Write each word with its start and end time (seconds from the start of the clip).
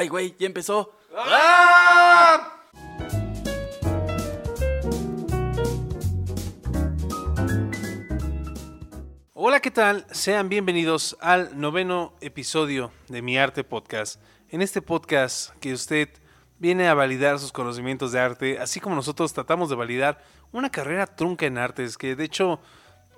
Ay, 0.00 0.08
güey, 0.08 0.34
ya 0.38 0.46
empezó. 0.46 0.96
Hola, 9.34 9.60
¿qué 9.60 9.70
tal? 9.70 10.06
Sean 10.10 10.48
bienvenidos 10.48 11.18
al 11.20 11.60
noveno 11.60 12.14
episodio 12.22 12.92
de 13.08 13.20
Mi 13.20 13.36
Arte 13.36 13.62
Podcast. 13.62 14.22
En 14.48 14.62
este 14.62 14.80
podcast 14.80 15.54
que 15.58 15.74
usted 15.74 16.08
viene 16.58 16.88
a 16.88 16.94
validar 16.94 17.38
sus 17.38 17.52
conocimientos 17.52 18.12
de 18.12 18.20
arte, 18.20 18.58
así 18.58 18.80
como 18.80 18.94
nosotros 18.94 19.34
tratamos 19.34 19.68
de 19.68 19.76
validar 19.76 20.24
una 20.50 20.70
carrera 20.70 21.08
trunca 21.08 21.44
en 21.44 21.58
artes, 21.58 21.98
que 21.98 22.16
de 22.16 22.24
hecho, 22.24 22.58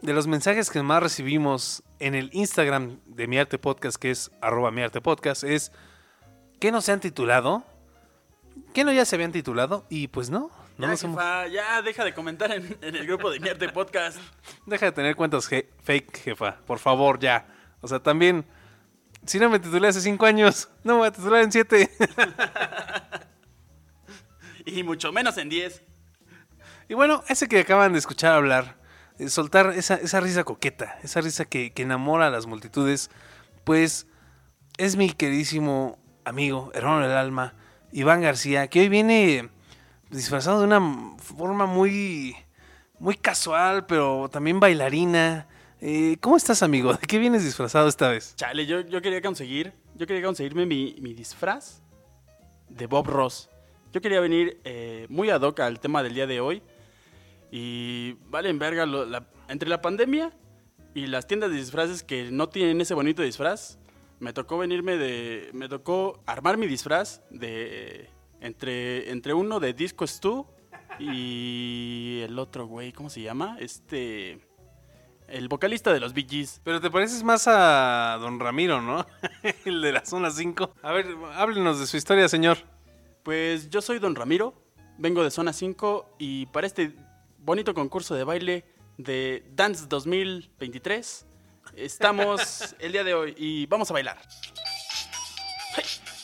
de 0.00 0.14
los 0.14 0.26
mensajes 0.26 0.68
que 0.68 0.82
más 0.82 1.00
recibimos 1.00 1.84
en 2.00 2.16
el 2.16 2.28
Instagram 2.32 2.98
de 3.06 3.28
Mi 3.28 3.38
Arte 3.38 3.56
Podcast, 3.56 3.98
que 3.98 4.10
es 4.10 4.32
arroba 4.40 4.72
Mi 4.72 4.82
Arte 4.82 5.00
Podcast, 5.00 5.44
es 5.44 5.70
¿qué 6.62 6.70
no 6.70 6.80
se 6.80 6.92
han 6.92 7.00
titulado? 7.00 7.64
¿Qué 8.72 8.84
no 8.84 8.92
ya 8.92 9.04
se 9.04 9.16
habían 9.16 9.32
titulado? 9.32 9.84
Y 9.90 10.06
pues 10.06 10.30
no, 10.30 10.48
no 10.78 10.86
Ya, 10.86 10.96
jefa, 10.96 11.48
ya 11.48 11.82
deja 11.82 12.04
de 12.04 12.14
comentar 12.14 12.52
en, 12.52 12.78
en 12.80 12.94
el 12.94 13.04
grupo 13.04 13.32
de 13.32 13.40
mi 13.40 13.48
arte 13.48 13.68
podcast. 13.70 14.16
Deja 14.66 14.86
de 14.86 14.92
tener 14.92 15.16
cuentas 15.16 15.50
je- 15.50 15.66
fake, 15.82 16.16
jefa. 16.18 16.58
Por 16.64 16.78
favor, 16.78 17.18
ya. 17.18 17.48
O 17.80 17.88
sea, 17.88 17.98
también, 18.00 18.44
si 19.26 19.40
no 19.40 19.50
me 19.50 19.58
titulé 19.58 19.88
hace 19.88 20.00
cinco 20.00 20.24
años, 20.24 20.68
no 20.84 20.92
me 20.92 20.98
voy 21.00 21.08
a 21.08 21.12
titular 21.12 21.42
en 21.42 21.50
siete. 21.50 21.90
Y 24.64 24.84
mucho 24.84 25.10
menos 25.10 25.36
en 25.38 25.48
10. 25.48 25.82
y 26.88 26.94
bueno, 26.94 27.24
ese 27.28 27.48
que 27.48 27.58
acaban 27.58 27.92
de 27.94 27.98
escuchar 27.98 28.34
hablar, 28.34 28.76
eh, 29.18 29.28
soltar 29.28 29.72
esa, 29.74 29.96
esa 29.96 30.20
risa 30.20 30.44
coqueta, 30.44 31.00
esa 31.02 31.20
risa 31.20 31.44
que, 31.46 31.72
que 31.72 31.82
enamora 31.82 32.28
a 32.28 32.30
las 32.30 32.46
multitudes, 32.46 33.10
pues 33.64 34.06
es 34.78 34.94
mi 34.94 35.10
queridísimo 35.10 35.98
amigo, 36.24 36.70
hermano 36.74 37.06
del 37.06 37.16
alma, 37.16 37.54
Iván 37.92 38.20
García, 38.20 38.68
que 38.68 38.80
hoy 38.80 38.88
viene 38.88 39.50
disfrazado 40.10 40.60
de 40.60 40.66
una 40.66 41.16
forma 41.18 41.66
muy, 41.66 42.36
muy 42.98 43.16
casual, 43.16 43.86
pero 43.86 44.28
también 44.30 44.60
bailarina. 44.60 45.46
Eh, 45.80 46.16
¿Cómo 46.20 46.36
estás, 46.36 46.62
amigo? 46.62 46.92
¿De 46.94 47.06
qué 47.06 47.18
vienes 47.18 47.44
disfrazado 47.44 47.88
esta 47.88 48.08
vez? 48.08 48.34
Chale, 48.36 48.66
yo, 48.66 48.80
yo 48.80 49.02
quería 49.02 49.20
conseguir, 49.20 49.72
yo 49.94 50.06
quería 50.06 50.22
conseguirme 50.22 50.66
mi, 50.66 50.96
mi 51.00 51.14
disfraz 51.14 51.82
de 52.68 52.86
Bob 52.86 53.08
Ross. 53.08 53.50
Yo 53.92 54.00
quería 54.00 54.20
venir 54.20 54.60
eh, 54.64 55.06
muy 55.10 55.28
ad 55.30 55.42
hoc 55.42 55.60
al 55.60 55.80
tema 55.80 56.02
del 56.02 56.14
día 56.14 56.26
de 56.26 56.40
hoy. 56.40 56.62
Y 57.50 58.14
vale 58.30 58.48
en 58.48 58.58
verga, 58.58 58.86
entre 59.48 59.68
la 59.68 59.82
pandemia 59.82 60.32
y 60.94 61.06
las 61.06 61.26
tiendas 61.26 61.50
de 61.50 61.56
disfraces 61.56 62.02
que 62.02 62.30
no 62.30 62.48
tienen 62.48 62.80
ese 62.80 62.94
bonito 62.94 63.22
disfraz, 63.22 63.78
me 64.22 64.32
tocó 64.32 64.56
venirme 64.56 64.96
de, 64.96 65.50
me 65.52 65.68
tocó 65.68 66.22
armar 66.26 66.56
mi 66.56 66.68
disfraz 66.68 67.22
de, 67.30 68.08
entre, 68.40 69.10
entre 69.10 69.34
uno 69.34 69.58
de 69.58 69.72
Disco 69.72 70.06
Stu 70.06 70.46
y 71.00 72.20
el 72.22 72.38
otro 72.38 72.66
güey, 72.66 72.92
¿cómo 72.92 73.10
se 73.10 73.20
llama? 73.20 73.56
Este, 73.58 74.38
el 75.26 75.48
vocalista 75.48 75.92
de 75.92 75.98
los 75.98 76.12
Bee 76.12 76.24
Gees. 76.30 76.60
Pero 76.62 76.80
te 76.80 76.88
pareces 76.88 77.24
más 77.24 77.48
a 77.48 78.16
don 78.20 78.38
Ramiro, 78.38 78.80
¿no? 78.80 79.04
El 79.64 79.82
de 79.82 79.90
la 79.90 80.04
zona 80.04 80.30
5. 80.30 80.72
A 80.82 80.92
ver, 80.92 81.06
háblenos 81.34 81.80
de 81.80 81.88
su 81.88 81.96
historia, 81.96 82.28
señor. 82.28 82.58
Pues 83.24 83.70
yo 83.70 83.82
soy 83.82 83.98
Don 83.98 84.14
Ramiro, 84.14 84.54
vengo 84.98 85.24
de 85.24 85.32
Zona 85.32 85.52
5 85.52 86.14
y 86.20 86.46
para 86.46 86.68
este 86.68 86.94
bonito 87.38 87.74
concurso 87.74 88.14
de 88.14 88.22
baile 88.22 88.64
de 88.98 89.44
Dance 89.56 89.86
2023 89.88 91.26
estamos 91.76 92.74
el 92.78 92.92
día 92.92 93.04
de 93.04 93.14
hoy 93.14 93.34
y 93.36 93.66
vamos 93.66 93.90
a 93.90 93.94
bailar. 93.94 94.18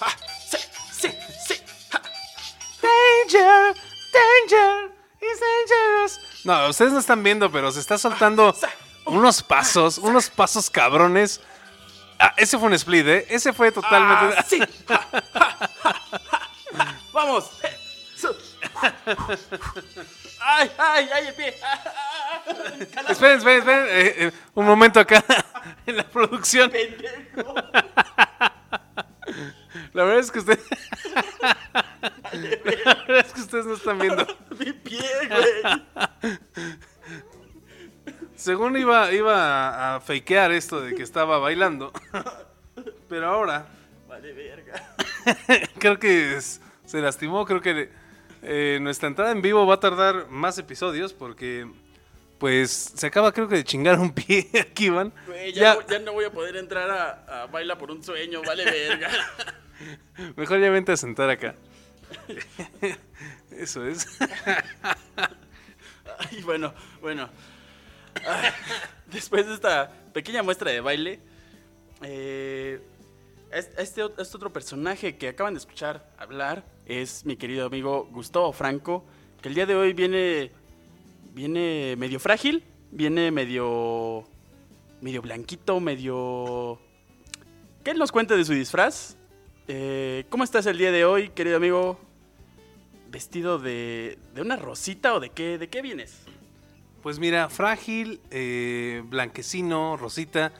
Ah, 0.00 0.08
ja. 0.10 0.18
Danger, 2.80 3.74
danger, 4.12 4.92
is 5.20 5.40
dangerous. 5.40 6.20
No, 6.44 6.68
ustedes 6.68 6.92
no 6.92 6.98
están 6.98 7.22
viendo, 7.22 7.50
pero 7.50 7.70
se 7.72 7.80
está 7.80 7.98
soltando 7.98 8.54
unos 9.06 9.42
pasos, 9.42 9.98
unos 9.98 10.30
pasos 10.30 10.70
cabrones. 10.70 11.40
Ah, 12.18 12.32
ese 12.36 12.58
fue 12.58 12.68
un 12.68 12.74
split, 12.74 13.06
¿eh? 13.06 13.26
Ese 13.28 13.52
fue 13.52 13.70
totalmente... 13.70 14.34
Ah, 14.38 14.44
sí. 14.46 14.60
Vamos. 17.12 17.50
Ay, 20.40 20.70
ay, 20.78 21.08
ay, 21.12 21.26
el 21.28 21.34
pie. 21.34 21.48
Esperen, 23.08 23.38
esperen, 23.38 23.58
esperen. 23.58 23.86
eh, 23.88 24.14
eh, 24.26 24.32
un 24.54 24.66
momento 24.66 25.00
acá 25.00 25.22
en 25.86 25.96
la 25.96 26.04
producción. 26.04 26.70
Pendejo. 26.70 27.54
La 29.92 30.04
verdad 30.04 30.20
es 30.20 30.30
que 30.30 30.38
ustedes... 30.38 30.60
La 32.32 32.94
verdad 33.06 33.26
es 33.26 33.32
que 33.32 33.40
ustedes 33.40 33.66
no 33.66 33.74
están 33.74 33.98
viendo. 33.98 34.26
Mi 34.58 34.72
pie, 34.72 35.02
güey. 35.28 36.38
Según 38.36 38.76
iba, 38.76 39.12
iba 39.12 39.96
a, 39.96 40.00
fakear 40.00 40.52
esto 40.52 40.80
de 40.80 40.94
que 40.94 41.02
estaba 41.02 41.38
bailando. 41.38 41.92
Pero 43.08 43.28
ahora 43.28 43.66
Vale, 44.08 44.32
verga. 44.32 44.94
creo 45.78 45.98
que 45.98 46.36
es- 46.36 46.60
se 46.86 47.00
lastimó. 47.00 47.44
Creo 47.44 47.60
que 47.60 47.90
eh, 48.42 48.78
nuestra 48.80 49.08
entrada 49.08 49.32
en 49.32 49.42
vivo 49.42 49.66
va 49.66 49.74
a 49.74 49.80
tardar 49.80 50.28
más 50.28 50.58
episodios 50.58 51.12
porque, 51.12 51.70
pues, 52.38 52.70
se 52.70 53.06
acaba 53.06 53.32
creo 53.32 53.48
que 53.48 53.56
de 53.56 53.64
chingar 53.64 53.98
un 53.98 54.12
pie 54.12 54.48
aquí, 54.60 54.86
Iván. 54.86 55.12
Ya, 55.28 55.50
ya, 55.52 55.74
no, 55.74 55.86
ya 55.86 55.98
no 56.00 56.12
voy 56.12 56.24
a 56.24 56.32
poder 56.32 56.56
entrar 56.56 56.90
a, 56.90 57.42
a 57.42 57.46
Baila 57.46 57.78
por 57.78 57.90
un 57.90 58.02
sueño, 58.02 58.42
vale 58.42 58.64
verga. 58.64 59.10
Mejor 60.36 60.60
ya 60.60 60.70
vente 60.70 60.92
a 60.92 60.96
sentar 60.96 61.30
acá. 61.30 61.54
Eso 63.50 63.86
es. 63.86 64.06
Ay, 66.18 66.42
bueno, 66.42 66.74
bueno. 67.00 67.28
Ay, 68.26 68.50
después 69.06 69.46
de 69.46 69.54
esta 69.54 69.90
pequeña 70.12 70.42
muestra 70.42 70.70
de 70.70 70.80
baile, 70.80 71.20
eh, 72.02 72.80
este, 73.52 73.82
este 73.82 74.02
otro 74.36 74.52
personaje 74.52 75.16
que 75.16 75.28
acaban 75.28 75.54
de 75.54 75.58
escuchar 75.58 76.12
hablar 76.18 76.64
es 76.86 77.24
mi 77.24 77.36
querido 77.36 77.66
amigo 77.66 78.08
Gustavo 78.10 78.52
Franco, 78.52 79.04
que 79.40 79.48
el 79.48 79.54
día 79.54 79.66
de 79.66 79.74
hoy 79.74 79.92
viene, 79.92 80.52
viene 81.32 81.94
medio 81.96 82.20
frágil, 82.20 82.64
viene 82.90 83.30
medio, 83.30 84.24
medio 85.00 85.22
blanquito, 85.22 85.80
medio... 85.80 86.80
Que 87.84 87.92
él 87.92 87.98
nos 87.98 88.12
cuente 88.12 88.36
de 88.36 88.44
su 88.44 88.52
disfraz. 88.52 89.16
Eh, 89.68 90.24
¿Cómo 90.28 90.44
estás 90.44 90.66
el 90.66 90.78
día 90.78 90.90
de 90.92 91.04
hoy, 91.04 91.30
querido 91.30 91.56
amigo? 91.56 91.98
¿Vestido 93.10 93.58
de, 93.58 94.18
de 94.34 94.42
una 94.42 94.56
rosita 94.56 95.14
o 95.14 95.20
de 95.20 95.30
qué, 95.30 95.58
de 95.58 95.68
qué 95.68 95.80
vienes? 95.80 96.24
Pues 97.02 97.18
mira, 97.18 97.48
frágil, 97.48 98.20
eh, 98.30 99.02
blanquecino, 99.06 99.96
rosita. 99.96 100.52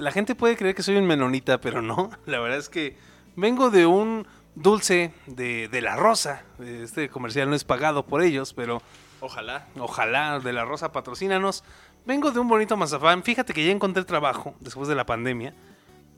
La 0.00 0.10
gente 0.12 0.34
puede 0.34 0.56
creer 0.56 0.74
que 0.74 0.82
soy 0.82 0.96
un 0.96 1.06
menonita, 1.06 1.60
pero 1.60 1.82
no. 1.82 2.10
La 2.26 2.40
verdad 2.40 2.58
es 2.58 2.68
que 2.68 2.96
vengo 3.36 3.70
de 3.70 3.86
un 3.86 4.26
dulce 4.54 5.12
de, 5.26 5.68
de 5.68 5.80
la 5.80 5.96
rosa. 5.96 6.42
Este 6.64 7.08
comercial 7.08 7.48
no 7.48 7.56
es 7.56 7.64
pagado 7.64 8.06
por 8.06 8.22
ellos, 8.22 8.54
pero 8.54 8.82
Ojalá. 9.20 9.66
ojalá 9.78 10.40
de 10.40 10.52
la 10.52 10.64
rosa 10.64 10.92
patrocínanos. 10.92 11.64
Vengo 12.06 12.30
de 12.30 12.40
un 12.40 12.48
bonito 12.48 12.76
mazapán. 12.76 13.22
Fíjate 13.22 13.52
que 13.52 13.64
ya 13.64 13.72
encontré 13.72 14.04
trabajo 14.04 14.54
después 14.60 14.88
de 14.88 14.94
la 14.94 15.04
pandemia. 15.06 15.54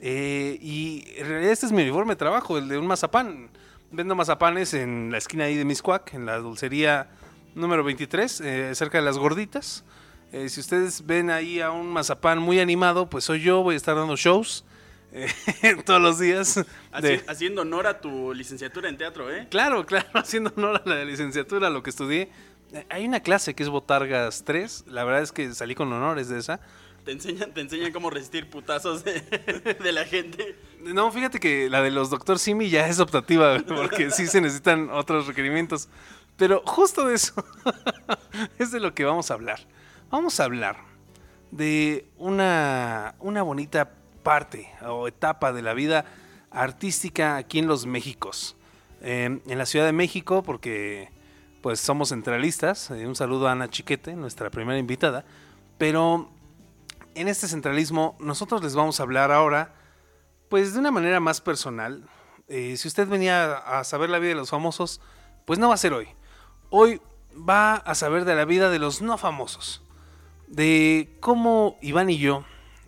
Eh, 0.01 0.59
y 0.63 1.05
en 1.17 1.27
realidad 1.27 1.53
este 1.53 1.67
es 1.67 1.73
mi 1.73 1.83
uniforme 1.83 2.13
de 2.15 2.17
trabajo, 2.17 2.59
el 2.59 2.69
de 2.69 2.79
un 2.79 2.87
mazapán. 2.87 3.51
Vendo 3.91 4.15
mazapanes 4.15 4.73
en 4.73 5.11
la 5.11 5.19
esquina 5.19 5.45
ahí 5.45 5.57
de 5.57 5.65
Miscuac, 5.65 6.15
en 6.15 6.25
la 6.25 6.37
dulcería 6.39 7.11
número 7.55 7.83
23, 7.83 8.41
eh, 8.41 8.75
cerca 8.75 8.99
de 8.99 9.05
las 9.05 9.19
gorditas. 9.19 9.85
Eh, 10.33 10.49
si 10.49 10.61
ustedes 10.61 11.05
ven 11.07 11.31
ahí 11.31 11.61
a 11.61 11.71
un 11.71 11.89
mazapán 11.89 12.39
muy 12.39 12.61
animado, 12.61 13.09
pues 13.11 13.25
soy 13.25 13.41
yo, 13.41 13.63
voy 13.63 13.75
a 13.75 13.77
estar 13.77 13.97
dando 13.97 14.17
shows 14.17 14.65
eh, 15.13 15.29
todos 15.85 16.01
los 16.01 16.19
días. 16.21 16.65
De- 17.03 17.25
Haciendo 17.27 17.63
honor 17.63 17.87
a 17.89 18.01
tu 18.01 18.33
licenciatura 18.33 18.89
en 18.89 18.97
teatro, 18.97 19.31
¿eh? 19.35 19.49
Claro, 19.51 19.85
claro, 19.87 20.07
haciendo 20.15 20.53
honor 20.57 20.83
a 20.85 20.89
la 20.89 21.05
licenciatura, 21.05 21.67
a 21.67 21.71
lo 21.71 21.83
que 21.83 21.91
estudié. 21.91 22.31
Eh, 22.73 22.87
Hay 22.91 23.05
una 23.07 23.21
clase 23.21 23.55
que 23.55 23.65
es 23.65 23.69
Botargas 23.69 24.45
3, 24.45 24.85
la 24.87 25.03
verdad 25.05 25.23
es 25.23 25.33
que 25.33 25.53
salí 25.53 25.75
con 25.75 25.93
honores 25.93 26.29
de 26.29 26.39
esa. 26.39 26.61
Te 27.05 27.13
enseñan, 27.13 27.53
te 27.53 27.63
enseñan 27.63 27.91
cómo 27.93 28.11
resistir 28.11 28.49
putazos 28.51 29.03
de, 29.03 29.21
de 29.83 29.93
la 29.93 30.05
gente. 30.05 30.55
No, 30.83 31.11
fíjate 31.11 31.41
que 31.41 31.69
la 31.71 31.83
de 31.83 31.91
los 31.91 32.11
Doctor 32.11 32.39
Simi 32.39 32.71
ya 32.71 32.87
es 32.87 33.01
optativa, 33.01 33.59
porque 33.67 34.11
sí 34.13 34.27
se 34.29 34.41
necesitan 34.41 34.91
otros 34.91 35.27
requerimientos. 35.27 35.89
Pero 36.37 36.63
justo 36.65 37.07
de 37.07 37.17
eso 37.17 37.35
es 38.59 38.71
de 38.71 38.81
lo 38.81 38.95
que 38.95 39.05
vamos 39.05 39.31
a 39.31 39.35
hablar. 39.35 39.61
Vamos 40.11 40.41
a 40.41 40.45
hablar 40.45 40.77
de 41.53 42.11
una, 42.19 43.15
una 43.21 43.43
bonita 43.43 43.93
parte 44.25 44.69
o 44.85 45.07
etapa 45.07 45.53
de 45.53 45.63
la 45.63 45.73
vida 45.73 46.05
artística 46.51 47.37
aquí 47.37 47.61
en 47.61 47.69
los 47.69 47.87
Méxicos. 47.87 48.57
Eh, 49.03 49.41
en 49.47 49.59
la 49.59 49.67
Ciudad 49.67 49.87
de 49.87 49.93
México, 49.93 50.43
porque 50.43 51.11
pues 51.63 51.79
somos 51.79 52.09
centralistas. 52.09 52.91
Eh, 52.91 53.07
un 53.07 53.15
saludo 53.15 53.47
a 53.47 53.53
Ana 53.53 53.71
Chiquete, 53.71 54.17
nuestra 54.17 54.51
primera 54.51 54.81
invitada. 54.81 55.25
Pero 55.79 56.29
en 57.15 57.29
este 57.29 57.47
centralismo 57.47 58.17
nosotros 58.19 58.65
les 58.65 58.75
vamos 58.75 58.99
a 58.99 59.05
hablar 59.05 59.31
ahora, 59.31 59.77
pues 60.49 60.75
de 60.75 60.81
una 60.81 60.91
manera 60.91 61.21
más 61.21 61.41
personal. 61.41 62.03
Eh, 62.49 62.77
si 62.77 62.89
usted 62.89 63.07
venía 63.07 63.59
a 63.59 63.85
saber 63.85 64.11
la 64.11 64.19
vida 64.19 64.31
de 64.31 64.41
los 64.41 64.51
famosos, 64.51 65.01
pues 65.45 65.61
no 65.61 65.69
va 65.69 65.75
a 65.75 65.77
ser 65.79 65.93
hoy. 65.93 66.09
Hoy 66.69 67.01
va 67.33 67.77
a 67.77 67.95
saber 67.95 68.25
de 68.25 68.35
la 68.35 68.45
vida 68.45 68.71
de 68.71 68.81
los 68.81 69.03
no 69.03 69.17
famosos. 69.17 69.85
De 70.51 71.17
cómo 71.21 71.79
Iván 71.81 72.11
y 72.11 72.19
yo, 72.19 72.45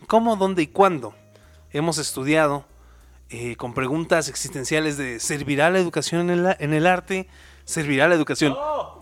cómo, 0.08 0.36
dónde 0.36 0.62
y 0.62 0.66
cuándo 0.66 1.14
hemos 1.70 1.96
estudiado 1.98 2.66
eh, 3.30 3.56
con 3.56 3.72
preguntas 3.72 4.28
existenciales 4.28 4.98
de 4.98 5.18
¿servirá 5.20 5.70
la 5.70 5.78
educación 5.78 6.28
en, 6.30 6.74
el 6.74 6.86
arte? 6.86 7.28
¿Servirá 7.64 8.08
la 8.08 8.14
educación? 8.14 8.54
¡Oh! 8.58 9.00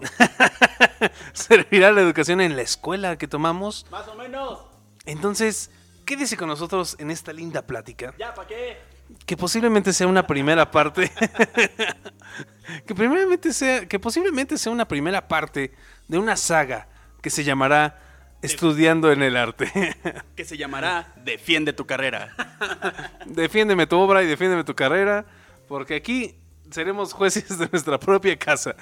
¿Servirá 1.32 1.90
la 1.90 2.02
educación 2.02 2.40
en 2.40 2.54
la 2.54 2.62
escuela 2.62 3.18
que 3.18 3.26
tomamos? 3.26 3.86
Más 3.90 4.06
o 4.06 4.14
menos. 4.14 4.60
Entonces, 5.06 5.70
quédese 6.04 6.36
con 6.36 6.48
nosotros 6.48 6.96
en 7.00 7.10
esta 7.10 7.32
linda 7.32 7.62
plática, 7.62 8.14
¿Ya 8.18 8.34
para 8.34 8.46
qué? 8.46 8.78
que 9.26 9.36
posiblemente 9.36 9.92
sea 9.92 10.06
una 10.06 10.26
primera 10.26 10.70
parte, 10.70 11.10
que, 12.86 12.94
primeramente 12.94 13.52
sea, 13.52 13.86
que 13.86 13.98
posiblemente 13.98 14.58
sea 14.58 14.70
una 14.70 14.86
primera 14.86 15.26
parte 15.26 15.74
de 16.06 16.18
una 16.18 16.36
saga 16.36 16.88
que 17.20 17.30
se 17.30 17.44
llamará 17.44 17.98
Estudiando 18.42 19.12
en 19.12 19.22
el 19.22 19.36
Arte. 19.36 19.70
Que 20.36 20.44
se 20.44 20.56
llamará 20.56 21.12
Defiende 21.24 21.72
tu 21.72 21.86
carrera. 21.86 22.34
defiéndeme 23.26 23.86
tu 23.86 23.98
obra 23.98 24.22
y 24.22 24.26
defiéndeme 24.26 24.64
tu 24.64 24.74
carrera, 24.74 25.26
porque 25.68 25.96
aquí 25.96 26.34
seremos 26.70 27.12
jueces 27.12 27.58
de 27.58 27.68
nuestra 27.70 27.98
propia 27.98 28.38
casa. 28.38 28.74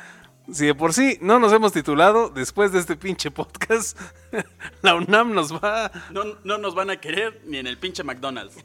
Si 0.53 0.65
de 0.65 0.75
por 0.75 0.95
sí 0.95 1.19
no 1.21 1.39
nos 1.39 1.53
hemos 1.53 1.73
titulado, 1.73 2.31
después 2.31 2.73
de 2.73 2.79
este 2.79 2.97
pinche 2.97 3.31
podcast, 3.31 3.99
la 4.83 4.95
UNAM 4.95 5.35
nos 5.35 5.53
va 5.53 5.91
No, 6.11 6.23
no 6.45 6.59
nos 6.59 6.75
van 6.75 6.91
a 6.91 6.97
querer 6.99 7.43
ni 7.45 7.59
en 7.59 7.67
el 7.67 7.77
pinche 7.79 8.03
McDonald's. 8.03 8.57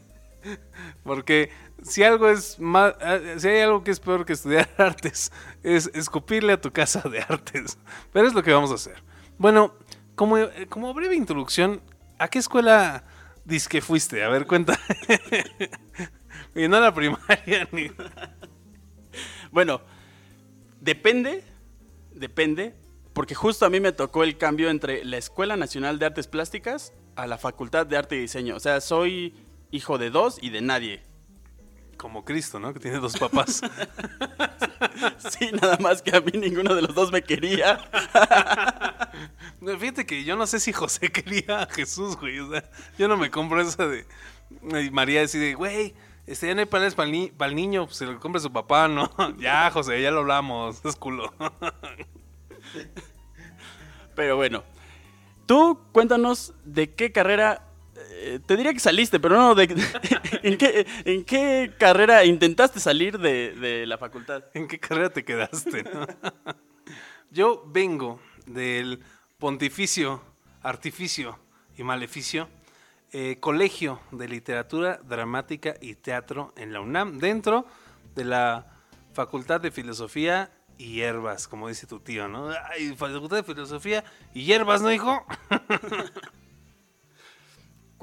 Porque 1.03 1.51
si 1.81 2.03
algo 2.03 2.29
es 2.29 2.59
más, 2.59 2.93
si 3.37 3.47
hay 3.47 3.61
algo 3.61 3.83
que 3.83 3.91
es 3.91 3.99
peor 3.99 4.25
que 4.25 4.33
estudiar 4.33 4.69
artes, 4.77 5.31
es 5.63 5.89
escupirle 5.93 6.53
a 6.53 6.61
tu 6.61 6.71
casa 6.71 7.01
de 7.09 7.19
artes. 7.21 7.77
Pero 8.11 8.27
es 8.27 8.33
lo 8.33 8.43
que 8.43 8.53
vamos 8.53 8.71
a 8.71 8.75
hacer. 8.75 9.01
Bueno, 9.37 9.73
como, 10.15 10.37
eh, 10.37 10.67
como 10.69 10.93
breve 10.93 11.15
introducción, 11.15 11.81
¿a 12.19 12.27
qué 12.27 12.39
escuela 12.39 13.03
que 13.69 13.81
fuiste? 13.81 14.23
A 14.23 14.29
ver, 14.29 14.47
cuenta. 14.47 14.79
y 16.55 16.67
no 16.67 16.79
la 16.79 16.93
primaria 16.93 17.67
ni. 17.71 17.91
Bueno, 19.51 19.81
depende, 20.81 21.43
depende, 22.11 22.75
porque 23.13 23.35
justo 23.35 23.65
a 23.65 23.69
mí 23.69 23.79
me 23.79 23.91
tocó 23.91 24.23
el 24.23 24.37
cambio 24.37 24.69
entre 24.69 25.03
la 25.05 25.17
Escuela 25.17 25.55
Nacional 25.57 25.99
de 25.99 26.07
Artes 26.07 26.27
Plásticas 26.27 26.93
a 27.15 27.27
la 27.27 27.37
Facultad 27.37 27.85
de 27.85 27.97
Arte 27.97 28.15
y 28.15 28.21
Diseño. 28.21 28.55
O 28.55 28.59
sea, 28.59 28.81
soy 28.81 29.35
hijo 29.71 29.97
de 29.97 30.09
dos 30.09 30.39
y 30.41 30.49
de 30.49 30.61
nadie. 30.61 31.03
Como 32.03 32.25
Cristo, 32.25 32.59
¿no? 32.59 32.73
Que 32.73 32.81
tiene 32.81 32.99
dos 32.99 33.17
papás. 33.17 33.61
Sí, 35.17 35.49
nada 35.59 35.77
más 35.77 36.01
que 36.01 36.15
a 36.15 36.21
mí 36.21 36.33
ninguno 36.33 36.75
de 36.75 36.81
los 36.81 36.93
dos 36.93 37.11
me 37.11 37.23
quería. 37.23 37.79
No, 39.61 39.77
Fíjate 39.77 40.05
que 40.05 40.25
yo 40.25 40.35
no 40.35 40.45
sé 40.45 40.59
si 40.59 40.73
José 40.73 41.09
quería 41.09 41.61
a 41.61 41.65
Jesús, 41.67 42.17
güey. 42.17 42.39
O 42.39 42.51
sea, 42.51 42.69
yo 42.97 43.07
no 43.07 43.15
me 43.15 43.31
compro 43.31 43.61
esa 43.61 43.87
de. 43.87 44.05
María 44.91 45.21
decide, 45.21 45.53
güey, 45.53 45.95
este, 46.27 46.47
ya 46.47 46.55
no 46.55 46.59
hay 46.59 46.65
panes 46.65 46.95
para 46.95 47.07
el, 47.09 47.55
niño, 47.55 47.85
pues 47.85 47.97
se 47.97 48.05
lo 48.05 48.19
compra 48.19 48.41
su 48.41 48.51
papá, 48.51 48.89
¿no? 48.89 49.09
ya, 49.39 49.71
José, 49.71 50.01
ya 50.01 50.11
lo 50.11 50.19
hablamos, 50.19 50.83
es 50.83 50.97
culo. 50.97 51.33
Pero 54.15 54.35
bueno, 54.35 54.63
tú 55.45 55.79
cuéntanos 55.93 56.53
de 56.65 56.93
qué 56.93 57.13
carrera, 57.13 57.65
te 58.45 58.57
diría 58.57 58.73
que 58.73 58.79
saliste, 58.79 59.19
pero 59.19 59.35
no, 59.35 59.55
de, 59.55 59.63
¿en, 60.43 60.57
qué, 60.57 60.85
¿en 61.05 61.23
qué 61.23 61.73
carrera 61.77 62.23
intentaste 62.25 62.79
salir 62.79 63.19
de, 63.19 63.85
la 63.87 63.97
facultad? 63.97 64.43
¿En 64.53 64.67
qué 64.67 64.79
carrera 64.79 65.09
te 65.09 65.23
quedaste? 65.23 65.83
yo 67.31 67.63
vengo 67.67 68.19
del 68.45 69.01
Pontificio, 69.37 70.21
Artificio 70.61 71.39
y 71.77 71.83
Maleficio, 71.83 72.49
eh, 73.11 73.37
Colegio 73.39 73.99
de 74.11 74.27
Literatura, 74.27 74.99
Dramática 75.03 75.75
y 75.81 75.95
Teatro 75.95 76.53
en 76.55 76.73
la 76.73 76.81
UNAM, 76.81 77.19
dentro 77.19 77.65
de 78.15 78.25
la 78.25 78.67
Facultad 79.13 79.61
de 79.61 79.71
Filosofía 79.71 80.51
y 80.77 80.93
Hierbas, 80.93 81.47
como 81.47 81.67
dice 81.67 81.87
tu 81.87 81.99
tío, 81.99 82.27
¿no? 82.27 82.49
Ay, 82.71 82.95
Facultad 82.95 83.37
de 83.37 83.43
Filosofía 83.43 84.03
y 84.33 84.45
Hierbas, 84.45 84.81
¿no, 84.81 84.91
hijo? 84.91 85.25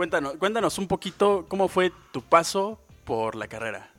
Cuéntanos, 0.01 0.37
cuéntanos 0.39 0.79
un 0.79 0.89
poquito 0.89 1.45
cómo 1.47 1.69
fue 1.69 1.93
tu 2.11 2.23
paso 2.23 2.81
por 3.05 3.35
la 3.35 3.49
carrera. 3.49 3.93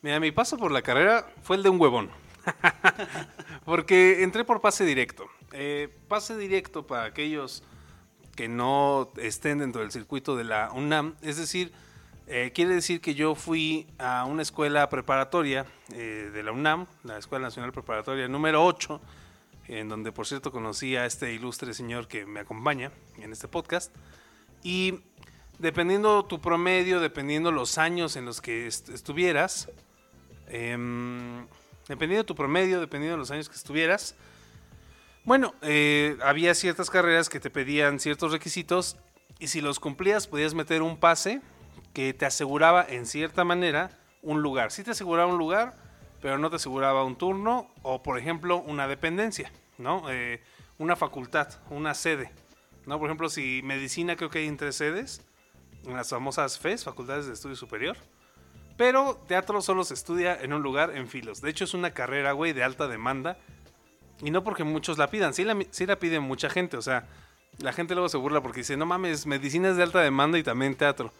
Mira, 0.00 0.18
mi 0.20 0.32
paso 0.32 0.56
por 0.56 0.72
la 0.72 0.80
carrera 0.80 1.30
fue 1.42 1.56
el 1.56 1.62
de 1.62 1.68
un 1.68 1.78
huevón. 1.78 2.08
Porque 3.66 4.22
entré 4.22 4.42
por 4.46 4.62
pase 4.62 4.86
directo. 4.86 5.26
Eh, 5.52 5.94
pase 6.08 6.34
directo 6.38 6.86
para 6.86 7.04
aquellos 7.04 7.62
que 8.36 8.48
no 8.48 9.12
estén 9.18 9.58
dentro 9.58 9.82
del 9.82 9.90
circuito 9.90 10.34
de 10.34 10.44
la 10.44 10.72
UNAM. 10.72 11.14
Es 11.20 11.36
decir, 11.36 11.74
eh, 12.26 12.52
quiere 12.54 12.74
decir 12.74 13.02
que 13.02 13.14
yo 13.14 13.34
fui 13.34 13.86
a 13.98 14.24
una 14.24 14.40
escuela 14.40 14.88
preparatoria 14.88 15.66
eh, 15.92 16.30
de 16.32 16.42
la 16.42 16.52
UNAM, 16.52 16.86
la 17.04 17.18
Escuela 17.18 17.48
Nacional 17.48 17.72
Preparatoria 17.72 18.28
número 18.28 18.64
8, 18.64 18.98
en 19.68 19.90
donde 19.90 20.10
por 20.10 20.26
cierto 20.26 20.50
conocí 20.50 20.96
a 20.96 21.04
este 21.04 21.34
ilustre 21.34 21.74
señor 21.74 22.08
que 22.08 22.24
me 22.24 22.40
acompaña 22.40 22.92
en 23.18 23.30
este 23.30 23.46
podcast. 23.46 23.94
Y 24.62 25.00
dependiendo 25.58 26.24
tu 26.24 26.40
promedio, 26.40 27.00
dependiendo 27.00 27.52
los 27.52 27.78
años 27.78 28.16
en 28.16 28.24
los 28.24 28.40
que 28.40 28.66
est- 28.66 28.88
estuvieras, 28.88 29.68
em, 30.48 31.46
dependiendo 31.88 32.22
de 32.22 32.26
tu 32.26 32.34
promedio, 32.34 32.80
dependiendo 32.80 33.16
de 33.16 33.18
los 33.18 33.30
años 33.30 33.48
que 33.48 33.56
estuvieras, 33.56 34.14
bueno, 35.24 35.54
eh, 35.62 36.16
había 36.22 36.54
ciertas 36.54 36.90
carreras 36.90 37.28
que 37.28 37.38
te 37.40 37.50
pedían 37.50 38.00
ciertos 38.00 38.32
requisitos 38.32 38.96
y 39.38 39.48
si 39.48 39.60
los 39.60 39.78
cumplías 39.78 40.26
podías 40.26 40.54
meter 40.54 40.82
un 40.82 40.96
pase 40.96 41.40
que 41.94 42.12
te 42.14 42.26
aseguraba 42.26 42.84
en 42.88 43.06
cierta 43.06 43.44
manera 43.44 43.98
un 44.22 44.42
lugar. 44.42 44.72
Sí 44.72 44.82
te 44.82 44.92
aseguraba 44.92 45.30
un 45.32 45.38
lugar, 45.38 45.76
pero 46.20 46.38
no 46.38 46.50
te 46.50 46.56
aseguraba 46.56 47.04
un 47.04 47.16
turno 47.16 47.68
o, 47.82 48.02
por 48.02 48.18
ejemplo, 48.18 48.58
una 48.58 48.88
dependencia, 48.88 49.52
¿no? 49.78 50.04
Eh, 50.10 50.42
una 50.78 50.96
facultad, 50.96 51.48
una 51.70 51.94
sede, 51.94 52.32
¿no? 52.86 52.98
Por 52.98 53.08
ejemplo, 53.08 53.28
si 53.28 53.60
medicina 53.62 54.16
creo 54.16 54.30
que 54.30 54.40
hay 54.40 54.46
en 54.46 54.56
tres 54.56 54.76
sedes, 54.76 55.22
en 55.86 55.96
las 55.96 56.10
famosas 56.10 56.58
FES, 56.58 56.84
Facultades 56.84 57.26
de 57.26 57.32
Estudio 57.32 57.56
Superior. 57.56 57.96
Pero 58.76 59.20
teatro 59.28 59.60
solo 59.60 59.84
se 59.84 59.94
estudia 59.94 60.38
en 60.40 60.52
un 60.52 60.62
lugar 60.62 60.96
en 60.96 61.08
filos. 61.08 61.40
De 61.40 61.50
hecho, 61.50 61.64
es 61.64 61.74
una 61.74 61.92
carrera, 61.92 62.32
güey, 62.32 62.52
de 62.52 62.64
alta 62.64 62.88
demanda. 62.88 63.38
Y 64.20 64.30
no 64.30 64.44
porque 64.44 64.64
muchos 64.64 64.98
la 64.98 65.10
pidan, 65.10 65.34
sí 65.34 65.44
la, 65.44 65.56
sí 65.70 65.86
la 65.86 65.96
pide 65.98 66.20
mucha 66.20 66.48
gente. 66.48 66.76
O 66.76 66.82
sea, 66.82 67.06
la 67.58 67.72
gente 67.72 67.94
luego 67.94 68.08
se 68.08 68.16
burla 68.16 68.40
porque 68.40 68.60
dice, 68.60 68.76
no 68.76 68.86
mames, 68.86 69.26
medicina 69.26 69.70
es 69.70 69.76
de 69.76 69.82
alta 69.82 70.00
demanda 70.00 70.38
y 70.38 70.42
también 70.42 70.74
teatro. 70.74 71.12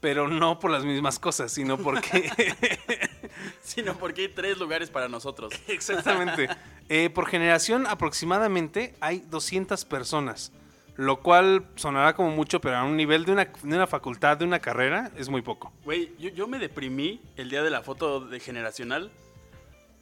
Pero 0.00 0.28
no 0.28 0.58
por 0.58 0.70
las 0.70 0.84
mismas 0.84 1.18
cosas, 1.18 1.52
sino 1.52 1.78
porque... 1.78 2.30
Sino 3.62 3.96
porque 3.96 4.22
hay 4.22 4.28
tres 4.28 4.58
lugares 4.58 4.90
para 4.90 5.08
nosotros. 5.08 5.52
Exactamente. 5.68 6.48
Eh, 6.88 7.10
por 7.10 7.26
generación 7.26 7.86
aproximadamente 7.86 8.94
hay 9.00 9.20
200 9.28 9.84
personas. 9.84 10.52
Lo 10.96 11.20
cual 11.20 11.66
sonará 11.76 12.14
como 12.14 12.30
mucho, 12.30 12.60
pero 12.60 12.76
a 12.76 12.84
un 12.84 12.96
nivel 12.96 13.24
de 13.26 13.32
una, 13.32 13.44
de 13.44 13.76
una 13.76 13.86
facultad, 13.86 14.38
de 14.38 14.44
una 14.46 14.60
carrera, 14.60 15.10
es 15.16 15.28
muy 15.28 15.42
poco. 15.42 15.72
Güey, 15.84 16.12
yo, 16.18 16.30
yo 16.30 16.48
me 16.48 16.58
deprimí 16.58 17.20
el 17.36 17.50
día 17.50 17.62
de 17.62 17.68
la 17.70 17.82
foto 17.82 18.20
de 18.20 18.40
generacional 18.40 19.10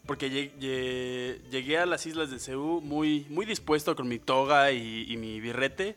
porque 0.07 0.31
lle- 0.31 0.53
lle- 0.61 1.43
llegué 1.51 1.79
a 1.79 1.87
las 1.87 2.07
islas 2.07 2.31
de 2.31 2.39
Ceú 2.39 2.81
muy, 2.81 3.27
muy 3.31 3.45
dispuesto 3.47 3.97
con 3.97 4.07
mi 4.07 4.19
toga 4.21 4.71
y, 4.71 5.07
y 5.11 5.17
mi 5.17 5.41
birrete. 5.41 5.97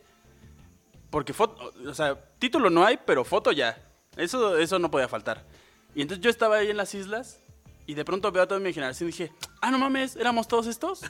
Porque 1.11 1.33
foto, 1.33 1.73
o 1.87 1.93
sea, 1.93 2.17
título 2.39 2.69
no 2.69 2.83
hay, 2.85 2.97
pero 3.05 3.23
foto 3.23 3.51
ya. 3.51 3.77
Eso, 4.15 4.57
eso 4.57 4.79
no 4.79 4.89
podía 4.89 5.07
faltar. 5.07 5.45
Y 5.93 6.01
entonces 6.01 6.23
yo 6.23 6.29
estaba 6.29 6.57
ahí 6.57 6.69
en 6.71 6.77
las 6.77 6.93
islas 6.95 7.39
y 7.85 7.93
de 7.93 8.03
pronto 8.03 8.31
veo 8.31 8.43
a 8.43 8.47
toda 8.47 8.59
mi 8.59 8.73
generación 8.73 9.09
y 9.09 9.11
dije, 9.11 9.31
ah, 9.61 9.69
no 9.71 9.77
mames, 9.77 10.15
¿éramos 10.15 10.47
todos 10.47 10.67
estos? 10.67 11.01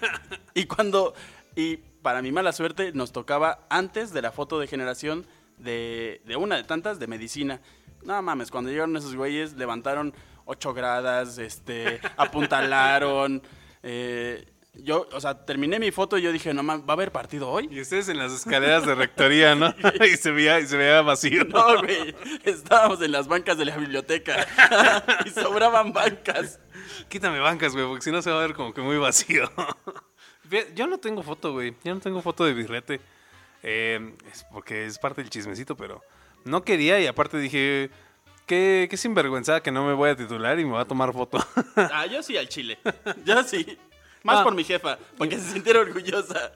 y 0.54 0.64
cuando, 0.64 1.14
y 1.54 1.78
para 2.06 2.22
mi 2.22 2.30
mala 2.30 2.52
suerte, 2.52 2.92
nos 2.92 3.10
tocaba 3.10 3.66
antes 3.68 4.12
de 4.12 4.22
la 4.22 4.30
foto 4.30 4.60
de 4.60 4.68
generación 4.68 5.26
de, 5.58 6.22
de 6.24 6.36
una 6.36 6.54
de 6.54 6.62
tantas 6.62 7.00
de 7.00 7.08
medicina. 7.08 7.60
No 8.04 8.22
mames, 8.22 8.52
cuando 8.52 8.70
llegaron 8.70 8.96
esos 8.96 9.16
güeyes, 9.16 9.54
levantaron 9.54 10.14
ocho 10.44 10.72
gradas, 10.72 11.38
este, 11.38 11.98
apuntalaron. 12.16 13.42
eh, 13.82 14.46
yo, 14.74 15.08
o 15.12 15.20
sea, 15.20 15.44
terminé 15.44 15.80
mi 15.80 15.90
foto 15.90 16.16
y 16.16 16.22
yo 16.22 16.30
dije, 16.30 16.54
no 16.54 16.62
mames, 16.62 16.84
¿va 16.86 16.90
a 16.90 16.92
haber 16.92 17.10
partido 17.10 17.48
hoy? 17.48 17.68
Y 17.72 17.80
ustedes 17.80 18.08
en 18.08 18.18
las 18.18 18.30
escaleras 18.30 18.86
de 18.86 18.94
rectoría, 18.94 19.56
¿no? 19.56 19.74
y 20.04 20.16
se 20.16 20.30
veía, 20.30 20.60
y 20.60 20.66
se 20.68 20.76
veía 20.76 21.02
vacío. 21.02 21.42
No, 21.42 21.80
güey, 21.80 22.14
estábamos 22.44 23.02
en 23.02 23.10
las 23.10 23.26
bancas 23.26 23.58
de 23.58 23.64
la 23.64 23.76
biblioteca 23.76 24.46
y 25.24 25.30
sobraban 25.30 25.92
bancas. 25.92 26.60
Quítame 27.08 27.40
bancas, 27.40 27.72
güey, 27.72 27.84
porque 27.84 28.02
si 28.02 28.12
no 28.12 28.22
se 28.22 28.30
va 28.30 28.38
a 28.38 28.46
ver 28.46 28.54
como 28.54 28.72
que 28.72 28.80
muy 28.80 28.96
vacío. 28.96 29.50
Yo 30.74 30.86
no 30.86 30.98
tengo 30.98 31.22
foto, 31.22 31.52
güey. 31.52 31.74
Yo 31.84 31.94
no 31.94 32.00
tengo 32.00 32.22
foto 32.22 32.44
de 32.44 32.54
birrete. 32.54 33.00
Eh, 33.62 34.14
es 34.32 34.44
porque 34.52 34.86
es 34.86 34.98
parte 34.98 35.22
del 35.22 35.30
chismecito, 35.30 35.76
pero 35.76 36.02
no 36.44 36.62
quería 36.62 37.00
y 37.00 37.06
aparte 37.06 37.38
dije, 37.38 37.90
Qué, 38.46 38.86
qué 38.88 38.96
sinvergüenza 38.96 39.60
que 39.60 39.72
no 39.72 39.84
me 39.84 39.92
voy 39.92 40.10
a 40.10 40.14
titular 40.16 40.56
y 40.60 40.64
me 40.64 40.70
voy 40.70 40.80
a 40.80 40.84
tomar 40.84 41.12
foto. 41.12 41.44
Ah, 41.76 42.06
yo 42.06 42.22
sí 42.22 42.36
al 42.36 42.48
chile. 42.48 42.78
Yo 43.24 43.42
sí. 43.42 43.76
Más 44.22 44.38
Ah. 44.38 44.44
por 44.44 44.54
mi 44.54 44.62
jefa, 44.62 44.98
porque 45.18 45.36
se 45.38 45.52
sintiera 45.52 45.80
orgullosa. 45.80 46.52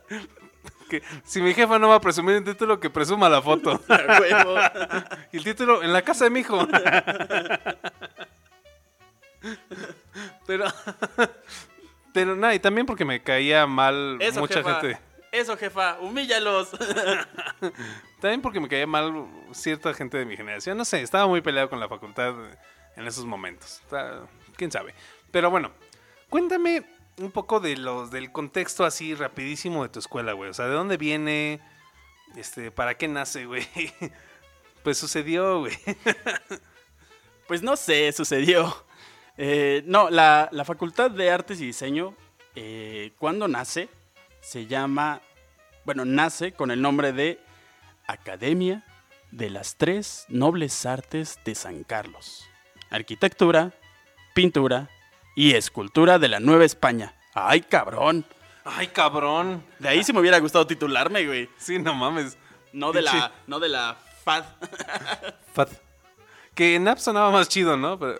que 0.89 1.03
si 1.25 1.41
mi 1.43 1.53
jefa 1.53 1.79
no 1.81 1.89
va 1.89 1.97
a 1.97 2.01
presumir 2.01 2.37
el 2.37 2.45
título, 2.45 2.79
que 2.79 2.91
presuma 2.91 3.29
la 3.29 3.43
foto. 3.43 3.81
Y 5.33 5.37
el 5.39 5.45
título, 5.45 5.83
en 5.83 5.93
la 5.93 6.03
casa 6.03 6.25
de 6.25 6.31
mi 6.31 6.41
hijo. 6.41 6.67
Pero, 10.47 10.67
pero 12.13 12.37
nada, 12.37 12.55
y 12.55 12.59
también 12.59 12.87
porque 12.87 13.05
me 13.05 13.23
caía 13.23 13.67
mal 13.67 14.19
Eso, 14.21 14.41
mucha 14.41 14.63
jefa. 14.63 14.81
gente. 14.81 14.99
Eso, 15.33 15.57
jefa. 15.57 15.99
Humíllalos. 16.01 16.71
También 18.21 18.43
porque 18.43 18.59
me 18.59 18.69
caía 18.69 18.87
mal 18.87 19.27
cierta 19.53 19.95
gente 19.95 20.19
de 20.19 20.25
mi 20.27 20.37
generación. 20.37 20.77
No 20.77 20.85
sé, 20.85 21.03
estaba 21.03 21.27
muy 21.27 21.41
peleado 21.41 21.71
con 21.71 21.79
la 21.79 21.89
facultad 21.89 22.35
en 22.97 23.07
esos 23.07 23.25
momentos. 23.25 23.81
Quién 24.57 24.73
sabe. 24.73 24.95
Pero 25.31 25.49
bueno, 25.51 25.71
cuéntame 26.29 26.85
un 27.19 27.31
poco 27.31 27.61
de 27.61 27.77
los 27.77 28.11
del 28.11 28.33
contexto 28.33 28.85
así 28.85 29.15
rapidísimo 29.15 29.85
de 29.85 29.89
tu 29.91 30.01
escuela, 30.01 30.33
güey. 30.33 30.51
O 30.51 30.55
sea, 30.55 30.67
¿de 30.67 30.75
dónde 30.75 30.97
viene? 30.97 31.61
Este, 32.37 32.71
¿para 32.71 32.95
qué 32.97 33.09
nace, 33.09 33.47
güey? 33.47 33.67
Pues 34.83 34.97
sucedió, 34.97 35.61
güey. 35.61 35.79
Pues 37.47 37.63
no 37.63 37.77
sé, 37.77 38.11
sucedió. 38.13 38.87
Eh, 39.43 39.83
no, 39.87 40.11
la, 40.11 40.51
la 40.53 40.67
Facultad 40.67 41.11
de 41.11 41.31
Artes 41.31 41.63
y 41.63 41.65
Diseño, 41.65 42.15
eh, 42.55 43.13
cuando 43.19 43.49
nace, 43.49 43.89
se 44.43 44.67
llama, 44.67 45.23
bueno, 45.87 46.05
nace 46.05 46.53
con 46.53 46.71
el 46.71 46.83
nombre 46.83 47.15
de 47.15 47.41
Academia 48.07 48.85
de 49.31 49.49
las 49.49 49.77
Tres 49.77 50.27
Nobles 50.29 50.85
Artes 50.85 51.39
de 51.43 51.55
San 51.55 51.85
Carlos. 51.85 52.51
Arquitectura, 52.91 53.73
pintura 54.35 54.91
y 55.35 55.55
escultura 55.55 56.19
de 56.19 56.29
la 56.29 56.39
Nueva 56.39 56.67
España. 56.67 57.15
¡Ay, 57.33 57.63
cabrón! 57.63 58.27
Ay, 58.67 58.89
cabrón. 58.89 59.65
De 59.79 59.89
ahí 59.89 60.05
sí 60.05 60.13
me 60.13 60.21
hubiera 60.21 60.39
gustado 60.39 60.67
titularme, 60.67 61.25
güey. 61.25 61.49
Sí, 61.57 61.79
no 61.79 61.95
mames. 61.95 62.37
No 62.75 62.93
de 62.93 63.01
la, 63.01 63.33
no 63.47 63.59
de 63.59 63.71
la 63.71 63.97
FAD. 64.23 64.45
Fat. 65.55 65.71
Que 66.55 66.75
en 66.75 66.87
App 66.89 66.99
sonaba 66.99 67.31
más 67.31 67.49
chido, 67.49 67.79
¿no? 67.79 67.99
Pero, 67.99 68.19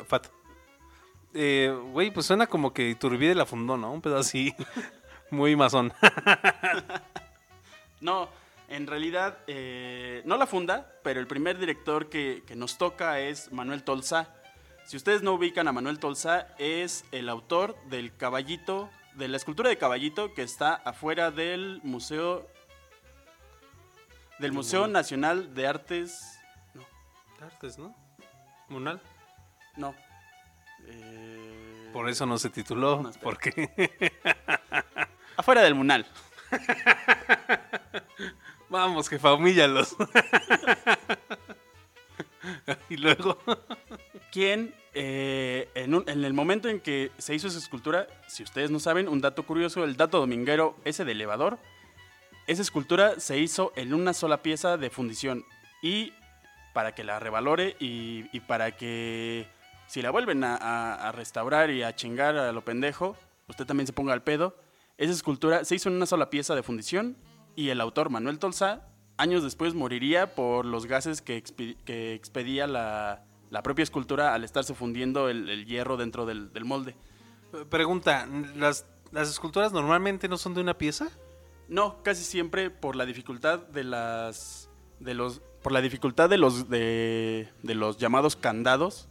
Eh, 1.35 1.75
Güey, 1.93 2.11
pues 2.11 2.27
suena 2.27 2.47
como 2.47 2.73
que 2.73 2.89
Iturbide 2.89 3.35
la 3.35 3.47
fundó, 3.47 3.77
¿no? 3.77 3.93
Un 3.93 4.03
pedo 4.03 4.19
así. 4.19 4.55
Muy 5.31 5.57
masón. 5.57 5.93
No, 8.01 8.31
en 8.69 8.87
realidad 8.87 9.41
eh, 9.47 10.23
no 10.25 10.39
la 10.39 10.47
funda, 10.47 10.91
pero 11.03 11.21
el 11.21 11.27
primer 11.27 11.59
director 11.59 12.09
que, 12.09 12.43
que 12.47 12.57
nos 12.57 12.79
toca 12.79 13.21
es 13.21 13.53
Manuel 13.53 13.83
Tolsá. 13.83 14.35
Si 14.87 14.97
ustedes 14.97 15.23
no 15.23 15.35
ubican 15.35 15.69
a 15.69 15.73
Manuel 15.73 15.99
Tolsá, 15.99 16.49
es 16.59 17.05
el 17.13 17.29
autor 17.29 17.77
del 17.91 18.17
caballito, 18.17 18.89
de 19.17 19.29
la 19.29 19.37
escultura 19.37 19.69
de 19.69 19.77
caballito 19.77 20.33
que 20.33 20.43
está 20.43 20.75
afuera 20.77 21.31
del 21.31 21.81
museo, 21.85 22.49
del 24.39 24.53
Museo 24.53 24.87
Nacional 24.87 25.55
de 25.55 25.67
Artes, 25.67 26.41
no, 26.73 27.47
Artes, 27.47 27.79
¿no? 27.79 27.95
Munal. 28.69 29.03
no. 29.77 29.95
Eh, 30.91 31.91
Por 31.93 32.09
eso 32.09 32.27
no 32.27 32.39
se 32.39 32.51
tituló. 32.51 33.03
No, 33.03 33.11
porque. 33.23 33.71
Afuera 35.37 35.63
del 35.63 35.75
Munal. 35.75 36.07
Vamos, 38.69 39.09
jefa, 39.09 39.35
humíllalos. 39.35 39.97
y 42.89 42.97
luego. 42.97 43.39
quien 44.31 44.75
eh, 44.95 45.69
en, 45.75 45.95
un- 45.95 46.09
en 46.09 46.25
el 46.25 46.33
momento 46.33 46.69
en 46.69 46.81
que 46.81 47.11
se 47.19 47.35
hizo 47.35 47.49
esa 47.49 47.59
escultura, 47.59 48.07
si 48.29 48.43
ustedes 48.43 48.71
no 48.71 48.81
saben, 48.81 49.09
un 49.09 49.21
dato 49.21 49.45
curioso, 49.45 49.85
el 49.85 49.97
dato 49.97 50.19
dominguero, 50.21 50.77
ese 50.85 51.05
de 51.05 51.13
elevador, 51.13 51.59
esa 52.47 52.63
escultura 52.63 53.19
se 53.21 53.39
hizo 53.39 53.73
en 53.77 53.95
una 53.95 54.13
sola 54.13 54.43
pieza 54.43 54.77
de 54.77 54.91
fundición 54.91 55.45
y 55.83 56.13
para 56.73 56.95
que 56.95 57.05
la 57.05 57.19
revalore 57.19 57.77
y, 57.81 58.27
y 58.33 58.41
para 58.41 58.77
que 58.77 59.47
si 59.91 60.03
la 60.03 60.11
vuelven 60.11 60.45
a, 60.45 60.55
a- 60.57 61.09
a 61.09 61.13
restaurar 61.13 61.71
y 61.71 61.83
a 61.83 61.95
chingar 61.97 62.37
a 62.37 62.53
lo 62.53 62.65
pendejo, 62.65 63.17
usted 63.49 63.67
también 63.67 63.87
se 63.87 63.93
ponga 63.93 64.13
al 64.13 64.23
pedo, 64.23 64.57
esa 64.99 65.13
escultura 65.13 65.65
se 65.65 65.75
hizo 65.75 65.89
en 65.89 65.97
una 65.97 66.07
sola 66.07 66.31
pieza 66.31 66.55
de 66.55 66.63
fundición 66.63 67.17
y 67.57 67.71
el 67.71 67.81
autor 67.81 68.11
Manuel 68.11 68.39
Tolsá 68.39 68.87
años 69.17 69.43
después 69.43 69.75
moriría 69.75 70.35
por 70.35 70.65
los 70.65 70.87
gases 70.87 71.21
que, 71.21 71.43
expi- 71.43 71.77
que 71.85 72.15
expedía 72.15 72.67
la, 72.67 73.25
la 73.51 73.63
propia 73.63 73.83
escultura 73.83 74.33
al 74.33 74.45
estarse 74.45 74.75
fundiendo 74.75 75.29
el, 75.29 75.49
el 75.51 75.67
hierro 75.67 75.97
dentro 75.97 76.25
del, 76.25 76.53
del 76.53 76.65
molde. 76.65 76.97
Pregunta: 77.69 78.27
¿las, 78.57 78.87
¿las 79.11 79.29
esculturas 79.29 79.73
normalmente 79.73 80.29
no 80.29 80.39
son 80.39 80.55
de 80.55 80.61
una 80.61 80.79
pieza? 80.79 81.09
No, 81.69 82.03
casi 82.03 82.23
siempre 82.25 82.71
por 82.71 82.97
la 82.97 83.05
dificultad 83.05 83.59
de 83.59 83.85
las 83.85 84.71
de 85.01 85.15
los 85.15 85.43
por 85.63 85.73
la 85.73 85.81
dificultad 85.83 86.31
de 86.31 86.39
los 86.39 86.71
de, 86.71 87.49
de 87.63 87.75
los 87.75 87.99
llamados 87.99 88.37
candados 88.37 89.09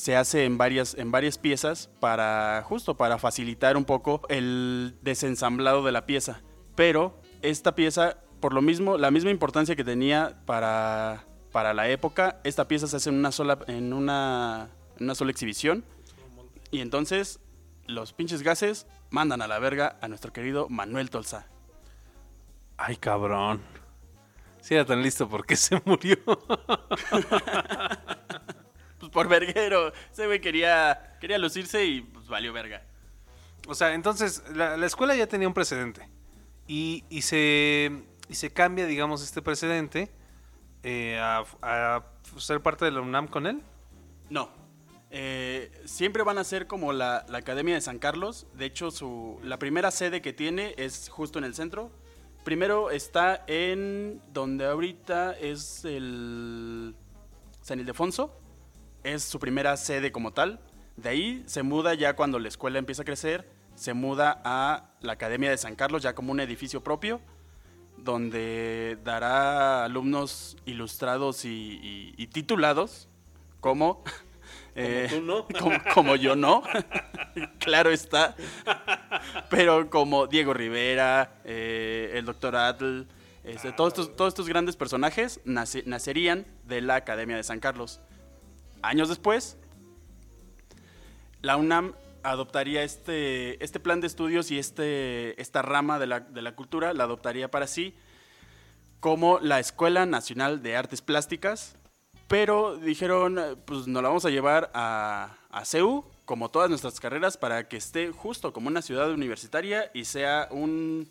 se 0.00 0.16
hace 0.16 0.46
en 0.46 0.56
varias 0.56 0.94
en 0.94 1.10
varias 1.12 1.36
piezas 1.36 1.90
para 2.00 2.62
justo 2.64 2.96
para 2.96 3.18
facilitar 3.18 3.76
un 3.76 3.84
poco 3.84 4.22
el 4.30 4.96
desensamblado 5.02 5.84
de 5.84 5.92
la 5.92 6.06
pieza. 6.06 6.40
Pero 6.74 7.20
esta 7.42 7.74
pieza 7.74 8.16
por 8.40 8.54
lo 8.54 8.62
mismo 8.62 8.96
la 8.96 9.10
misma 9.10 9.30
importancia 9.30 9.76
que 9.76 9.84
tenía 9.84 10.40
para 10.46 11.26
para 11.52 11.74
la 11.74 11.90
época, 11.90 12.40
esta 12.44 12.66
pieza 12.66 12.86
se 12.86 12.96
hace 12.96 13.10
en 13.10 13.16
una 13.16 13.30
sola 13.30 13.58
en 13.66 13.92
una 13.92 14.70
en 14.96 15.04
una 15.04 15.14
sola 15.14 15.32
exhibición 15.32 15.84
y 16.70 16.80
entonces 16.80 17.38
los 17.86 18.14
pinches 18.14 18.42
gases 18.42 18.86
mandan 19.10 19.42
a 19.42 19.48
la 19.48 19.58
verga 19.58 19.98
a 20.00 20.08
nuestro 20.08 20.32
querido 20.32 20.70
Manuel 20.70 21.10
Tolsá. 21.10 21.46
Ay, 22.78 22.96
cabrón. 22.96 23.60
Si 24.62 24.74
era 24.74 24.86
tan 24.86 25.02
listo, 25.02 25.28
¿por 25.28 25.44
qué 25.44 25.56
se 25.56 25.82
murió? 25.84 26.16
Por 29.12 29.28
verguero. 29.28 29.92
Ese 30.12 30.26
güey 30.26 30.40
quería, 30.40 31.16
quería 31.20 31.38
lucirse 31.38 31.84
y 31.84 32.00
pues 32.02 32.28
valió 32.28 32.52
verga. 32.52 32.82
O 33.68 33.74
sea, 33.74 33.94
entonces 33.94 34.42
la, 34.54 34.76
la 34.76 34.86
escuela 34.86 35.14
ya 35.14 35.26
tenía 35.26 35.48
un 35.48 35.54
precedente. 35.54 36.08
Y, 36.66 37.04
y 37.10 37.22
se, 37.22 37.90
y 38.28 38.34
se 38.34 38.52
cambia, 38.52 38.86
digamos, 38.86 39.22
este 39.22 39.42
precedente 39.42 40.10
eh, 40.82 41.18
a, 41.20 41.44
a 41.62 42.04
ser 42.38 42.60
parte 42.60 42.84
de 42.84 42.92
la 42.92 43.00
UNAM 43.00 43.26
con 43.26 43.46
él. 43.46 43.62
No. 44.28 44.50
Eh, 45.10 45.72
siempre 45.86 46.22
van 46.22 46.38
a 46.38 46.44
ser 46.44 46.68
como 46.68 46.92
la, 46.92 47.26
la 47.28 47.38
Academia 47.38 47.74
de 47.74 47.80
San 47.80 47.98
Carlos. 47.98 48.46
De 48.54 48.66
hecho, 48.66 48.92
su, 48.92 49.40
la 49.42 49.58
primera 49.58 49.90
sede 49.90 50.22
que 50.22 50.32
tiene 50.32 50.74
es 50.78 51.08
justo 51.08 51.40
en 51.40 51.44
el 51.44 51.54
centro. 51.54 51.90
Primero 52.44 52.90
está 52.90 53.44
en 53.48 54.22
donde 54.32 54.66
ahorita 54.66 55.32
es 55.32 55.84
el 55.84 56.94
San 57.60 57.80
Ildefonso. 57.80 58.39
Es 59.04 59.24
su 59.24 59.38
primera 59.38 59.76
sede 59.76 60.12
como 60.12 60.32
tal. 60.32 60.60
De 60.96 61.08
ahí 61.08 61.42
se 61.46 61.62
muda 61.62 61.94
ya 61.94 62.14
cuando 62.14 62.38
la 62.38 62.48
escuela 62.48 62.78
empieza 62.78 63.02
a 63.02 63.04
crecer. 63.04 63.48
Se 63.74 63.94
muda 63.94 64.40
a 64.44 64.90
la 65.00 65.12
Academia 65.12 65.48
de 65.50 65.56
San 65.56 65.74
Carlos 65.76 66.02
ya 66.02 66.14
como 66.14 66.32
un 66.32 66.40
edificio 66.40 66.82
propio. 66.82 67.20
Donde 67.96 68.98
dará 69.04 69.84
alumnos 69.84 70.56
ilustrados 70.64 71.44
y, 71.44 71.48
y- 71.82 72.14
y 72.16 72.26
titulados 72.28 73.08
como... 73.60 74.02
eh, 74.74 75.06
tú 75.10 75.20
no. 75.20 75.46
como, 75.60 75.76
como 75.94 76.16
yo 76.16 76.34
no, 76.36 76.62
claro 77.58 77.90
está. 77.90 78.34
Pero 79.50 79.90
como 79.90 80.26
Diego 80.26 80.54
Rivera, 80.54 81.34
eh, 81.44 82.12
el 82.14 82.24
doctor 82.24 82.56
Atl, 82.56 83.02
este, 83.44 83.72
todos, 83.72 83.92
estos, 83.92 84.16
todos 84.16 84.28
estos 84.32 84.48
grandes 84.48 84.76
personajes 84.76 85.40
nace- 85.44 85.84
nacerían 85.84 86.46
de 86.64 86.80
la 86.80 86.94
Academia 86.96 87.36
de 87.36 87.42
San 87.42 87.60
Carlos. 87.60 88.00
Años 88.82 89.08
después, 89.08 89.56
la 91.42 91.56
UNAM 91.56 91.94
adoptaría 92.22 92.82
este, 92.82 93.62
este 93.64 93.80
plan 93.80 94.00
de 94.00 94.06
estudios 94.06 94.50
y 94.50 94.58
este, 94.58 95.40
esta 95.40 95.62
rama 95.62 95.98
de 95.98 96.06
la, 96.06 96.20
de 96.20 96.42
la 96.42 96.54
cultura, 96.54 96.92
la 96.92 97.04
adoptaría 97.04 97.50
para 97.50 97.66
sí 97.66 97.94
como 99.00 99.38
la 99.40 99.58
Escuela 99.58 100.06
Nacional 100.06 100.62
de 100.62 100.76
Artes 100.76 101.00
Plásticas, 101.00 101.74
pero 102.28 102.76
dijeron, 102.76 103.40
pues 103.64 103.88
nos 103.88 104.02
la 104.02 104.08
vamos 104.10 104.24
a 104.26 104.30
llevar 104.30 104.70
a, 104.74 105.36
a 105.50 105.64
CEU, 105.64 106.04
como 106.26 106.50
todas 106.50 106.68
nuestras 106.68 107.00
carreras, 107.00 107.36
para 107.36 107.66
que 107.66 107.78
esté 107.78 108.12
justo 108.12 108.52
como 108.52 108.68
una 108.68 108.82
ciudad 108.82 109.10
universitaria 109.10 109.90
y 109.94 110.04
sea 110.04 110.48
un, 110.50 111.10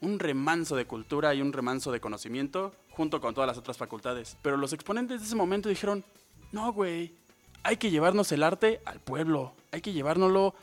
un 0.00 0.18
remanso 0.18 0.76
de 0.76 0.86
cultura 0.86 1.32
y 1.34 1.40
un 1.40 1.52
remanso 1.52 1.92
de 1.92 2.00
conocimiento 2.00 2.74
junto 2.90 3.20
con 3.20 3.32
todas 3.32 3.48
las 3.48 3.56
otras 3.56 3.78
facultades. 3.78 4.36
Pero 4.42 4.56
los 4.56 4.72
exponentes 4.72 5.20
de 5.20 5.26
ese 5.26 5.36
momento 5.36 5.68
dijeron, 5.68 6.04
no, 6.52 6.72
güey, 6.72 7.14
hay 7.62 7.76
que 7.76 7.90
llevarnos 7.90 8.32
el 8.32 8.42
arte 8.42 8.80
al 8.84 9.00
pueblo, 9.00 9.54
hay 9.72 9.80
que 9.80 9.92
llevárnoslo 9.92 10.54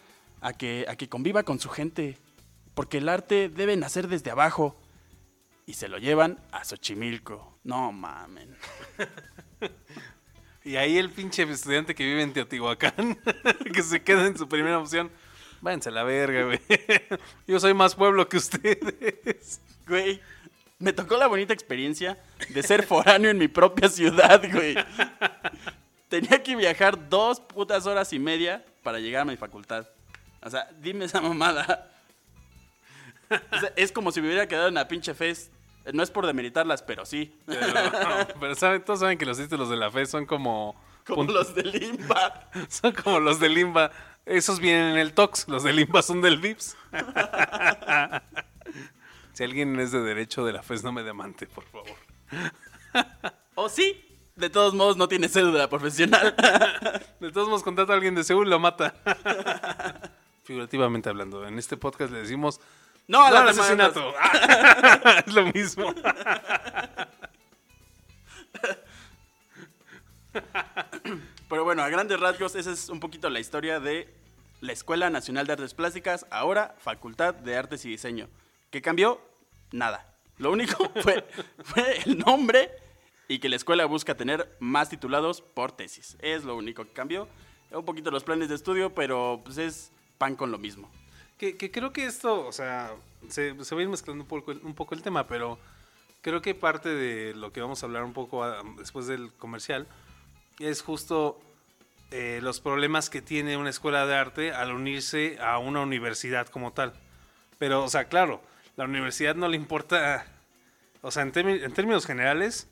a 0.41 0.53
que, 0.53 0.85
a 0.87 0.95
que 0.95 1.09
conviva 1.09 1.43
con 1.43 1.59
su 1.59 1.69
gente, 1.69 2.17
porque 2.73 2.99
el 2.99 3.09
arte 3.09 3.49
debe 3.49 3.75
nacer 3.77 4.07
desde 4.07 4.31
abajo. 4.31 4.79
Y 5.65 5.73
se 5.73 5.89
lo 5.89 5.97
llevan 5.97 6.39
a 6.53 6.63
Xochimilco. 6.63 7.59
No 7.65 7.91
mamen. 7.91 8.55
Y 10.67 10.75
ahí 10.75 10.97
el 10.97 11.09
pinche 11.09 11.43
estudiante 11.43 11.95
que 11.95 12.03
vive 12.03 12.21
en 12.21 12.33
Teotihuacán, 12.33 13.17
que 13.73 13.81
se 13.81 14.03
queda 14.03 14.27
en 14.27 14.37
su 14.37 14.49
primera 14.49 14.77
opción, 14.77 15.09
váyanse 15.61 15.87
a 15.87 15.93
la 15.93 16.03
verga, 16.03 16.43
güey. 16.43 16.59
Yo 17.47 17.57
soy 17.61 17.73
más 17.73 17.95
pueblo 17.95 18.27
que 18.27 18.35
ustedes. 18.35 19.61
Güey, 19.87 20.19
me 20.79 20.93
tocó 20.93 21.17
la 21.17 21.27
bonita 21.27 21.53
experiencia 21.53 22.17
de 22.49 22.63
ser 22.63 22.85
foráneo 22.85 23.31
en 23.31 23.37
mi 23.37 23.47
propia 23.47 23.89
ciudad, 23.89 24.41
güey. 24.51 24.75
Tenía 26.09 26.41
que 26.41 26.55
viajar 26.55 27.09
dos 27.09 27.39
putas 27.39 27.85
horas 27.85 28.13
y 28.13 28.19
media 28.19 28.63
para 28.83 28.99
llegar 28.99 29.23
a 29.23 29.25
mi 29.25 29.37
facultad. 29.37 29.87
O 30.41 30.49
sea, 30.49 30.69
dime 30.79 31.05
esa 31.05 31.19
mamada. 31.19 31.91
O 33.29 33.59
sea, 33.59 33.73
es 33.75 33.91
como 33.91 34.11
si 34.11 34.21
me 34.21 34.27
hubiera 34.27 34.47
quedado 34.47 34.69
en 34.69 34.75
la 34.75 34.87
pinche 34.87 35.13
FES. 35.13 35.51
No 35.93 36.03
es 36.03 36.11
por 36.11 36.25
demeritarlas, 36.25 36.81
pero 36.81 37.05
sí. 37.05 37.33
Pero, 37.45 37.65
pero 38.39 38.55
saben, 38.55 38.83
todos 38.83 38.99
saben 38.99 39.17
que 39.17 39.25
los 39.25 39.37
títulos 39.37 39.69
de 39.69 39.77
la 39.77 39.89
fe 39.89 40.05
son 40.05 40.25
como... 40.25 40.75
Como 41.05 41.23
los 41.23 41.55
de 41.55 41.63
Limba. 41.63 42.49
Son 42.67 42.91
como 42.91 43.21
los 43.21 43.39
de 43.39 43.47
Limba. 43.47 43.91
Esos 44.25 44.59
vienen 44.59 44.89
en 44.89 44.97
el 44.97 45.13
Tox, 45.13 45.47
los 45.47 45.63
de 45.63 45.71
Limba 45.71 46.01
son 46.01 46.21
del 46.21 46.37
VIPS. 46.37 46.75
si 49.37 49.43
alguien 49.43 49.79
es 49.79 49.91
de 49.91 50.01
derecho 50.01 50.43
de 50.43 50.51
la 50.51 50.63
FES, 50.63 50.83
no 50.83 50.91
me 50.91 51.03
demande, 51.03 51.45
por 51.45 51.63
favor. 51.65 51.95
O 53.53 53.69
sí, 53.69 54.03
de 54.35 54.49
todos 54.49 54.73
modos 54.73 54.97
no 54.97 55.07
tiene 55.07 55.29
cédula 55.29 55.69
profesional. 55.69 56.33
De 57.19 57.31
todos 57.31 57.47
modos, 57.47 57.61
contrata 57.61 57.93
a 57.93 57.95
alguien 57.97 58.15
de 58.15 58.23
Seúl, 58.23 58.49
lo 58.49 58.57
mata. 58.57 58.95
Figurativamente 60.43 61.09
hablando, 61.09 61.47
en 61.47 61.59
este 61.59 61.77
podcast 61.77 62.11
le 62.11 62.19
decimos... 62.19 62.59
No, 63.07 63.23
a 63.23 63.29
"No 63.29 63.43
las 63.45 63.59
al 63.59 63.77
demandas". 63.77 63.97
asesinato. 63.97 65.19
es 65.27 65.33
lo 65.35 65.45
mismo. 65.53 65.93
Pero 71.49 71.63
bueno, 71.63 71.83
a 71.83 71.89
grandes 71.89 72.19
rasgos, 72.19 72.55
esa 72.55 72.71
es 72.71 72.89
un 72.89 72.99
poquito 72.99 73.29
la 73.29 73.39
historia 73.39 73.79
de 73.79 74.11
la 74.61 74.73
Escuela 74.73 75.11
Nacional 75.11 75.45
de 75.45 75.53
Artes 75.53 75.75
Plásticas, 75.75 76.25
ahora 76.31 76.75
Facultad 76.79 77.35
de 77.35 77.55
Artes 77.55 77.85
y 77.85 77.89
Diseño. 77.89 78.29
¿Qué 78.69 78.81
cambió? 78.81 79.21
Nada. 79.71 80.13
Lo 80.37 80.51
único 80.51 80.89
fue, 81.01 81.25
fue 81.63 81.99
el 82.05 82.19
nombre 82.19 82.71
y 83.27 83.39
que 83.39 83.49
la 83.49 83.55
escuela 83.55 83.85
busca 83.85 84.15
tener 84.15 84.55
más 84.59 84.89
titulados 84.89 85.41
por 85.41 85.71
tesis. 85.71 86.17
Es 86.21 86.43
lo 86.43 86.55
único 86.55 86.85
que 86.85 86.91
cambió. 86.91 87.27
Un 87.71 87.85
poquito 87.85 88.11
los 88.11 88.23
planes 88.23 88.49
de 88.49 88.55
estudio, 88.55 88.93
pero 88.93 89.41
pues 89.43 89.57
es 89.57 89.91
pan 90.17 90.35
con 90.35 90.51
lo 90.51 90.57
mismo. 90.57 90.89
Que, 91.37 91.57
que 91.57 91.69
creo 91.69 91.91
que 91.91 92.05
esto, 92.05 92.47
o 92.47 92.51
sea, 92.51 92.95
se, 93.29 93.63
se 93.63 93.75
va 93.75 93.81
a 93.81 93.83
ir 93.83 93.89
mezclando 93.89 94.23
un 94.23 94.27
poco, 94.27 94.51
un 94.51 94.73
poco 94.73 94.95
el 94.95 95.01
tema, 95.01 95.27
pero 95.27 95.59
creo 96.21 96.41
que 96.41 96.55
parte 96.55 96.89
de 96.89 97.35
lo 97.35 97.51
que 97.51 97.61
vamos 97.61 97.83
a 97.83 97.85
hablar 97.85 98.03
un 98.03 98.13
poco 98.13 98.43
ah, 98.43 98.63
después 98.77 99.07
del 99.07 99.31
comercial 99.33 99.87
es 100.59 100.81
justo 100.81 101.39
eh, 102.11 102.39
los 102.41 102.59
problemas 102.59 103.09
que 103.09 103.21
tiene 103.21 103.57
una 103.57 103.69
escuela 103.69 104.05
de 104.05 104.15
arte 104.15 104.51
al 104.51 104.71
unirse 104.71 105.37
a 105.41 105.57
una 105.57 105.81
universidad 105.81 106.47
como 106.47 106.71
tal. 106.71 106.93
Pero, 107.59 107.83
o 107.83 107.89
sea, 107.89 108.05
claro, 108.05 108.41
la 108.77 108.85
universidad 108.85 109.35
no 109.35 109.47
le 109.49 109.57
importa, 109.57 110.25
o 111.01 111.11
sea, 111.11 111.23
en, 111.23 111.31
en 111.37 111.73
términos 111.73 112.05
generales, 112.05 112.69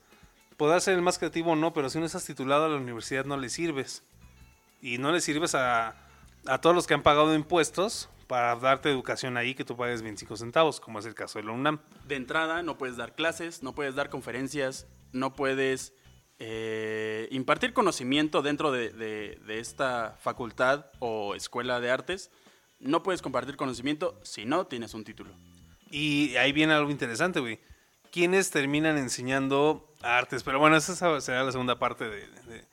podrás 0.56 0.84
ser 0.86 0.94
el 0.96 1.02
más 1.02 1.18
creativo 1.20 1.52
o 1.52 1.56
no, 1.58 1.74
pero 1.74 1.90
si 1.90 2.00
no 2.00 2.06
estás 2.06 2.24
titulado 2.26 2.66
a 2.66 2.70
la 2.70 2.78
universidad 2.78 3.26
no 3.26 3.36
le 3.36 3.50
sirves. 3.50 4.04
Y 4.82 4.98
no 5.00 5.12
le 5.12 5.20
sirves 5.20 5.56
a, 5.56 5.96
a 6.46 6.62
todos 6.62 6.76
los 6.76 6.88
que 6.88 6.94
han 6.94 7.02
pagado 7.04 7.34
impuestos 7.36 8.08
para 8.28 8.56
darte 8.56 8.90
educación 8.90 9.36
ahí 9.38 9.54
que 9.56 9.66
tú 9.66 9.76
pagues 9.76 10.02
25 10.02 10.38
centavos, 10.38 10.80
como 10.80 11.00
es 11.00 11.06
el 11.06 11.16
caso 11.16 11.40
de 11.40 11.46
la 11.46 11.52
UNAM. 11.52 11.80
De 12.08 12.16
entrada, 12.16 12.62
no 12.64 12.78
puedes 12.78 12.98
dar 12.98 13.14
clases, 13.16 13.64
no 13.64 13.74
puedes 13.74 13.96
dar 13.96 14.10
conferencias, 14.10 14.88
no 15.12 15.34
puedes 15.36 15.94
eh, 16.40 17.28
impartir 17.32 17.74
conocimiento 17.74 18.42
dentro 18.42 18.72
de, 18.72 18.90
de- 18.90 19.40
de 19.46 19.60
esta 19.60 20.16
facultad 20.20 20.88
o 21.00 21.34
escuela 21.36 21.80
de 21.80 21.90
artes. 21.92 22.30
No 22.80 23.02
puedes 23.04 23.22
compartir 23.22 23.56
conocimiento 23.58 24.20
si 24.24 24.46
no 24.46 24.68
tienes 24.68 24.94
un 24.94 25.04
título. 25.04 25.32
Y 25.96 26.36
ahí 26.36 26.52
viene 26.52 26.74
algo 26.74 26.92
interesante, 26.92 27.40
güey. 27.40 27.60
¿Quiénes 28.12 28.50
terminan 28.52 28.98
enseñando 28.98 29.94
artes? 30.02 30.44
Pero 30.44 30.60
bueno, 30.60 30.76
esa 30.76 31.22
será 31.22 31.44
la 31.44 31.52
segunda 31.54 31.80
parte 31.80 32.04
de, 32.04 32.28
de- 32.28 32.66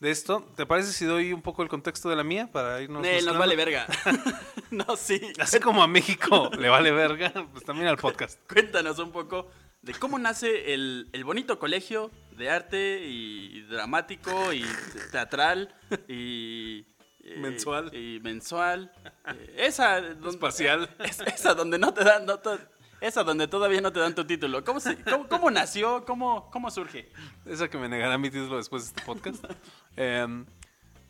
de 0.00 0.10
esto. 0.10 0.44
¿Te 0.56 0.66
parece 0.66 0.92
si 0.92 1.04
doy 1.04 1.32
un 1.32 1.42
poco 1.42 1.62
el 1.62 1.68
contexto 1.68 2.08
de 2.08 2.16
la 2.16 2.22
mía 2.24 2.48
para 2.52 2.80
irnos 2.80 3.04
Eh, 3.06 3.20
nos 3.24 3.38
vale 3.38 3.54
verga. 3.56 3.86
no, 4.70 4.96
sí. 4.96 5.20
Así 5.38 5.60
como 5.60 5.82
a 5.82 5.86
México 5.88 6.50
le 6.58 6.68
vale 6.68 6.90
verga, 6.90 7.32
pues 7.52 7.64
también 7.64 7.88
al 7.88 7.96
podcast. 7.96 8.40
Cuéntanos 8.52 8.98
un 8.98 9.12
poco 9.12 9.48
de 9.82 9.94
cómo 9.94 10.18
nace 10.18 10.74
el, 10.74 11.08
el 11.12 11.24
bonito 11.24 11.58
colegio 11.60 12.10
de 12.36 12.50
arte 12.50 13.04
y 13.06 13.62
dramático 13.62 14.52
y 14.52 14.64
teatral 15.12 15.74
y... 16.08 16.86
eh, 17.34 17.38
Mensual. 17.38 17.94
Y 17.94 18.20
mensual. 18.20 18.92
Eh, 19.26 19.54
esa... 19.58 20.00
donde- 20.00 20.30
Espacial. 20.30 20.88
Es- 21.00 21.20
esa 21.20 21.54
donde 21.54 21.78
no 21.78 21.92
te 21.94 22.04
dan... 22.04 22.26
no 22.26 22.38
te- 22.38 22.58
esa 23.00 23.22
donde 23.22 23.46
todavía 23.46 23.80
no 23.80 23.92
te 23.92 24.00
dan 24.00 24.14
tu 24.14 24.24
título. 24.26 24.64
¿Cómo, 24.64 24.80
se- 24.80 24.96
cómo, 25.04 25.28
cómo 25.28 25.50
nació? 25.50 26.04
¿Cómo, 26.04 26.50
¿Cómo 26.50 26.68
surge? 26.70 27.10
Esa 27.46 27.68
que 27.68 27.78
me 27.78 27.88
negará 27.88 28.18
mi 28.18 28.28
título 28.30 28.56
después 28.56 28.82
de 28.84 28.88
este 28.88 29.02
podcast. 29.02 29.44
Em, 29.96 30.44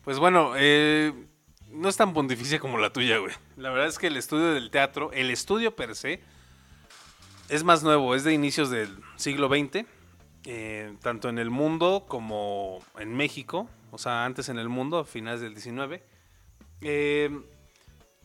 pues 0.03 0.19
bueno, 0.19 0.53
eh, 0.55 1.13
no 1.71 1.89
es 1.89 1.97
tan 1.97 2.13
pontificia 2.13 2.59
como 2.59 2.77
la 2.77 2.91
tuya, 2.93 3.17
güey. 3.17 3.33
La 3.57 3.69
verdad 3.71 3.87
es 3.87 3.97
que 3.99 4.07
el 4.07 4.17
estudio 4.17 4.53
del 4.53 4.69
teatro, 4.71 5.11
el 5.13 5.29
estudio 5.31 5.75
per 5.75 5.95
se, 5.95 6.21
es 7.49 7.63
más 7.63 7.81
nuevo, 7.83 8.13
es 8.15 8.23
de 8.23 8.33
inicios 8.33 8.69
del 8.69 8.95
siglo 9.15 9.47
XX, 9.47 9.85
eh, 10.45 10.95
tanto 11.01 11.29
en 11.29 11.39
el 11.39 11.49
mundo 11.49 12.05
como 12.07 12.79
en 12.99 13.15
México, 13.15 13.67
o 13.91 13.97
sea, 13.97 14.25
antes 14.25 14.49
en 14.49 14.59
el 14.59 14.69
mundo, 14.69 14.99
a 14.99 15.05
finales 15.05 15.41
del 15.41 15.53
19. 15.53 16.03
Eh, 16.81 17.29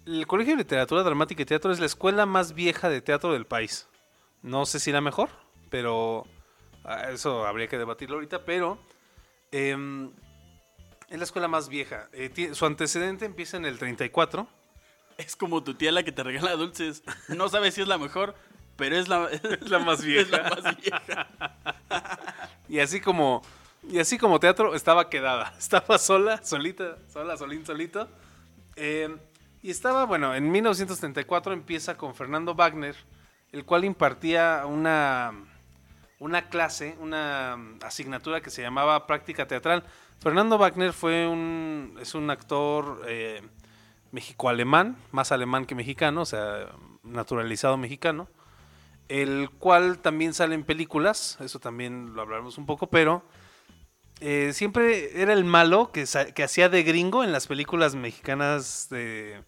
el 0.06 0.26
Colegio 0.26 0.54
de 0.54 0.58
Literatura 0.58 1.02
Dramática 1.02 1.42
y 1.42 1.46
Teatro 1.46 1.72
es 1.72 1.80
la 1.80 1.86
escuela 1.86 2.26
más 2.26 2.54
vieja 2.54 2.88
de 2.88 3.00
teatro 3.00 3.32
del 3.32 3.46
país. 3.46 3.88
No 4.42 4.66
sé 4.66 4.78
si 4.78 4.92
la 4.92 5.00
mejor, 5.00 5.30
pero 5.70 6.26
ah, 6.84 7.10
eso 7.10 7.46
habría 7.46 7.68
que 7.68 7.78
debatirlo 7.78 8.16
ahorita, 8.16 8.44
pero 8.44 8.78
em, 9.50 10.10
es 11.08 11.18
la 11.18 11.24
escuela 11.24 11.48
más 11.48 11.68
vieja. 11.68 12.08
Eh, 12.12 12.50
su 12.52 12.66
antecedente 12.66 13.24
empieza 13.24 13.56
en 13.56 13.64
el 13.64 13.78
34. 13.78 14.46
Es 15.16 15.36
como 15.36 15.62
tu 15.62 15.74
tía 15.74 15.92
la 15.92 16.02
que 16.02 16.12
te 16.12 16.22
regala 16.22 16.52
dulces. 16.52 17.02
No 17.28 17.48
sabes 17.48 17.74
si 17.74 17.80
es 17.80 17.88
la 17.88 17.98
mejor, 17.98 18.34
pero 18.76 18.96
es 18.96 19.08
la, 19.08 19.28
Es 19.32 19.70
la 19.70 19.78
más 19.78 20.00
Es 20.04 20.04
vieja. 20.04 20.36
la 20.36 20.50
más 20.50 20.76
vieja. 20.80 21.28
Y 22.68 22.80
así 22.80 23.00
como 23.00 23.42
y 23.88 23.98
así 23.98 24.18
como 24.18 24.40
teatro 24.40 24.74
estaba 24.74 25.08
quedada. 25.08 25.54
Estaba 25.58 25.98
sola, 25.98 26.42
solita, 26.42 26.98
sola, 27.08 27.36
solín, 27.36 27.64
solito. 27.64 28.08
Eh, 28.76 29.14
y 29.62 29.70
estaba, 29.70 30.04
bueno, 30.04 30.34
en 30.34 30.50
1934 30.50 31.52
empieza 31.52 31.96
con 31.96 32.14
Fernando 32.14 32.54
Wagner, 32.54 32.96
el 33.52 33.64
cual 33.64 33.84
impartía 33.84 34.64
una, 34.66 35.32
una 36.18 36.48
clase, 36.48 36.96
una 37.00 37.56
asignatura 37.82 38.40
que 38.40 38.50
se 38.50 38.62
llamaba 38.62 39.06
práctica 39.06 39.46
teatral. 39.46 39.84
Fernando 40.20 40.58
Wagner 40.58 40.92
fue 40.92 41.26
un, 41.26 41.96
es 42.00 42.14
un 42.14 42.30
actor 42.30 43.02
eh, 43.06 43.42
mexico-alemán, 44.12 44.96
más 45.12 45.32
alemán 45.32 45.64
que 45.64 45.74
mexicano, 45.74 46.22
o 46.22 46.26
sea, 46.26 46.68
naturalizado 47.02 47.76
mexicano 47.76 48.28
el 49.08 49.50
cual 49.50 49.98
también 49.98 50.34
sale 50.34 50.54
en 50.54 50.64
películas, 50.64 51.38
eso 51.40 51.58
también 51.58 52.14
lo 52.14 52.22
hablaremos 52.22 52.58
un 52.58 52.66
poco, 52.66 52.86
pero 52.88 53.22
eh, 54.20 54.52
siempre 54.52 55.20
era 55.20 55.32
el 55.32 55.44
malo 55.44 55.90
que, 55.92 56.04
que 56.34 56.42
hacía 56.44 56.68
de 56.68 56.82
gringo 56.82 57.24
en 57.24 57.32
las 57.32 57.46
películas 57.46 57.94
mexicanas 57.94 58.88
de, 58.90 59.42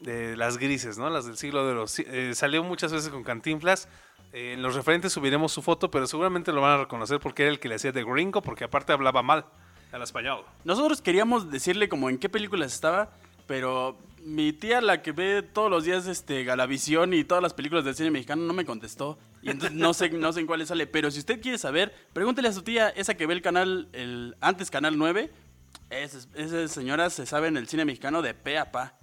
de 0.00 0.36
las 0.36 0.58
grises, 0.58 0.98
¿no? 0.98 1.10
Las 1.10 1.26
del 1.26 1.36
siglo 1.36 1.66
de 1.66 1.74
los... 1.74 1.98
eh, 1.98 2.34
salió 2.34 2.62
muchas 2.62 2.92
veces 2.92 3.10
con 3.10 3.22
Cantinflas. 3.22 3.88
eh, 4.32 4.54
en 4.54 4.62
los 4.62 4.74
referentes 4.74 5.12
subiremos 5.12 5.52
su 5.52 5.62
foto, 5.62 5.90
pero 5.90 6.06
seguramente 6.06 6.52
lo 6.52 6.60
van 6.60 6.72
a 6.72 6.82
reconocer 6.82 7.20
porque 7.20 7.42
era 7.42 7.52
el 7.52 7.58
que 7.60 7.68
le 7.68 7.74
hacía 7.74 7.92
de 7.92 8.04
gringo, 8.04 8.40
porque 8.42 8.64
aparte 8.64 8.92
hablaba 8.92 9.22
mal 9.22 9.44
al 9.92 10.02
español. 10.02 10.44
Nosotros 10.64 11.02
queríamos 11.02 11.50
decirle 11.50 11.88
como 11.88 12.08
en 12.08 12.18
qué 12.18 12.28
películas 12.30 12.72
estaba, 12.72 13.10
pero 13.46 13.98
mi 14.24 14.52
tía, 14.52 14.80
la 14.80 15.02
que 15.02 15.12
ve 15.12 15.42
todos 15.42 15.70
los 15.70 15.84
días 15.84 16.06
este 16.06 16.44
Galavisión 16.44 17.14
y 17.14 17.24
todas 17.24 17.42
las 17.42 17.54
películas 17.54 17.84
del 17.84 17.94
cine 17.94 18.10
mexicano, 18.10 18.42
no 18.42 18.52
me 18.52 18.64
contestó. 18.64 19.18
Y 19.42 19.50
entonces 19.50 19.76
no 19.76 19.92
sé, 19.92 20.10
no 20.10 20.32
sé 20.32 20.40
en 20.40 20.46
cuáles 20.46 20.68
sale. 20.68 20.86
Pero 20.86 21.10
si 21.10 21.18
usted 21.18 21.40
quiere 21.40 21.58
saber, 21.58 21.94
pregúntele 22.12 22.48
a 22.48 22.52
su 22.52 22.62
tía, 22.62 22.88
esa 22.90 23.14
que 23.14 23.26
ve 23.26 23.34
el 23.34 23.42
canal, 23.42 23.88
el 23.92 24.36
antes 24.40 24.70
Canal 24.70 24.96
9. 24.96 25.30
Esa, 25.90 26.18
esa 26.34 26.68
señora 26.68 27.10
se 27.10 27.26
sabe 27.26 27.48
en 27.48 27.56
el 27.56 27.68
cine 27.68 27.84
mexicano 27.84 28.22
de 28.22 28.34
pe 28.34 28.58
a 28.58 28.70
pa. 28.70 28.94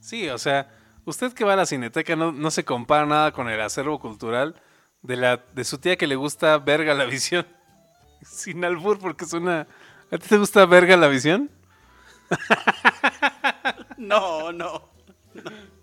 Sí, 0.00 0.28
o 0.28 0.38
sea, 0.38 0.70
usted 1.04 1.32
que 1.32 1.44
va 1.44 1.54
a 1.54 1.56
la 1.56 1.66
cineteca 1.66 2.14
no, 2.14 2.30
no 2.30 2.50
se 2.50 2.64
compara 2.64 3.06
nada 3.06 3.32
con 3.32 3.48
el 3.48 3.60
acervo 3.60 3.98
cultural 3.98 4.60
de, 5.02 5.16
la, 5.16 5.44
de 5.54 5.64
su 5.64 5.78
tía 5.78 5.96
que 5.96 6.06
le 6.06 6.16
gusta 6.16 6.58
verga 6.58 6.94
la 6.94 7.04
visión. 7.04 7.46
Sin 8.22 8.64
albur, 8.64 8.98
porque 8.98 9.24
es 9.24 9.32
una... 9.32 9.66
¿A 10.10 10.18
ti 10.18 10.28
te 10.28 10.36
gusta 10.36 10.66
verga 10.66 10.96
la 10.96 11.08
visión? 11.08 11.50
No, 13.96 14.52
no. 14.52 14.94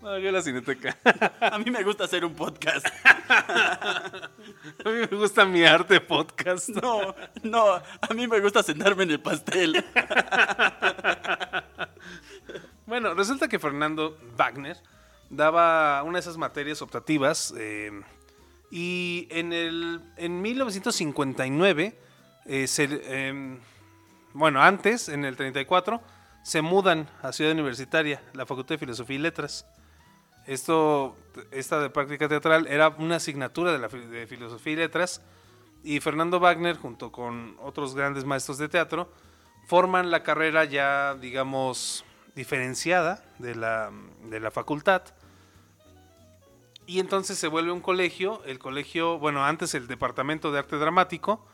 No, 0.00 0.18
yo 0.18 0.32
la 0.32 0.42
cineteca. 0.42 0.96
A 1.40 1.58
mí 1.58 1.70
me 1.70 1.82
gusta 1.82 2.04
hacer 2.04 2.24
un 2.24 2.34
podcast. 2.34 2.86
A 3.28 4.88
mí 4.88 4.92
me 4.92 5.06
gusta 5.06 5.44
mi 5.44 5.64
arte 5.64 6.00
podcast. 6.00 6.70
No, 6.70 7.14
no, 7.42 7.74
a 7.74 8.14
mí 8.14 8.26
me 8.26 8.40
gusta 8.40 8.62
sentarme 8.62 9.04
en 9.04 9.10
el 9.12 9.20
pastel. 9.20 9.84
Bueno, 12.84 13.14
resulta 13.14 13.48
que 13.48 13.58
Fernando 13.58 14.18
Wagner 14.36 14.76
daba 15.30 16.02
una 16.02 16.14
de 16.14 16.20
esas 16.20 16.36
materias 16.36 16.82
optativas 16.82 17.54
eh, 17.56 17.90
y 18.70 19.28
en, 19.30 19.52
el, 19.52 20.00
en 20.16 20.42
1959, 20.42 21.98
eh, 22.44 22.66
se, 22.66 22.88
eh, 22.90 23.58
bueno, 24.34 24.60
antes, 24.60 25.08
en 25.08 25.24
el 25.24 25.36
34, 25.36 26.02
se 26.42 26.62
mudan 26.62 27.08
a 27.22 27.32
Ciudad 27.32 27.52
Universitaria, 27.52 28.22
la 28.32 28.46
Facultad 28.46 28.74
de 28.74 28.78
Filosofía 28.78 29.16
y 29.16 29.20
Letras. 29.20 29.66
Esto, 30.46 31.16
esta 31.52 31.80
de 31.80 31.90
práctica 31.90 32.28
teatral 32.28 32.66
era 32.66 32.88
una 32.88 33.16
asignatura 33.16 33.72
de 33.72 33.78
la 33.78 33.88
de 33.88 34.26
Filosofía 34.26 34.72
y 34.72 34.76
Letras 34.76 35.22
y 35.84 36.00
Fernando 36.00 36.40
Wagner, 36.40 36.76
junto 36.76 37.12
con 37.12 37.56
otros 37.60 37.94
grandes 37.94 38.24
maestros 38.24 38.58
de 38.58 38.68
teatro, 38.68 39.08
forman 39.66 40.10
la 40.10 40.22
carrera 40.22 40.64
ya, 40.64 41.14
digamos, 41.14 42.04
diferenciada 42.34 43.24
de 43.38 43.54
la, 43.54 43.90
de 44.24 44.40
la 44.40 44.50
facultad. 44.50 45.02
Y 46.86 46.98
entonces 46.98 47.38
se 47.38 47.48
vuelve 47.48 47.70
un 47.70 47.80
colegio, 47.80 48.42
el 48.44 48.58
colegio, 48.58 49.18
bueno, 49.18 49.44
antes 49.44 49.74
el 49.74 49.86
Departamento 49.86 50.50
de 50.50 50.58
Arte 50.58 50.76
Dramático, 50.76 51.46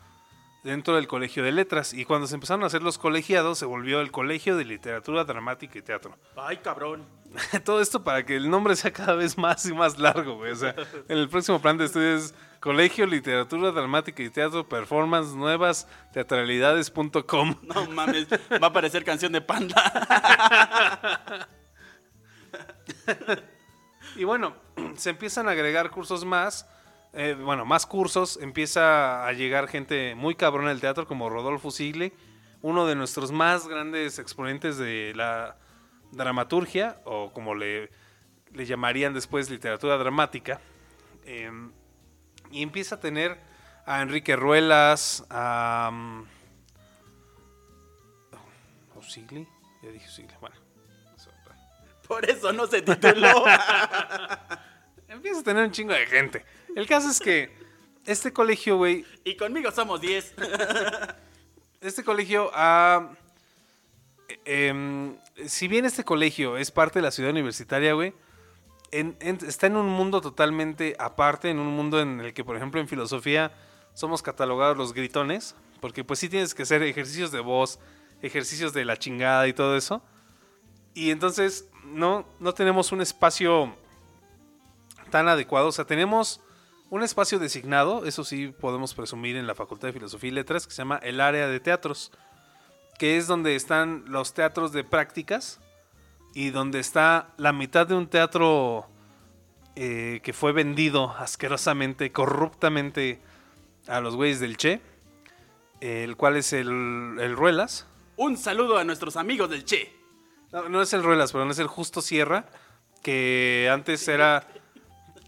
dentro 0.65 0.97
del 0.97 1.07
Colegio 1.07 1.43
de 1.43 1.53
Letras. 1.53 1.93
Y 1.93 2.05
cuando 2.05 2.27
se 2.27 2.35
empezaron 2.35 2.63
a 2.63 2.67
hacer 2.67 2.83
los 2.83 2.99
colegiados, 2.99 3.59
se 3.59 3.65
volvió 3.65 4.01
el 4.01 4.11
Colegio 4.11 4.57
de 4.57 4.65
Literatura 4.65 5.25
Dramática 5.25 5.79
y 5.79 5.83
Teatro. 5.83 6.17
Ay, 6.37 6.59
cabrón. 6.59 7.07
Todo 7.65 7.81
esto 7.81 8.05
para 8.05 8.25
que 8.25 8.37
el 8.37 8.51
nombre 8.51 8.77
sea 8.77 8.93
cada 8.93 9.15
vez 9.15 9.37
más 9.39 9.65
y 9.67 9.73
más 9.73 9.99
largo, 9.99 10.37
güey. 10.37 10.53
O 10.53 10.57
sea, 10.57 10.75
en 11.09 11.19
el 11.19 11.29
próximo 11.29 11.61
plan 11.61 11.77
de 11.79 11.85
estudios 11.87 12.35
Colegio 12.61 13.07
Literatura 13.07 13.71
Dramática 13.71 14.23
y 14.23 14.31
Teatro 14.31 14.69
Performance 14.69 15.35
Nuevas 15.35 15.87
Teatralidades.com. 16.13 17.57
No 17.63 17.87
mames, 17.91 18.27
va 18.33 18.59
a 18.63 18.67
aparecer 18.67 19.05
canción 19.05 19.33
de 19.33 19.41
panda. 19.41 19.83
Y 24.17 24.25
bueno, 24.25 24.55
se 24.97 25.11
empiezan 25.11 25.49
a 25.49 25.53
agregar 25.53 25.91
cursos 25.91 26.25
más. 26.25 26.69
Eh, 27.13 27.37
bueno, 27.41 27.65
más 27.65 27.87
cursos. 27.87 28.39
Empieza 28.41 29.27
a 29.27 29.33
llegar 29.33 29.69
gente 29.69 30.15
muy 30.15 30.35
cabrona 30.35 30.69
del 30.71 30.81
teatro 30.81 31.07
como 31.07 31.29
Rodolfo 31.31 31.71
Sigli, 31.71 32.13
uno 32.63 32.87
de 32.87 32.95
nuestros 32.95 33.33
más 33.33 33.69
grandes 33.69 34.19
exponentes 34.19 34.79
de 34.79 35.13
la 35.15 35.57
dramaturgia, 36.13 37.01
o 37.05 37.33
como 37.33 37.55
le, 37.55 37.91
le 38.53 38.65
llamarían 38.65 39.15
después 39.15 39.51
literatura 39.51 39.97
dramática. 39.97 40.61
Em, 41.25 41.73
y 42.51 42.63
empieza 42.63 42.97
a 42.97 43.01
tener 43.01 43.39
a 43.87 44.03
Enrique 44.03 44.37
Ruelas, 44.37 45.25
a... 45.31 45.91
mm, 45.93 46.23
¿O 48.97 49.03
Sigli? 49.03 49.47
Ya 49.83 49.91
dije 49.91 50.09
Sigli, 50.09 50.35
bueno. 50.41 50.57
Por 52.09 52.29
eso 52.29 52.53
no 52.55 52.67
se 52.67 52.81
tituló. 52.81 53.45
Empieza 55.09 55.41
a 55.41 55.43
tener 55.43 55.65
un 55.65 55.71
chingo 55.71 55.93
de 55.93 56.07
gente. 56.07 56.45
El 56.79 56.87
caso 56.87 57.11
es 57.11 57.19
que 57.19 57.51
este 58.07 58.33
colegio, 58.33 58.77
güey, 58.77 59.05
Y 59.25 59.37
conmigo 59.37 59.69
somos 59.73 60.01
10. 60.01 60.35
este 61.81 62.05
colegio 62.05 62.53
ha... 62.55 63.17
eh, 64.29 64.69
em, 64.69 65.17
si 65.49 65.67
bien 65.67 65.85
este 65.87 66.05
colegio 66.05 66.57
es 66.57 66.71
parte 66.71 67.01
de 67.01 67.03
la 67.03 67.11
ciudad 67.11 67.33
universitaria, 67.33 67.95
güey, 67.95 68.15
en- 68.93 69.17
en- 69.19 69.41
está 69.45 69.67
en 69.67 69.75
un 69.75 69.89
mundo 69.89 70.21
totalmente 70.21 70.95
aparte, 71.01 71.51
en 71.51 71.59
un 71.59 71.67
mundo 71.67 71.99
en 72.01 72.21
el 72.21 72.33
que, 72.33 72.45
por 72.45 72.55
ejemplo, 72.55 72.81
en 72.81 72.87
filosofía 72.87 73.51
somos 73.93 74.23
catalogados 74.23 74.77
los 74.77 74.95
gritones, 74.95 75.57
porque 75.81 76.05
pues 76.05 76.21
sí 76.21 76.29
tienes 76.29 76.55
que 76.55 76.63
hacer 76.63 76.85
ejercicios 76.85 77.33
de 77.33 77.41
voz, 77.41 77.81
ejercicios 78.23 78.73
de 78.73 78.85
la 78.85 78.97
chingada 78.97 79.49
y 79.49 79.53
todo 79.53 79.77
eso. 79.77 80.01
Y 80.95 81.11
entonces 81.11 81.69
no, 81.87 82.25
no 82.39 82.55
tenemos 82.55 82.93
un 82.93 83.01
espacio 83.01 83.75
tan 85.11 85.27
adecuado, 85.27 85.67
o 85.67 85.73
sea, 85.73 85.85
tenemos 85.85 86.41
un 86.91 87.03
espacio 87.03 87.39
designado, 87.39 88.07
eso 88.07 88.25
sí 88.25 88.49
podemos 88.49 88.95
presumir 88.95 89.37
en 89.37 89.47
la 89.47 89.55
Facultad 89.55 89.89
de 89.89 89.93
Filosofía 89.93 90.29
y 90.29 90.33
Letras, 90.35 90.67
que 90.67 90.73
se 90.73 90.79
llama 90.79 90.99
el 91.03 91.21
área 91.21 91.47
de 91.49 91.61
teatros, 91.61 92.13
que 92.99 93.17
es 93.17 93.27
donde 93.27 93.57
están 93.57 94.05
los 94.07 94.33
teatros 94.33 94.73
de 94.73 94.85
prácticas 94.85 95.61
y 96.35 96.51
donde 96.51 96.81
está 96.81 97.35
la 97.37 97.53
mitad 97.53 97.87
de 97.87 97.95
un 97.95 98.07
teatro 98.09 98.87
eh, 99.77 100.21
que 100.23 100.33
fue 100.33 100.53
vendido 100.53 101.15
asquerosamente, 101.19 102.11
corruptamente 102.11 103.21
a 103.87 104.01
los 104.01 104.17
güeyes 104.17 104.41
del 104.41 104.57
Che, 104.57 104.81
el 105.81 106.17
cual 106.17 106.37
es 106.37 106.53
el, 106.53 107.17
el 107.21 107.37
Ruelas. 107.37 107.87
Un 108.17 108.37
saludo 108.37 108.79
a 108.79 108.85
nuestros 108.85 109.17
amigos 109.17 109.51
del 109.51 109.65
Che. 109.65 109.95
No, 110.53 110.69
no 110.69 110.81
es 110.81 110.93
el 110.95 111.03
Ruelas, 111.03 111.33
perdón, 111.33 111.51
es 111.51 111.59
el 111.59 111.67
Justo 111.67 112.01
Sierra, 112.01 112.47
que 113.03 113.69
antes 113.73 114.09
era... 114.09 114.47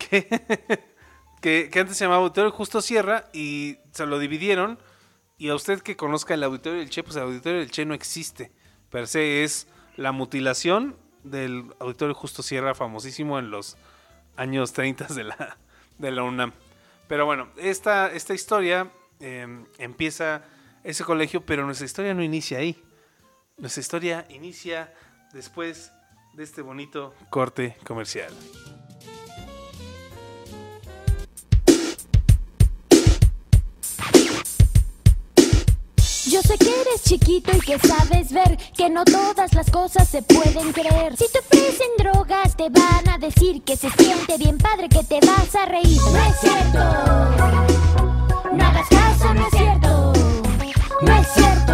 Que, 0.00 0.89
que, 1.40 1.70
antes 1.74 1.96
se 1.96 2.04
llamaba 2.04 2.22
Auditorio 2.22 2.50
Justo 2.50 2.80
Sierra 2.82 3.28
y 3.32 3.78
se 3.92 4.06
lo 4.06 4.18
dividieron. 4.18 4.78
Y 5.38 5.48
a 5.48 5.54
usted 5.54 5.80
que 5.80 5.96
conozca 5.96 6.34
el 6.34 6.42
Auditorio 6.42 6.80
del 6.80 6.90
Che, 6.90 7.02
pues 7.02 7.16
el 7.16 7.22
Auditorio 7.22 7.60
del 7.60 7.70
Che 7.70 7.84
no 7.84 7.94
existe. 7.94 8.52
Per 8.90 9.06
se 9.06 9.42
es 9.42 9.66
la 9.96 10.12
mutilación 10.12 10.96
del 11.24 11.74
Auditorio 11.78 12.14
Justo 12.14 12.42
Sierra, 12.42 12.74
famosísimo 12.74 13.38
en 13.38 13.50
los 13.50 13.76
años 14.36 14.72
30 14.72 15.06
de 15.14 15.24
la, 15.24 15.58
de 15.98 16.10
la 16.10 16.22
UNAM. 16.22 16.52
Pero 17.08 17.26
bueno, 17.26 17.48
esta, 17.56 18.12
esta 18.12 18.34
historia 18.34 18.90
eh, 19.18 19.64
empieza 19.78 20.42
ese 20.84 21.04
colegio, 21.04 21.44
pero 21.44 21.64
nuestra 21.64 21.86
historia 21.86 22.14
no 22.14 22.22
inicia 22.22 22.58
ahí. 22.58 22.82
Nuestra 23.56 23.80
historia 23.80 24.26
inicia 24.30 24.94
después 25.32 25.92
de 26.34 26.44
este 26.44 26.62
bonito 26.62 27.14
corte 27.30 27.76
comercial. 27.84 28.32
Yo 36.30 36.40
sé 36.42 36.56
que 36.58 36.70
eres 36.82 37.02
chiquito 37.02 37.50
y 37.56 37.58
que 37.58 37.76
sabes 37.80 38.30
ver 38.30 38.56
que 38.76 38.88
no 38.88 39.04
todas 39.04 39.52
las 39.52 39.68
cosas 39.68 40.08
se 40.08 40.22
pueden 40.22 40.72
creer. 40.72 41.16
Si 41.16 41.26
te 41.32 41.40
ofrecen 41.40 41.88
drogas, 41.98 42.56
te 42.56 42.68
van 42.68 43.08
a 43.08 43.18
decir 43.18 43.64
que 43.64 43.76
se 43.76 43.90
siente 43.90 44.38
bien 44.38 44.56
padre, 44.56 44.88
que 44.88 45.02
te 45.02 45.18
vas 45.26 45.52
a 45.56 45.66
reír. 45.66 46.00
No 46.00 46.18
es 46.24 46.40
cierto. 46.40 46.78
No 48.52 48.64
hagas 48.64 48.88
caso, 48.88 49.34
no 49.34 49.44
es 49.44 49.50
cierto. 49.50 50.12
No 51.02 51.16
es 51.16 51.26
cierto. 51.34 51.69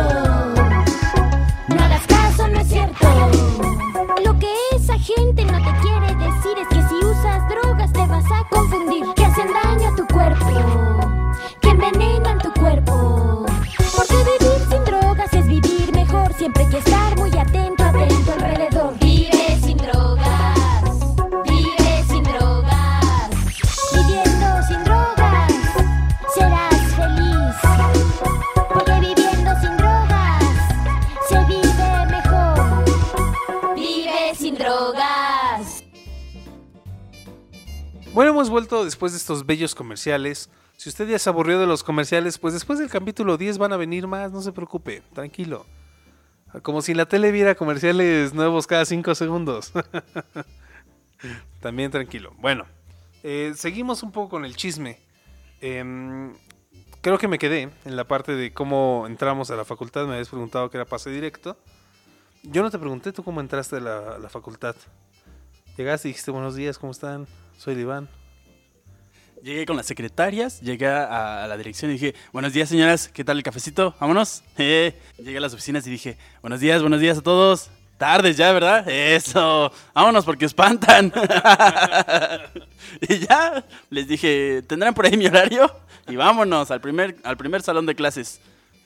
Siempre 16.47 16.63
hay 16.63 16.71
que 16.71 16.79
estar 16.79 17.19
muy 17.19 17.31
atento, 17.37 17.83
atento 17.83 18.33
alrededor. 18.33 18.99
Vive 19.01 19.59
sin 19.61 19.77
drogas, 19.79 20.59
vive 21.45 22.05
sin 22.07 22.23
drogas. 22.23 23.31
Viviendo 23.93 24.63
sin 24.69 24.85
drogas, 24.85 25.53
serás 26.33 26.95
feliz. 26.95 27.57
Porque 28.73 28.93
viviendo 29.01 29.51
sin 29.61 29.77
drogas, 29.77 30.45
se 31.29 31.45
vive 31.47 32.07
mejor. 32.11 33.75
Vive 33.75 34.35
sin 34.37 34.55
drogas. 34.55 35.83
Bueno, 38.15 38.31
hemos 38.31 38.51
vuelto 38.51 38.85
después 38.85 39.11
de 39.11 39.19
estos 39.19 39.45
bellos 39.45 39.75
comerciales. 39.75 40.49
Si 40.77 40.91
usted 40.91 41.09
ya 41.09 41.19
se 41.19 41.29
aburrió 41.29 41.59
de 41.59 41.67
los 41.67 41.83
comerciales, 41.83 42.39
pues 42.39 42.55
después 42.55 42.79
del 42.79 42.89
capítulo 42.89 43.37
10 43.37 43.59
van 43.59 43.73
a 43.73 43.77
venir 43.77 44.07
más, 44.07 44.31
no 44.31 44.43
se 44.43 44.53
preocupe, 44.53 45.03
tranquilo. 45.13 45.67
Como 46.63 46.83
si 46.83 46.95
la 46.95 47.07
tele 47.07 47.33
viera 47.33 47.55
comerciales 47.55 48.33
nuevos 48.35 48.67
cada 48.67 48.85
5 48.85 49.15
segundos. 49.15 49.73
También 51.61 51.91
tranquilo. 51.91 52.33
Bueno, 52.39 52.67
eh, 53.23 53.53
seguimos 53.57 54.03
un 54.03 54.13
poco 54.13 54.31
con 54.31 54.45
el 54.45 54.57
chisme. 54.57 54.99
Em, 55.61 56.33
creo 57.01 57.19
que 57.19 57.29
me 57.29 57.39
quedé 57.39 57.71
en 57.85 57.97
la 57.97 58.05
parte 58.05 58.35
de 58.35 58.53
cómo 58.53 59.05
entramos 59.07 59.51
a 59.51 59.57
la 59.57 59.65
facultad. 59.65 60.07
Me 60.07 60.13
habías 60.13 60.29
preguntado 60.29 60.71
que 60.71 60.77
era 60.77 60.85
pase 60.85 61.11
directo. 61.11 61.59
Yo 62.43 62.63
no 62.63 62.71
te 62.71 62.79
pregunté 62.79 63.13
tú 63.13 63.25
cómo 63.25 63.41
entraste 63.41 63.77
a 63.77 63.81
la, 63.81 64.29
facultad. 64.29 64.77
Llegaste 65.77 66.09
y 66.09 66.11
dijiste 66.11 66.31
buenos 66.31 66.55
días, 66.55 66.79
¿cómo 66.79 66.93
están? 66.93 67.27
Soy 67.59 67.75
Iván. 67.75 68.09
Llegué 69.43 69.67
con 69.67 69.77
las 69.77 69.87
secretarias, 69.87 70.61
llegué 70.61 70.87
a, 70.89 71.45
a 71.45 71.47
la 71.47 71.57
dirección 71.57 71.91
y 71.91 71.95
dije, 71.95 72.15
buenos 72.33 72.53
días 72.53 72.69
señoras, 72.69 73.09
¿qué 73.09 73.23
tal 73.23 73.37
el 73.37 73.43
cafecito? 73.43 73.95
Vámonos. 74.01 74.43
Eh, 74.59 74.95
Llegué 75.19 75.37
a 75.39 75.41
las 75.41 75.53
oficinas 75.53 75.87
y 75.87 75.91
dije, 75.91 76.17
buenos 76.41 76.61
días, 76.61 76.81
buenos 76.81 77.01
días 77.01 77.19
a 77.19 77.23
todos. 77.23 77.71
Tardes 77.99 78.37
ya, 78.37 78.51
¿verdad? 78.53 78.89
Eso. 78.89 79.71
Vámonos 79.95 80.25
porque 80.25 80.47
espantan. 80.47 81.13
y 83.09 83.19
ya 83.21 83.65
les 83.91 84.09
dije, 84.09 84.63
¿tendrán 84.67 84.95
por 84.95 85.07
ahí 85.07 85.17
mi 85.17 85.27
horario? 85.27 85.71
Y 86.09 86.17
vámonos 86.17 86.71
al 86.71 86.81
primer, 86.81 87.17
al 87.23 87.37
primer 87.37 87.63
salón 87.63 87.87
de 87.87 87.95
clases. 87.95 88.41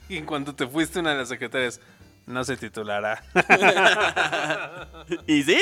Y 0.08 0.16
en 0.16 0.26
cuanto 0.26 0.54
te 0.54 0.66
fuiste, 0.66 0.98
una 0.98 1.10
de 1.12 1.18
las 1.18 1.28
secretarias 1.28 1.80
no 2.26 2.42
se 2.44 2.56
titulará. 2.56 3.22
y 5.26 5.42
sí. 5.44 5.58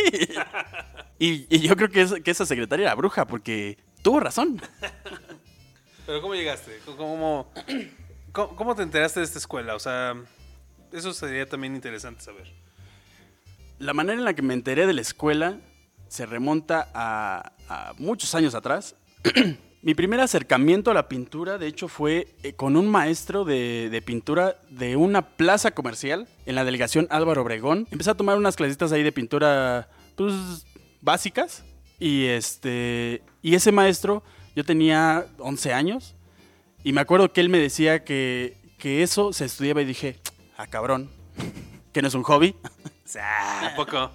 Y, 1.18 1.46
y 1.54 1.60
yo 1.60 1.76
creo 1.76 1.88
que, 1.90 2.00
es- 2.02 2.14
que 2.24 2.30
esa 2.30 2.46
secretaria 2.46 2.86
era 2.86 2.94
bruja 2.94 3.26
porque 3.26 3.76
tuvo 4.02 4.20
razón. 4.20 4.60
Pero 6.06 6.22
¿cómo 6.22 6.34
llegaste? 6.34 6.78
¿Cómo, 6.84 7.52
cómo, 8.32 8.56
cómo 8.56 8.74
te 8.74 8.82
enteraste 8.82 9.20
de 9.20 9.26
esta 9.26 9.38
escuela? 9.38 9.74
O 9.74 9.78
sea, 9.78 10.14
eso 10.92 11.12
sería 11.12 11.46
también 11.46 11.74
interesante 11.74 12.22
saber. 12.22 12.50
La 13.78 13.92
manera 13.94 14.18
en 14.18 14.24
la 14.24 14.34
que 14.34 14.42
me 14.42 14.54
enteré 14.54 14.86
de 14.86 14.94
la 14.94 15.02
escuela 15.02 15.58
se 16.08 16.26
remonta 16.26 16.88
a, 16.94 17.52
a 17.68 17.92
muchos 17.98 18.34
años 18.34 18.54
atrás. 18.54 18.94
Mi 19.80 19.94
primer 19.94 20.18
acercamiento 20.18 20.90
a 20.90 20.94
la 20.94 21.08
pintura, 21.08 21.56
de 21.56 21.68
hecho, 21.68 21.86
fue 21.86 22.34
eh, 22.42 22.54
con 22.54 22.76
un 22.76 22.88
maestro 22.88 23.44
de, 23.44 23.88
de 23.90 24.02
pintura 24.02 24.56
de 24.70 24.96
una 24.96 25.36
plaza 25.36 25.70
comercial 25.70 26.26
en 26.46 26.56
la 26.56 26.64
delegación 26.64 27.06
Álvaro 27.10 27.42
Obregón. 27.42 27.86
Empecé 27.92 28.10
a 28.10 28.16
tomar 28.16 28.36
unas 28.36 28.56
clasitas 28.56 28.90
ahí 28.90 29.04
de 29.04 29.12
pintura, 29.12 29.88
pues, 30.16 30.34
básicas. 31.00 31.62
Y 31.98 32.26
este, 32.26 33.22
y 33.42 33.54
ese 33.54 33.72
maestro, 33.72 34.22
yo 34.54 34.64
tenía 34.64 35.26
11 35.38 35.72
años. 35.72 36.14
Y 36.84 36.92
me 36.92 37.00
acuerdo 37.00 37.32
que 37.32 37.40
él 37.40 37.48
me 37.48 37.58
decía 37.58 38.04
que, 38.04 38.56
que 38.78 39.02
eso 39.02 39.32
se 39.32 39.44
estudiaba 39.46 39.82
y 39.82 39.84
dije, 39.84 40.20
ah, 40.56 40.66
cabrón, 40.66 41.10
que 41.92 42.02
no 42.02 42.08
es 42.08 42.14
un 42.14 42.22
hobby. 42.22 42.54
¿A 43.20 43.72
poco? 43.74 44.10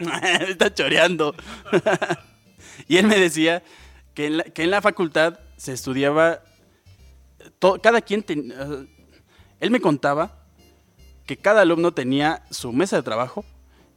me 0.00 0.34
está 0.50 0.72
choreando. 0.72 1.34
y 2.88 2.96
él 2.96 3.06
me 3.06 3.18
decía 3.18 3.62
que 4.14 4.26
en 4.26 4.36
la, 4.38 4.44
que 4.44 4.62
en 4.64 4.70
la 4.70 4.80
facultad 4.82 5.38
se 5.56 5.72
estudiaba. 5.74 6.40
to- 7.58 7.80
cada 7.82 8.00
quien. 8.00 8.22
ten- 8.22 8.50
eh, 8.52 8.86
él 9.60 9.70
me 9.70 9.80
contaba 9.80 10.44
que 11.26 11.36
cada 11.36 11.60
alumno 11.62 11.92
tenía 11.92 12.42
su 12.50 12.72
mesa 12.72 12.96
de 12.96 13.02
trabajo 13.02 13.44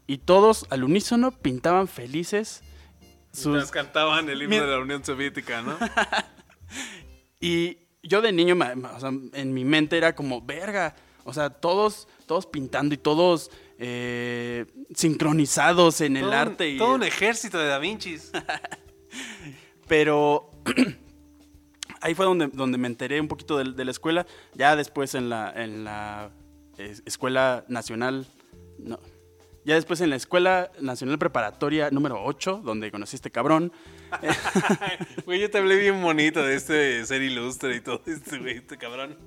y 0.08 0.18
todos 0.18 0.66
al 0.70 0.84
unísono 0.84 1.32
pintaban 1.32 1.88
felices 1.88 2.64
sus, 3.32 3.72
cantaban 3.72 4.30
el 4.30 4.42
himno 4.42 4.56
Mi- 4.58 4.62
de 4.62 4.68
la 4.68 4.80
Unión 4.80 5.04
Soviética, 5.04 5.62
¿no? 5.62 5.78
Y 7.40 7.78
yo 8.04 8.22
de 8.22 8.32
niño, 8.32 8.56
o 8.96 9.00
sea, 9.00 9.10
en 9.34 9.54
mi 9.54 9.66
mente 9.66 9.98
era 9.98 10.14
como, 10.16 10.42
verga, 10.42 10.96
o 11.24 11.34
sea, 11.34 11.50
todos, 11.50 12.08
todos 12.28 12.46
pintando 12.46 12.94
y 12.94 12.98
todos 12.98 13.50
eh, 13.80 14.66
sincronizados 14.94 16.02
en 16.02 16.18
el 16.18 16.26
un- 16.26 16.34
arte. 16.34 16.70
y, 16.70 16.78
Todo 16.78 16.96
un 16.96 17.04
ejército 17.04 17.58
de 17.58 17.66
Da 17.68 17.80
Vincis. 17.80 18.32
Pero 19.88 20.52
ahí 22.02 22.14
fue 22.16 22.26
donde, 22.26 22.48
donde 22.48 22.78
me 22.78 22.88
enteré 22.88 23.20
un 23.20 23.28
poquito 23.28 23.58
de, 23.58 23.72
de 23.72 23.86
la 23.86 23.92
escuela. 23.92 24.26
Ya 24.54 24.76
después 24.76 25.16
en 25.16 25.30
la, 25.30 25.52
en 25.56 25.84
la 25.84 26.32
es- 26.78 27.02
Escuela 27.06 27.66
Nacional, 27.68 28.28
no, 28.80 29.00
ya 29.66 29.76
después 29.76 30.02
en 30.02 30.10
la 30.10 30.16
Escuela 30.16 30.72
Nacional 30.80 31.20
Preparatoria 31.20 31.90
número 31.92 32.24
8, 32.24 32.62
donde 32.64 32.92
conocí 32.92 33.16
a 33.16 33.18
este 33.18 33.32
cabrón. 33.32 33.72
Güey, 35.26 35.40
yo 35.40 35.50
te 35.50 35.58
hablé 35.60 35.76
bien 35.78 36.02
bonito 36.02 36.44
de 36.44 36.56
este 36.56 37.06
ser 37.06 37.22
ilustre 37.22 37.76
y 37.76 37.82
todo 37.82 38.02
este, 38.06 38.40
güey, 38.40 38.58
este 38.58 38.78
cabrón. 38.78 39.18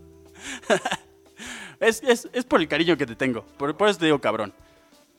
Es, 1.80 2.02
es- 2.02 2.28
es 2.32 2.44
por 2.44 2.60
el 2.60 2.68
cariño 2.68 2.96
que 2.96 3.06
te 3.06 3.16
tengo. 3.16 3.42
Por, 3.58 3.76
por 3.76 3.88
eso 3.88 3.98
te 3.98 4.06
digo 4.06 4.20
cabrón. 4.20 4.52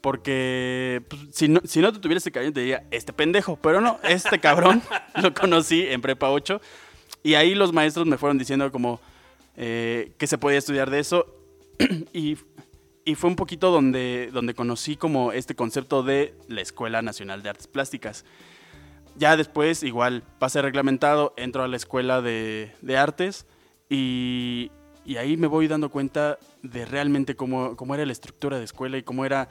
Porque 0.01 1.01
pues, 1.10 1.21
si, 1.32 1.47
no, 1.47 1.62
si 1.65 1.80
no 1.82 1.91
te 1.91 1.99
tuviera 1.99 2.17
ese 2.19 2.32
cariño, 2.32 2.54
te 2.54 2.60
diría 2.62 2.84
este 2.91 3.12
pendejo. 3.13 3.58
Pero 3.62 3.82
no, 3.82 3.99
este 4.04 4.39
cabrón 4.39 4.82
lo 5.21 5.34
conocí 5.34 5.82
en 5.88 6.01
Prepa 6.01 6.30
8. 6.30 6.62
Y 7.23 7.34
ahí 7.34 7.56
los 7.56 7.73
maestros 7.73 8.06
me 8.06 8.17
fueron 8.17 8.38
diciendo 8.38 8.71
como 8.71 8.99
eh, 9.58 10.12
que 10.17 10.28
se 10.28 10.38
podía 10.38 10.60
estudiar 10.60 10.89
de 10.91 10.99
eso. 10.99 11.25
y, 12.13 12.38
y 13.06 13.13
fue 13.13 13.30
un 13.30 13.36
poquito 13.36 13.70
donde, 13.70 14.32
donde 14.34 14.56
conocí 14.56 14.98
como 14.98 15.32
este 15.32 15.56
concepto 15.56 16.02
de 16.02 16.34
la 16.48 16.62
Escuela 16.62 17.04
Nacional 17.04 17.44
de 17.44 17.50
Artes 17.50 17.68
Plásticas. 17.68 18.26
Ya 19.15 19.38
después, 19.38 19.84
igual, 19.84 20.24
pase 20.39 20.62
reglamentado, 20.62 21.34
entro 21.38 21.63
a 21.63 21.68
la 21.68 21.78
Escuela 21.78 22.22
de, 22.22 22.74
de 22.82 22.98
Artes 22.98 23.46
y, 23.89 24.72
ahí 25.18 25.38
me 25.38 25.46
voy 25.46 25.68
dando 25.68 25.91
cuenta 25.91 26.39
de 26.63 26.84
realmente 26.86 27.36
cómo, 27.36 27.76
cómo 27.78 27.94
era 27.94 28.06
la 28.08 28.12
estructura 28.12 28.58
de 28.58 28.65
escuela 28.65 28.98
y 28.98 29.04
cómo 29.04 29.24
era 29.24 29.50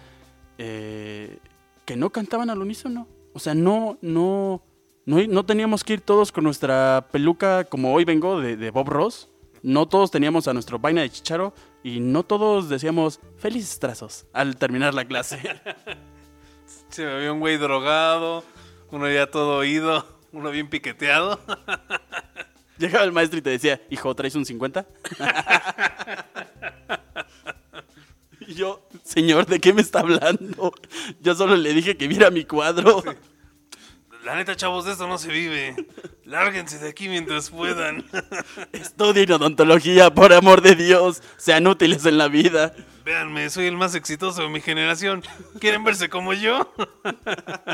eh, 0.58 1.38
que 1.84 1.94
no 1.94 2.10
cantaban 2.10 2.50
al 2.50 2.60
unísono. 2.60 3.06
O 3.34 3.38
sea, 3.38 3.54
no, 3.54 3.98
no, 4.02 4.64
no, 5.06 5.18
no 5.28 5.46
teníamos 5.46 5.84
que 5.84 5.92
ir 5.92 6.00
todos 6.00 6.32
con 6.32 6.42
nuestra 6.42 7.06
peluca 7.12 7.62
como 7.64 7.94
hoy 7.94 8.04
vengo 8.04 8.40
de 8.40 8.70
Bob 8.70 8.88
Ross. 8.88 9.30
No 9.64 9.88
todos 9.88 10.10
teníamos 10.10 10.46
a 10.46 10.52
nuestro 10.52 10.78
vaina 10.78 11.00
de 11.00 11.08
chicharo 11.08 11.54
y 11.82 11.98
no 11.98 12.22
todos 12.22 12.68
decíamos 12.68 13.18
felices 13.38 13.78
trazos 13.78 14.26
al 14.34 14.56
terminar 14.56 14.92
la 14.92 15.06
clase. 15.06 15.40
Se 16.90 17.06
me 17.06 17.20
vio 17.20 17.32
un 17.32 17.40
güey 17.40 17.56
drogado, 17.56 18.44
uno 18.90 19.10
ya 19.10 19.30
todo 19.30 19.56
oído, 19.56 20.06
uno 20.32 20.50
bien 20.50 20.68
piqueteado. 20.68 21.40
Llegaba 22.78 23.06
el 23.06 23.12
maestro 23.12 23.38
y 23.38 23.42
te 23.42 23.48
decía, 23.48 23.80
hijo, 23.88 24.14
¿traes 24.14 24.34
un 24.34 24.44
50? 24.44 24.86
y 28.40 28.52
yo, 28.52 28.86
señor, 29.02 29.46
¿de 29.46 29.60
qué 29.60 29.72
me 29.72 29.80
está 29.80 30.00
hablando? 30.00 30.74
Yo 31.22 31.34
solo 31.34 31.56
le 31.56 31.72
dije 31.72 31.96
que 31.96 32.06
viera 32.06 32.30
mi 32.30 32.44
cuadro. 32.44 33.02
La 34.24 34.34
neta, 34.36 34.56
chavos, 34.56 34.86
de 34.86 34.92
esto 34.92 35.06
no 35.06 35.18
se 35.18 35.28
vive. 35.28 35.76
Lárguense 36.24 36.78
de 36.78 36.88
aquí 36.88 37.10
mientras 37.10 37.50
puedan. 37.50 38.06
Estudien 38.72 39.30
odontología, 39.32 40.14
por 40.14 40.32
amor 40.32 40.62
de 40.62 40.74
Dios. 40.74 41.22
Sean 41.36 41.66
útiles 41.66 42.06
en 42.06 42.16
la 42.16 42.28
vida. 42.28 42.74
Véanme, 43.04 43.50
soy 43.50 43.66
el 43.66 43.76
más 43.76 43.94
exitoso 43.94 44.40
de 44.40 44.48
mi 44.48 44.62
generación. 44.62 45.22
¿Quieren 45.60 45.84
verse 45.84 46.08
como 46.08 46.32
yo? 46.32 46.72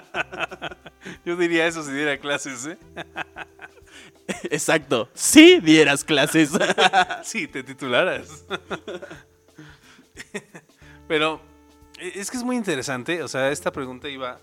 Yo 1.25 1.37
diría 1.37 1.69
eso 1.69 1.85
si 1.85 1.93
diera 1.93 2.19
clases, 2.19 2.67
¿eh? 2.67 2.79
Exacto. 4.51 5.09
Si 5.15 5.61
dieras 5.61 6.03
clases. 6.03 6.51
Si 7.23 7.47
te 7.47 7.63
titularas. 7.63 8.45
Pero 11.07 11.41
eh, 12.01 12.13
es 12.17 12.29
que 12.29 12.37
es 12.37 12.43
muy 12.43 12.57
interesante, 12.57 13.23
o 13.23 13.29
sea, 13.29 13.51
esta 13.51 13.73
pregunta 13.73 14.09
iba 14.09 14.41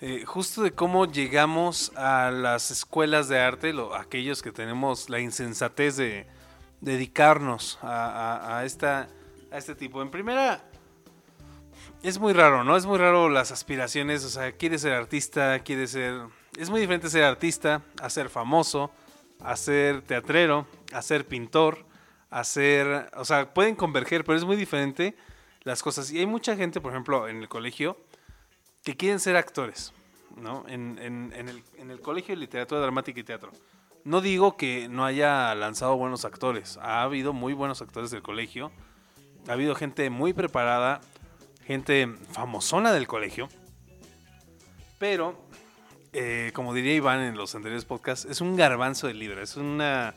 eh, 0.00 0.24
justo 0.24 0.62
de 0.62 0.72
cómo 0.72 1.06
llegamos 1.06 1.92
a 1.96 2.30
las 2.30 2.70
escuelas 2.70 3.28
de 3.28 3.40
arte, 3.40 3.72
lo- 3.72 3.94
aquellos 3.94 4.42
que 4.42 4.52
tenemos 4.52 5.10
la 5.10 5.20
insensatez 5.20 5.96
de 5.96 6.26
dedicarnos 6.80 7.78
a, 7.82 8.62
esta, 8.64 9.08
a 9.50 9.58
este 9.58 9.74
tipo. 9.74 10.00
En 10.00 10.10
primera, 10.10 10.62
es 12.02 12.18
muy 12.18 12.32
raro, 12.32 12.62
¿no? 12.62 12.76
Es 12.76 12.86
muy 12.86 12.98
raro 12.98 13.28
las 13.28 13.50
aspiraciones, 13.50 14.24
o 14.24 14.28
sea, 14.28 14.52
quieres 14.52 14.82
ser 14.82 14.92
artista, 14.92 15.58
quieres 15.60 15.90
ser... 15.90 16.20
Es 16.56 16.70
muy 16.70 16.80
diferente 16.80 17.10
ser 17.10 17.24
artista, 17.24 17.82
a 18.00 18.10
ser 18.10 18.28
famoso, 18.28 18.90
a 19.40 19.56
ser 19.56 20.02
teatrero, 20.02 20.66
a 20.92 21.02
ser 21.02 21.26
pintor, 21.26 21.84
a 22.30 22.44
ser... 22.44 23.10
O 23.16 23.24
sea, 23.24 23.52
pueden 23.52 23.74
converger, 23.74 24.24
pero 24.24 24.38
es 24.38 24.44
muy 24.44 24.56
diferente 24.56 25.16
las 25.62 25.82
cosas. 25.82 26.10
Y 26.12 26.20
hay 26.20 26.26
mucha 26.26 26.56
gente, 26.56 26.80
por 26.80 26.92
ejemplo, 26.92 27.28
en 27.28 27.38
el 27.38 27.48
colegio, 27.48 27.96
que 28.88 28.96
quieren 28.96 29.20
ser 29.20 29.36
actores, 29.36 29.92
¿no? 30.40 30.64
En, 30.66 30.98
en- 30.98 31.30
en 31.36 31.50
el, 31.50 31.62
en 31.76 31.90
el 31.90 32.00
colegio 32.00 32.34
de 32.34 32.40
literatura 32.40 32.80
dramática 32.80 33.20
y 33.20 33.22
teatro. 33.22 33.52
No 34.04 34.22
digo 34.22 34.56
que 34.56 34.88
no 34.88 35.04
haya 35.04 35.54
lanzado 35.54 35.94
buenos 35.98 36.24
actores. 36.24 36.78
Ha 36.80 37.02
habido 37.02 37.34
muy 37.34 37.52
buenos 37.52 37.82
actores 37.82 38.10
del 38.10 38.22
colegio. 38.22 38.72
Ha 39.46 39.52
habido 39.52 39.74
gente 39.74 40.08
muy 40.08 40.32
preparada, 40.32 41.02
gente 41.66 42.08
famosona 42.32 42.94
del 42.94 43.06
colegio. 43.06 43.50
Pero, 44.98 45.38
eh, 46.14 46.50
como 46.54 46.72
diría 46.72 46.94
Iván 46.94 47.20
en 47.20 47.36
los 47.36 47.54
anteriores 47.54 47.84
podcasts, 47.84 48.24
es 48.24 48.40
un 48.40 48.56
garbanzo 48.56 49.06
de 49.06 49.12
libra. 49.12 49.42
Es 49.42 49.58
una. 49.58 50.14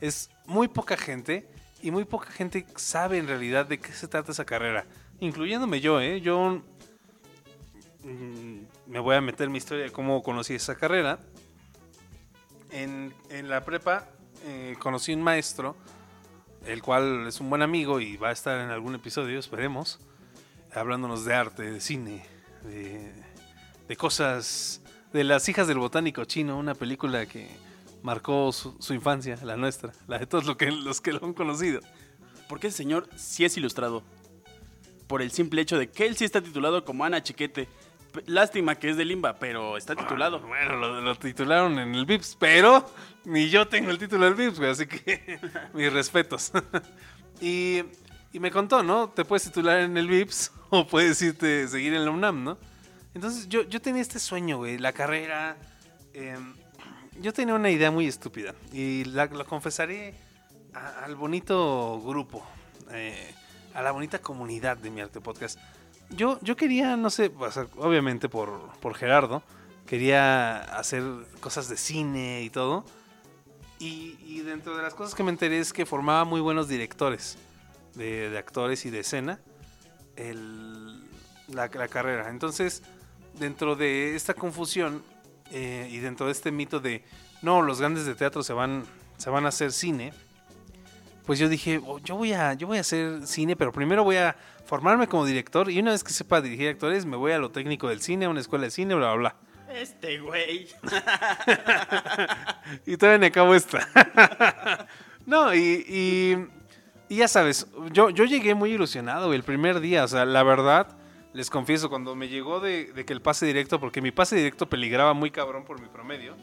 Es 0.00 0.30
muy 0.46 0.68
poca 0.68 0.96
gente. 0.96 1.46
Y 1.82 1.90
muy 1.90 2.06
poca 2.06 2.30
gente 2.30 2.64
sabe 2.76 3.18
en 3.18 3.28
realidad 3.28 3.66
de 3.66 3.78
qué 3.78 3.92
se 3.92 4.08
trata 4.08 4.32
esa 4.32 4.46
carrera. 4.46 4.86
Incluyéndome 5.20 5.82
yo, 5.82 6.00
¿eh? 6.00 6.22
Yo. 6.22 6.62
Mm, 8.10 8.66
Me 8.86 8.98
voy 8.98 9.16
a 9.16 9.20
meter 9.20 9.48
mi 9.48 9.58
historia 9.58 9.84
de 9.84 9.92
cómo 9.92 10.22
conocí 10.22 10.54
esa 10.54 10.76
carrera. 10.76 11.20
En, 12.70 13.14
en 13.30 13.48
la 13.48 13.64
prepa 13.64 14.08
eh, 14.44 14.76
conocí 14.78 15.12
un 15.12 15.22
maestro, 15.22 15.76
el 16.66 16.82
cual 16.82 17.26
es 17.26 17.40
un 17.40 17.50
buen 17.50 17.62
amigo 17.62 18.00
y 18.00 18.16
va 18.16 18.28
a 18.28 18.32
estar 18.32 18.60
en 18.60 18.70
algún 18.70 18.94
episodio, 18.94 19.38
esperemos, 19.38 19.98
hablándonos 20.74 21.24
de 21.24 21.34
arte, 21.34 21.62
de 21.70 21.80
cine, 21.80 22.24
de, 22.64 23.96
cosas, 23.96 24.82
de 25.12 25.24
las 25.24 25.48
hijas 25.48 25.66
del 25.66 25.78
botánico 25.78 26.24
chino, 26.24 26.58
una 26.58 26.74
película 26.74 27.26
que 27.26 27.48
marcó 28.02 28.52
su, 28.52 28.94
infancia, 28.94 29.36
la 29.42 29.56
nuestra, 29.56 29.92
la 30.06 30.18
de 30.18 30.26
todos 30.26 30.46
lo 30.46 30.56
que, 30.56 30.70
los 30.70 31.00
que 31.00 31.12
lo 31.12 31.24
han 31.24 31.34
conocido. 31.34 31.80
Porque 32.48 32.68
ese 32.68 32.76
señor 32.76 33.08
sí 33.16 33.44
es 33.44 33.56
ilustrado. 33.56 34.02
por 35.06 35.22
el 35.22 35.30
simple 35.30 35.62
hecho 35.62 35.78
de 35.78 35.88
que 35.88 36.06
él 36.06 36.16
sí 36.16 36.24
está 36.24 36.40
titulado 36.40 36.84
como 36.84 37.04
Ana 37.04 37.22
Chiquete. 37.22 37.68
Lástima 38.26 38.74
que 38.76 38.90
es 38.90 38.96
de 38.96 39.04
Limba, 39.04 39.38
pero 39.38 39.76
está 39.76 39.94
titulado. 39.94 40.40
Bueno, 40.40 40.76
lo, 40.76 41.00
lo 41.00 41.14
titularon 41.16 41.78
en 41.78 41.94
el 41.94 42.06
VIPS, 42.06 42.36
pero 42.40 42.88
ni 43.24 43.48
yo 43.48 43.68
tengo 43.68 43.90
el 43.90 43.98
título 43.98 44.24
del 44.24 44.34
VIPS, 44.34 44.58
güey, 44.58 44.70
así 44.70 44.86
que 44.86 45.38
mis 45.74 45.92
respetos. 45.92 46.52
y, 47.40 47.82
y 48.32 48.40
me 48.40 48.50
contó, 48.50 48.82
¿no? 48.82 49.08
Te 49.10 49.24
puedes 49.24 49.44
titular 49.44 49.80
en 49.80 49.96
el 49.96 50.08
VIPS 50.08 50.52
o 50.70 50.86
puedes 50.86 51.20
irte 51.22 51.66
seguir 51.68 51.94
en 51.94 52.04
la 52.04 52.10
UNAM, 52.10 52.44
¿no? 52.44 52.58
Entonces 53.14 53.48
yo, 53.48 53.62
yo 53.62 53.80
tenía 53.80 54.02
este 54.02 54.18
sueño, 54.18 54.58
güey, 54.58 54.78
la 54.78 54.92
carrera. 54.92 55.56
em, 56.12 56.54
yo 57.20 57.32
tenía 57.32 57.54
una 57.54 57.70
idea 57.70 57.90
muy 57.90 58.06
estúpida 58.06 58.54
y 58.72 59.04
la, 59.04 59.28
confesaré 59.28 60.14
a- 60.74 61.04
al 61.04 61.14
bonito 61.16 61.98
grupo, 62.04 62.46
eh, 62.92 63.34
a 63.72 63.80
la 63.80 63.90
bonita 63.92 64.18
comunidad 64.18 64.76
de 64.76 64.90
mi 64.90 65.00
arte 65.00 65.20
podcast. 65.22 65.58
Yo, 66.10 66.38
yo 66.42 66.56
quería, 66.56 66.96
no 66.96 67.10
sé, 67.10 67.32
obviamente 67.78 68.28
por, 68.28 68.70
por 68.80 68.94
Gerardo, 68.94 69.42
quería 69.86 70.58
hacer 70.78 71.02
cosas 71.40 71.68
de 71.68 71.76
cine 71.76 72.42
y 72.42 72.50
todo. 72.50 72.84
Y, 73.78 74.40
dentro 74.40 74.76
de 74.76 74.82
las 74.82 74.94
cosas 74.94 75.14
que 75.14 75.22
me 75.24 75.30
enteré 75.30 75.58
es 75.58 75.72
que 75.72 75.84
formaba 75.84 76.24
muy 76.24 76.40
buenos 76.40 76.68
directores 76.68 77.36
de, 77.94 78.36
actores 78.38 78.86
y 78.86 78.90
de 78.90 79.00
escena 79.00 79.40
el- 80.14 81.02
la, 81.48 81.68
la 81.68 81.88
carrera. 81.88 82.30
Entonces, 82.30 82.82
dentro 83.38 83.74
de 83.76 84.14
esta 84.14 84.34
confusión 84.34 85.02
eh, 85.50 85.88
y 85.90 85.98
dentro 85.98 86.26
de 86.26 86.32
este 86.32 86.52
mito 86.52 86.80
de 86.80 87.04
no, 87.42 87.60
los 87.60 87.80
grandes 87.80 88.06
de 88.06 88.14
teatro 88.14 88.42
se 88.42 88.52
van, 88.52 88.84
se 89.18 89.30
van 89.30 89.44
a 89.44 89.48
hacer 89.48 89.72
cine, 89.72 90.12
pues 91.26 91.38
yo 91.38 91.48
dije, 91.48 91.80
"Oh, 91.84 91.98
yo, 91.98 92.16
voy 92.16 92.32
a, 92.32 92.54
yo 92.54 92.66
voy 92.68 92.78
a 92.78 92.82
hacer 92.82 93.26
cine, 93.26 93.56
pero 93.56 93.72
primero 93.72 94.04
voy 94.04 94.16
a 94.16 94.36
formarme 94.66 95.06
como 95.06 95.24
director 95.24 95.70
y 95.70 95.78
una 95.78 95.92
vez 95.92 96.04
que 96.04 96.12
sepa 96.12 96.40
dirigir 96.40 96.68
actores, 96.68 97.06
me 97.06 97.16
voy 97.16 97.32
a 97.32 97.38
lo 97.38 97.50
técnico 97.50 97.88
del 97.88 98.02
cine, 98.02 98.26
a 98.26 98.28
una 98.28 98.40
escuela 98.40 98.64
de 98.64 98.70
cine, 98.70 98.94
bla, 98.94 99.14
bla, 99.14 99.16
bla. 99.16 99.36
Este 99.74 100.18
güey. 100.18 100.68
Y 102.86 102.96
todavía 102.96 103.18
me 103.18 103.26
acabo 103.26 103.54
esta. 103.54 104.86
no, 105.26 105.54
y, 105.54 105.84
y, 105.88 106.36
y 107.08 107.18
ya 107.18 107.28
sabes, 107.28 107.68
yo, 107.92 108.10
yo 108.10 108.24
llegué 108.24 108.54
muy 108.54 108.72
ilusionado 108.72 109.32
el 109.34 109.44
primer 109.44 109.80
día. 109.80 110.04
O 110.04 110.08
sea, 110.08 110.24
la 110.24 110.42
verdad, 110.42 110.88
les 111.32 111.48
confieso, 111.48 111.88
cuando 111.88 112.16
me 112.16 112.28
llegó 112.28 112.60
de, 112.60 112.92
de 112.92 113.04
que 113.04 113.12
el 113.12 113.22
pase 113.22 113.46
directo, 113.46 113.78
porque 113.78 114.02
mi 114.02 114.10
pase 114.10 114.36
directo 114.36 114.68
peligraba 114.68 115.14
muy 115.14 115.30
cabrón 115.30 115.64
por 115.64 115.80
mi 115.80 115.88
promedio. 115.88 116.34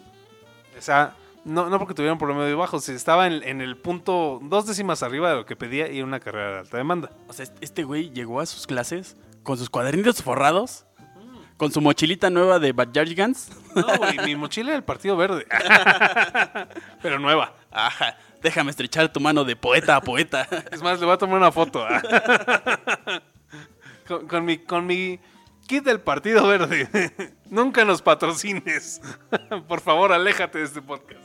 O 0.78 0.82
sea, 0.82 1.16
no, 1.46 1.70
no 1.70 1.80
porque 1.80 1.94
tuviera 1.94 2.14
un 2.14 2.20
promedio 2.20 2.58
bajo, 2.58 2.80
si 2.80 2.94
estaba 2.94 3.28
en, 3.28 3.44
en 3.44 3.62
el 3.62 3.78
punto 3.78 4.40
dos 4.44 4.66
décimas 4.66 5.04
arriba 5.04 5.30
de 5.30 5.36
lo 5.36 5.46
que 5.46 5.56
pedía 5.56 5.92
y 5.92 6.02
una 6.02 6.20
carrera 6.20 6.52
de 6.52 6.60
alta 6.60 6.78
demanda. 6.78 7.12
O 7.28 7.34
sea, 7.34 7.46
este 7.62 7.84
güey 7.84 8.12
llegó 8.12 8.40
a 8.40 8.46
sus 8.46 8.66
clases 8.66 9.18
con 9.44 9.58
sus 9.58 9.70
cuadernitos 9.70 10.24
forrados, 10.24 10.86
con 11.58 11.72
su 11.72 11.82
mochilita 11.82 12.30
nueva 12.30 12.60
de 12.60 12.72
Bajajigans. 12.72 13.52
No, 13.76 13.86
güey, 13.98 14.18
mi 14.26 14.36
mochila 14.36 14.70
era 14.70 14.78
el 14.78 14.84
Partido 14.84 15.18
Verde. 15.18 15.46
Pero 17.02 17.20
nueva. 17.20 17.54
Ajá, 17.72 18.18
déjame 18.42 18.72
estrechar 18.72 19.12
tu 19.12 19.20
mano 19.20 19.44
de 19.44 19.56
poeta 19.56 19.96
a 19.96 20.02
poeta. 20.02 20.48
Es 20.72 20.82
más, 20.82 21.00
le 21.00 21.06
voy 21.06 21.16
a 21.16 21.18
tomar 21.18 21.38
una 21.38 21.52
foto. 21.52 21.86
¿ah? 21.88 22.02
con, 24.08 24.28
con 24.28 24.46
mi, 24.46 24.58
con 24.60 24.86
mi 24.86 25.20
kit 25.68 25.84
del 25.84 26.00
Partido 26.00 26.48
Verde. 26.48 27.14
Nunca 27.50 27.86
nos 27.86 28.02
patrocines. 28.02 29.02
Por 29.68 29.82
favor, 29.82 30.12
aléjate 30.12 30.60
de 30.60 30.66
este 30.66 30.82
podcast. 30.82 31.23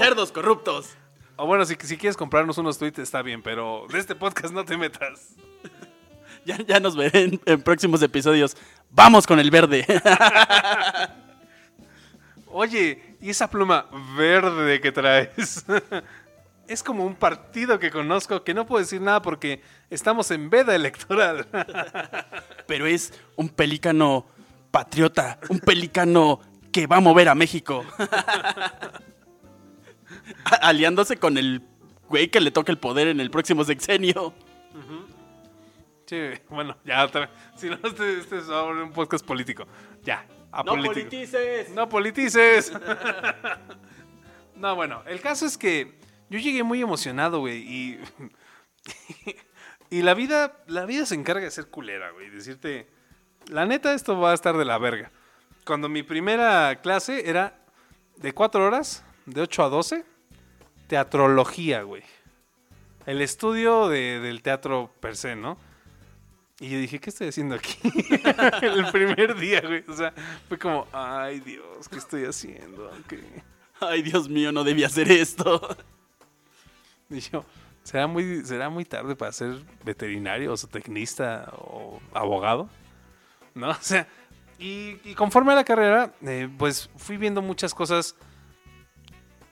Cerdos 0.00 0.32
corruptos. 0.32 0.96
O 1.36 1.46
bueno, 1.46 1.66
si, 1.66 1.76
si 1.82 1.98
quieres 1.98 2.16
comprarnos 2.16 2.56
unos 2.56 2.78
tweets 2.78 3.00
está 3.00 3.20
bien, 3.20 3.42
pero 3.42 3.84
de 3.92 3.98
este 3.98 4.14
podcast 4.14 4.54
no 4.54 4.64
te 4.64 4.76
metas. 4.76 5.34
Ya, 6.42 6.56
ya 6.56 6.80
nos 6.80 6.96
veré 6.96 7.24
en, 7.24 7.40
en 7.44 7.60
próximos 7.60 8.00
episodios. 8.00 8.56
Vamos 8.88 9.26
con 9.26 9.38
el 9.38 9.50
verde. 9.50 9.84
Oye, 12.46 13.18
¿y 13.20 13.28
esa 13.28 13.50
pluma 13.50 13.84
verde 14.16 14.80
que 14.80 14.90
traes? 14.90 15.66
Es 16.66 16.82
como 16.82 17.04
un 17.04 17.14
partido 17.14 17.78
que 17.78 17.90
conozco 17.90 18.42
que 18.42 18.54
no 18.54 18.64
puedo 18.64 18.82
decir 18.82 19.02
nada 19.02 19.20
porque 19.20 19.60
estamos 19.90 20.30
en 20.30 20.48
veda 20.48 20.74
electoral. 20.74 21.46
Pero 22.66 22.86
es 22.86 23.12
un 23.36 23.48
pelícano 23.48 24.26
patriota, 24.70 25.40
un 25.48 25.58
pelícano 25.58 26.40
que 26.72 26.86
va 26.86 26.96
a 26.96 27.00
mover 27.00 27.28
a 27.28 27.34
México. 27.34 27.84
Aliándose 30.62 31.16
con 31.16 31.38
el 31.38 31.62
güey 32.08 32.28
que 32.28 32.40
le 32.40 32.50
toque 32.50 32.72
el 32.72 32.78
poder 32.78 33.08
en 33.08 33.20
el 33.20 33.30
próximo 33.30 33.64
sexenio. 33.64 34.34
Sí, 36.06 36.18
bueno, 36.48 36.76
ya 36.84 37.04
otra 37.04 37.20
vez. 37.20 37.30
Si 37.54 37.68
no, 37.68 37.78
este, 37.84 38.18
este 38.18 38.38
es 38.38 38.48
ahora 38.48 38.82
un 38.82 38.92
podcast 38.92 39.24
político. 39.24 39.64
Ya, 40.02 40.26
apolítico. 40.50 40.94
politices! 40.94 41.70
No 41.70 41.88
politices. 41.88 42.72
no, 44.56 44.74
bueno, 44.74 45.04
el 45.06 45.20
caso 45.20 45.46
es 45.46 45.56
que 45.56 45.94
yo 46.28 46.40
llegué 46.40 46.64
muy 46.64 46.82
emocionado, 46.82 47.38
güey, 47.38 47.58
y 47.58 48.00
y 49.90 50.02
la 50.02 50.14
vida, 50.14 50.64
la 50.66 50.84
vida 50.84 51.06
se 51.06 51.14
encarga 51.14 51.44
de 51.44 51.50
ser 51.50 51.68
culera, 51.68 52.10
güey, 52.10 52.30
decirte, 52.30 52.88
la 53.46 53.66
neta 53.66 53.94
esto 53.94 54.18
va 54.18 54.32
a 54.32 54.34
estar 54.34 54.56
de 54.56 54.64
la 54.64 54.78
verga. 54.78 55.12
Cuando 55.64 55.88
mi 55.88 56.02
primera 56.02 56.80
clase 56.80 57.28
era 57.28 57.64
de 58.16 58.32
cuatro 58.32 58.64
horas, 58.64 59.04
de 59.26 59.42
8 59.42 59.64
a 59.64 59.68
12, 59.68 60.04
teatrología, 60.90 61.82
güey. 61.82 62.02
El 63.06 63.20
estudio 63.22 63.88
de- 63.88 64.18
del 64.18 64.42
teatro 64.42 64.92
per 65.00 65.16
se, 65.16 65.36
¿no? 65.36 65.56
Y 66.58 66.68
yo 66.68 66.78
dije, 66.78 66.98
¿qué 66.98 67.10
estoy 67.10 67.28
haciendo 67.28 67.54
aquí? 67.54 67.78
el 68.62 68.90
primer 68.90 69.36
día, 69.38 69.60
güey. 69.60 69.84
O 69.88 69.94
sea, 69.94 70.12
fue 70.48 70.58
como, 70.58 70.88
ay 70.92 71.38
Dios, 71.40 71.88
¿qué 71.88 71.96
estoy 71.98 72.24
haciendo? 72.24 72.90
Ay, 73.78 74.02
Dios 74.02 74.28
mío, 74.28 74.50
no 74.50 74.64
debía 74.64 74.88
hacer 74.88 75.10
esto. 75.12 75.60
Y 77.08 77.20
yo, 77.20 77.44
¿será 77.84 78.06
muy, 78.08 78.44
¿será 78.44 78.68
muy 78.68 78.84
tarde 78.84 79.14
para 79.16 79.30
ser 79.32 79.54
veterinario 79.84 80.52
o 80.52 80.56
zootecnista 80.56 81.50
o 81.56 82.00
abogado? 82.12 82.68
¿No? 83.54 83.70
O 83.70 83.76
sea, 83.80 84.06
y, 84.58 84.96
y 85.04 85.14
conforme 85.14 85.52
a 85.52 85.54
la 85.56 85.64
carrera, 85.64 86.12
eh, 86.26 86.48
pues 86.58 86.90
fui 86.96 87.16
viendo 87.16 87.40
muchas 87.42 87.72
cosas. 87.74 88.16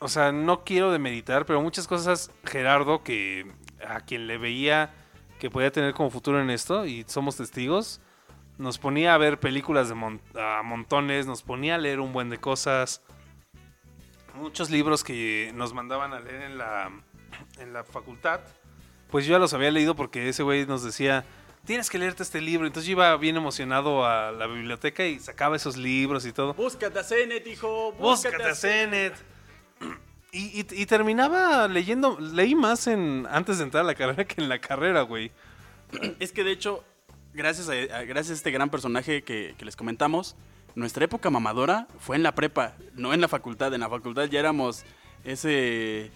O 0.01 0.09
sea, 0.09 0.31
no 0.33 0.65
quiero 0.65 0.93
demeritar, 0.93 1.45
pero 1.45 1.61
muchas 1.61 1.89
cosas, 1.89 2.31
Gerardo, 2.45 3.03
que 3.03 3.51
a 3.87 4.01
quien 4.01 4.27
le 4.27 4.39
veía 4.39 4.95
que 5.41 5.51
podía 5.51 5.71
tener 5.73 5.95
como 5.95 6.11
futuro 6.11 6.41
en 6.41 6.51
esto, 6.51 6.85
y 6.87 7.05
somos 7.09 7.37
testigos, 7.37 8.01
nos 8.59 8.79
ponía 8.79 9.15
a 9.15 9.19
ver 9.19 9.39
películas 9.39 9.89
de 9.89 9.95
mon- 9.95 10.21
a 10.37 10.63
montones, 10.65 11.27
nos 11.27 11.43
ponía 11.43 11.77
a 11.77 11.79
leer 11.79 12.01
un 12.01 12.13
buen 12.13 12.29
de 12.29 12.39
cosas. 12.39 13.03
Muchos 14.35 14.71
libros 14.71 15.03
que 15.05 15.53
nos 15.55 15.73
mandaban 15.75 16.13
a 16.13 16.21
leer 16.21 16.43
en 16.43 16.59
la, 16.59 16.91
en 17.59 17.73
la 17.73 17.85
facultad, 17.85 18.41
pues 19.11 19.27
yo 19.27 19.33
ya 19.33 19.39
los 19.39 19.53
había 19.55 19.71
leído 19.71 19.97
porque 19.97 20.29
ese 20.29 20.43
güey 20.43 20.67
nos 20.67 20.83
decía, 20.85 21.25
tienes 21.65 21.89
que 21.91 21.99
leerte 21.99 22.23
este 22.23 22.41
libro. 22.41 22.67
Entonces 22.67 22.87
yo 22.89 22.93
iba 22.93 23.17
bien 23.17 23.37
emocionado 23.37 24.05
a 24.07 24.31
la 24.33 24.47
biblioteca 24.47 25.05
y 25.07 25.19
sacaba 25.19 25.57
esos 25.57 25.77
libros 25.77 26.25
y 26.27 26.33
todo. 26.33 26.55
Búscate 26.55 26.99
a 26.99 27.05
Zenet, 27.05 27.47
hijo. 27.47 27.93
Búscate 27.93 28.43
a 28.43 28.55
Zenet. 28.55 29.15
Y, 30.33 30.61
y- 30.61 30.83
y 30.83 30.87
terminaba 30.87 31.69
leyendo, 31.69 32.19
leí 32.21 32.55
más 32.55 32.87
en 32.87 33.27
antes 33.31 33.59
de 33.59 33.65
entrar 33.65 33.83
a 33.83 33.87
la 33.87 33.95
carrera 33.95 34.25
que 34.27 34.41
en 34.43 34.49
la 34.49 34.59
carrera, 34.61 35.03
güey. 35.03 35.33
Es 36.21 36.33
que 36.33 36.45
de 36.45 36.53
hecho, 36.53 36.85
gracias 37.33 37.69
a, 37.69 37.73
a- 37.73 38.05
gracias 38.05 38.31
a 38.31 38.35
este 38.35 38.51
gran 38.51 38.69
personaje 38.69 39.23
que, 39.23 39.55
que 39.57 39.65
les 39.65 39.75
comentamos, 39.77 40.37
nuestra 40.75 41.05
época 41.07 41.31
mamadora 41.31 41.89
fue 41.99 42.17
en 42.17 42.23
la 42.23 42.35
prepa, 42.35 42.75
no 42.95 43.15
en 43.15 43.21
la 43.23 43.29
facultad. 43.29 43.73
En 43.73 43.81
la 43.81 43.89
facultad 43.89 44.25
ya 44.27 44.39
éramos 44.41 44.85
ese. 45.25 46.11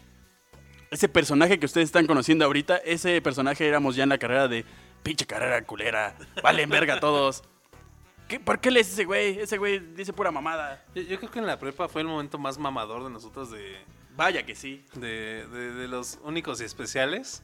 Ese 0.91 1.09
personaje 1.09 1.59
que 1.59 1.65
ustedes 1.65 1.87
están 1.89 2.07
conociendo 2.07 2.45
ahorita, 2.45 2.77
ese 2.77 3.21
personaje 3.23 3.67
éramos 3.67 3.97
ya 3.97 4.03
en 4.03 4.11
la 4.11 4.19
carrera 4.19 4.47
de 4.47 4.67
pinche 5.03 5.25
carrera 5.25 5.63
culera. 5.65 6.15
Valen 6.43 6.69
verga 6.69 7.01
todos. 7.01 7.43
¿Qué, 8.29 8.39
¿Por 8.39 8.61
qué 8.61 8.71
lees 8.71 8.93
ese 8.93 9.07
güey? 9.07 9.39
Ese 9.39 9.57
güey 9.57 9.79
dice 9.79 10.13
pura 10.13 10.31
mamada. 10.31 10.85
Yo, 10.95 11.01
yo 11.03 11.19
creo 11.19 11.31
que 11.31 11.39
en 11.39 11.47
la 11.47 11.59
prepa 11.59 11.89
fue 11.89 12.03
el 12.03 12.09
momento 12.09 12.39
más 12.39 12.59
mamador 12.59 13.05
de 13.05 13.09
nosotros 13.11 13.51
de, 13.51 13.79
Vaya 14.23 14.47
que 14.47 14.55
sí. 14.55 14.85
de, 14.95 15.49
de- 15.49 15.73
de 15.75 15.89
los 15.89 16.21
únicos 16.23 16.61
y 16.61 16.65
especiales. 16.65 17.43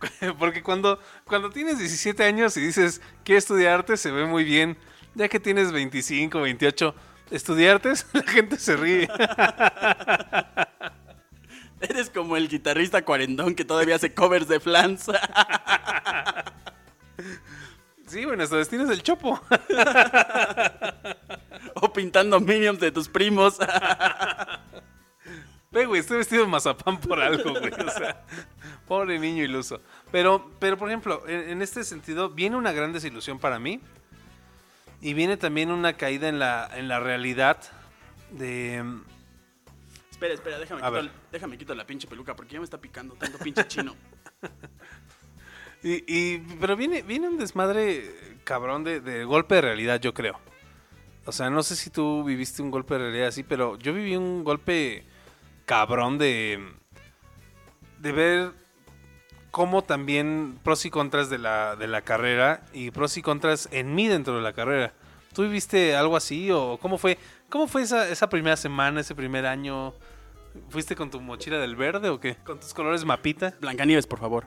Porque 0.38 0.62
cuando, 0.62 0.98
cuando 1.26 1.50
tienes 1.50 1.78
17 1.78 2.24
años 2.24 2.56
y 2.56 2.62
dices, 2.62 3.02
quiero 3.24 3.38
estudiar 3.38 3.80
arte, 3.80 3.98
se 3.98 4.10
ve 4.10 4.24
muy 4.24 4.44
bien. 4.44 4.78
Ya 5.14 5.28
que 5.28 5.38
tienes 5.38 5.72
25, 5.72 6.40
28, 6.40 6.94
estudiar 7.30 7.74
artes, 7.74 8.06
la 8.14 8.22
gente 8.22 8.58
se 8.58 8.74
ríe. 8.74 9.06
Eres 11.82 12.08
como 12.08 12.38
el 12.38 12.48
guitarrista 12.48 13.04
cuarendón 13.04 13.54
que 13.54 13.66
todavía 13.66 13.96
hace 13.96 14.14
covers 14.14 14.48
de 14.48 14.60
flans. 14.60 15.10
Sí, 18.06 18.24
bueno, 18.24 18.38
nuestro 18.38 18.56
destino 18.56 18.84
es 18.84 18.90
el 18.90 19.02
chopo. 19.02 19.38
o 21.74 21.92
pintando 21.92 22.40
minions 22.40 22.80
de 22.80 22.92
tus 22.92 23.10
primos. 23.10 23.58
Ve, 25.76 25.84
güey, 25.84 26.00
estoy 26.00 26.16
vestido 26.16 26.42
de 26.44 26.48
mazapán 26.48 26.98
por 26.98 27.20
algo, 27.20 27.50
güey. 27.50 27.70
O 27.70 27.90
sea, 27.90 28.24
Pobre 28.88 29.18
niño 29.18 29.44
iluso. 29.44 29.82
Pero, 30.10 30.50
pero 30.58 30.78
por 30.78 30.88
ejemplo, 30.88 31.22
en, 31.28 31.50
en 31.50 31.60
este 31.60 31.84
sentido, 31.84 32.30
viene 32.30 32.56
una 32.56 32.72
gran 32.72 32.94
desilusión 32.94 33.38
para 33.38 33.58
mí. 33.58 33.80
Y 35.02 35.12
viene 35.12 35.36
también 35.36 35.70
una 35.70 35.92
caída 35.92 36.28
en 36.30 36.38
la, 36.38 36.70
en 36.74 36.88
la 36.88 36.98
realidad 36.98 37.58
de... 38.30 38.82
Espera, 40.10 40.32
espera, 40.32 40.58
déjame 41.30 41.58
quito 41.58 41.74
la 41.74 41.86
pinche 41.86 42.08
peluca 42.08 42.34
porque 42.34 42.54
ya 42.54 42.58
me 42.60 42.64
está 42.64 42.80
picando 42.80 43.14
tanto 43.14 43.36
pinche 43.38 43.66
chino. 43.68 43.94
Y, 45.82 46.02
y- 46.08 46.38
pero 46.58 46.74
viene, 46.74 47.02
viene 47.02 47.28
un 47.28 47.36
desmadre 47.38 48.38
cabrón 48.44 48.82
de, 48.82 49.00
de 49.00 49.24
golpe 49.24 49.56
de 49.56 49.60
realidad, 49.60 50.00
yo 50.00 50.14
creo. 50.14 50.40
O 51.26 51.32
sea, 51.32 51.50
no 51.50 51.62
sé 51.62 51.76
si 51.76 51.90
tú 51.90 52.24
viviste 52.24 52.62
un 52.62 52.70
golpe 52.70 52.94
de 52.94 53.00
realidad 53.00 53.28
así, 53.28 53.42
pero 53.42 53.78
yo 53.78 53.92
viví 53.92 54.16
un 54.16 54.42
golpe 54.42 55.04
cabrón 55.66 56.16
de, 56.16 56.64
de 57.98 58.12
ver 58.12 58.52
cómo 59.50 59.82
también 59.82 60.58
pros 60.62 60.84
y 60.86 60.90
contras 60.90 61.28
de 61.28 61.38
la, 61.38 61.76
de 61.76 61.86
la 61.86 62.02
carrera 62.02 62.64
y 62.72 62.90
pros 62.90 63.16
y 63.16 63.22
contras 63.22 63.68
en 63.72 63.94
mí 63.94 64.08
dentro 64.08 64.36
de 64.36 64.42
la 64.42 64.52
carrera. 64.52 64.94
¿Tú 65.34 65.42
viviste 65.42 65.94
algo 65.94 66.16
así 66.16 66.50
o 66.50 66.78
cómo 66.80 66.96
fue, 66.96 67.18
cómo 67.50 67.66
fue 67.66 67.82
esa, 67.82 68.08
esa 68.08 68.28
primera 68.28 68.56
semana, 68.56 69.00
ese 69.00 69.14
primer 69.14 69.44
año? 69.44 69.92
¿Fuiste 70.70 70.96
con 70.96 71.10
tu 71.10 71.20
mochila 71.20 71.58
del 71.58 71.76
verde 71.76 72.08
o 72.08 72.18
qué? 72.18 72.36
¿Con 72.36 72.58
tus 72.58 72.72
colores 72.72 73.04
mapita? 73.04 73.54
Blancanieves, 73.60 74.06
por 74.06 74.18
favor. 74.18 74.46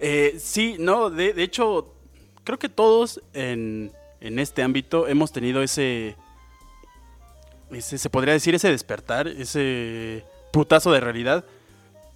Eh, 0.00 0.36
sí, 0.40 0.76
no, 0.80 1.10
de, 1.10 1.32
de 1.32 1.42
hecho, 1.44 1.94
creo 2.42 2.58
que 2.58 2.68
todos 2.68 3.20
en, 3.32 3.92
en 4.20 4.38
este 4.40 4.62
ámbito 4.62 5.06
hemos 5.06 5.30
tenido 5.30 5.62
ese, 5.62 6.16
ese, 7.70 7.98
se 7.98 8.10
podría 8.10 8.34
decir, 8.34 8.54
ese 8.54 8.70
despertar, 8.70 9.28
ese 9.28 10.24
putazo 10.54 10.92
de 10.92 11.00
realidad. 11.00 11.44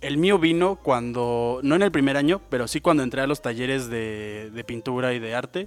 El 0.00 0.16
mío 0.16 0.38
vino 0.38 0.76
cuando, 0.76 1.58
no 1.64 1.74
en 1.74 1.82
el 1.82 1.90
primer 1.90 2.16
año, 2.16 2.40
pero 2.48 2.68
sí 2.68 2.80
cuando 2.80 3.02
entré 3.02 3.20
a 3.20 3.26
los 3.26 3.42
talleres 3.42 3.90
de, 3.90 4.64
pintura 4.64 5.12
y 5.12 5.18
de 5.18 5.34
arte, 5.34 5.66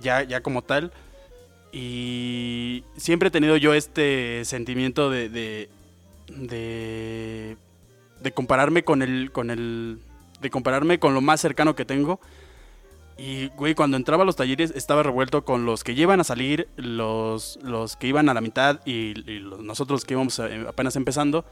ya, 0.00 0.22
ya 0.22 0.40
como 0.40 0.62
tal. 0.62 0.90
Y 1.72 2.82
siempre 2.96 3.28
he 3.28 3.30
tenido 3.30 3.58
yo 3.58 3.74
este 3.74 4.42
sentimiento 4.46 5.10
de, 5.10 5.28
de, 5.28 5.68
de, 8.22 8.32
compararme 8.32 8.82
con 8.82 9.02
el, 9.02 9.30
con 9.30 9.50
el, 9.50 9.98
de 10.40 10.48
compararme 10.48 10.98
con 10.98 11.12
lo 11.12 11.20
más 11.20 11.42
cercano 11.42 11.76
que 11.76 11.84
tengo. 11.84 12.20
Y, 13.18 13.48
güey, 13.48 13.74
cuando 13.74 13.98
entraba 13.98 14.22
a 14.22 14.26
los 14.26 14.36
talleres 14.36 14.72
estaba 14.74 15.02
revuelto 15.02 15.44
con 15.44 15.66
los 15.66 15.84
que 15.84 15.94
llevan 15.94 16.20
a 16.20 16.24
salir, 16.24 16.68
los, 16.76 17.58
los 17.62 17.96
que 17.96 18.06
iban 18.06 18.30
a 18.30 18.34
la 18.34 18.40
mitad 18.40 18.80
y, 18.86 19.12
y 19.30 19.40
nosotros 19.60 20.06
que 20.06 20.14
íbamos 20.14 20.38
eh, 20.38 20.64
apenas 20.66 20.96
empezando. 20.96 21.44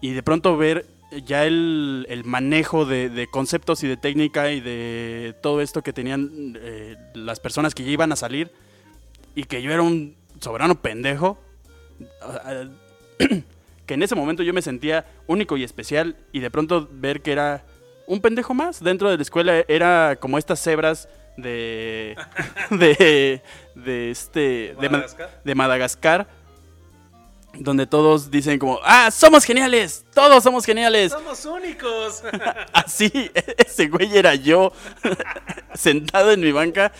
Y 0.00 0.12
de 0.12 0.22
pronto 0.22 0.56
ver 0.56 0.86
ya 1.24 1.44
el, 1.44 2.06
el 2.08 2.24
manejo 2.24 2.84
de, 2.84 3.08
de 3.08 3.26
conceptos 3.28 3.82
y 3.82 3.88
de 3.88 3.96
técnica 3.96 4.52
y 4.52 4.60
de 4.60 5.34
todo 5.40 5.60
esto 5.60 5.82
que 5.82 5.92
tenían 5.92 6.56
eh, 6.60 6.96
las 7.14 7.40
personas 7.40 7.74
que 7.74 7.84
ya 7.84 7.90
iban 7.90 8.12
a 8.12 8.16
salir 8.16 8.50
y 9.34 9.44
que 9.44 9.62
yo 9.62 9.70
era 9.72 9.82
un 9.82 10.16
soberano 10.40 10.80
pendejo. 10.80 11.38
que 13.86 13.94
en 13.94 14.02
ese 14.02 14.14
momento 14.14 14.42
yo 14.42 14.52
me 14.52 14.62
sentía 14.62 15.06
único 15.26 15.56
y 15.56 15.64
especial 15.64 16.16
y 16.30 16.40
de 16.40 16.50
pronto 16.50 16.88
ver 16.92 17.22
que 17.22 17.32
era 17.32 17.64
un 18.06 18.20
pendejo 18.20 18.54
más 18.54 18.82
dentro 18.82 19.10
de 19.10 19.16
la 19.16 19.22
escuela 19.22 19.64
era 19.66 20.16
como 20.20 20.38
estas 20.38 20.62
cebras 20.62 21.08
de 21.36 22.16
de 22.70 23.42
de 23.74 24.10
este 24.10 24.76
de 25.44 25.54
Madagascar 25.54 26.28
donde 27.58 27.86
todos 27.86 28.30
dicen 28.30 28.58
como 28.58 28.80
ah 28.84 29.10
somos 29.10 29.44
geniales 29.44 30.04
todos 30.14 30.42
somos 30.42 30.64
geniales 30.64 31.12
¡Somos 31.12 31.44
únicos! 31.44 32.22
así 32.72 33.30
ese 33.56 33.88
güey 33.88 34.16
era 34.16 34.34
yo 34.34 34.72
sentado 35.74 36.32
en 36.32 36.40
mi 36.40 36.52
banca 36.52 36.92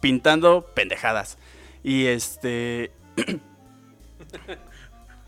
pintando 0.00 0.66
pendejadas 0.74 1.38
y 1.82 2.06
este 2.06 2.92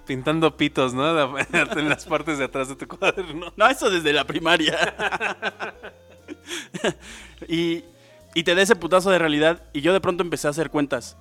Pintando 0.06 0.56
pitos, 0.56 0.94
¿no? 0.94 1.38
En 1.52 1.88
las 1.88 2.04
partes 2.06 2.38
de 2.38 2.44
atrás 2.44 2.68
de 2.68 2.76
tu 2.76 2.88
cuaderno. 2.88 3.52
No, 3.56 3.68
eso 3.68 3.88
desde 3.88 4.12
la 4.12 4.24
primaria. 4.24 4.94
y, 7.48 7.84
y 8.34 8.42
te 8.42 8.54
da 8.54 8.62
ese 8.62 8.76
putazo 8.76 9.10
de 9.10 9.18
realidad. 9.18 9.62
Y 9.72 9.80
yo 9.80 9.92
de 9.92 10.00
pronto 10.00 10.22
empecé 10.22 10.48
a 10.48 10.50
hacer 10.50 10.70
cuentas. 10.70 11.16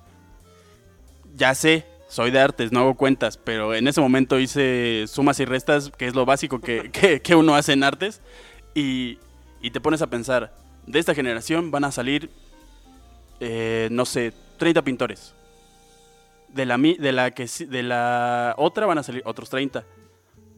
Ya 1.34 1.54
sé, 1.54 1.86
soy 2.12 2.30
de 2.30 2.38
artes, 2.40 2.72
no 2.72 2.80
hago 2.80 2.94
cuentas. 2.94 3.38
Pero 3.38 3.74
en 3.74 3.88
ese 3.88 4.02
momento 4.02 4.38
hice 4.38 5.06
sumas 5.08 5.40
y 5.40 5.46
restas, 5.46 5.90
que 5.96 6.06
es 6.06 6.14
lo 6.14 6.26
básico 6.26 6.60
que, 6.60 6.90
que- 7.22 7.34
uno 7.34 7.54
hace 7.54 7.72
en 7.72 7.82
artes. 7.84 8.20
Y, 8.74 9.18
y 9.62 9.70
te 9.70 9.80
pones 9.80 10.02
a 10.02 10.08
pensar, 10.08 10.54
de 10.86 10.98
esta 10.98 11.14
generación 11.14 11.70
van 11.70 11.84
a 11.84 11.90
salir, 11.90 12.28
eh, 13.40 13.88
no 13.90 14.04
sé, 14.04 14.34
30 14.58 14.82
pintores. 14.82 15.34
De 16.48 16.66
la, 16.66 16.76
de, 16.76 17.12
la 17.12 17.30
que, 17.30 17.46
de 17.66 17.82
la 17.82 18.54
otra 18.58 18.84
van 18.84 18.98
a 18.98 19.02
salir 19.02 19.22
otros 19.24 19.48
30 19.48 19.86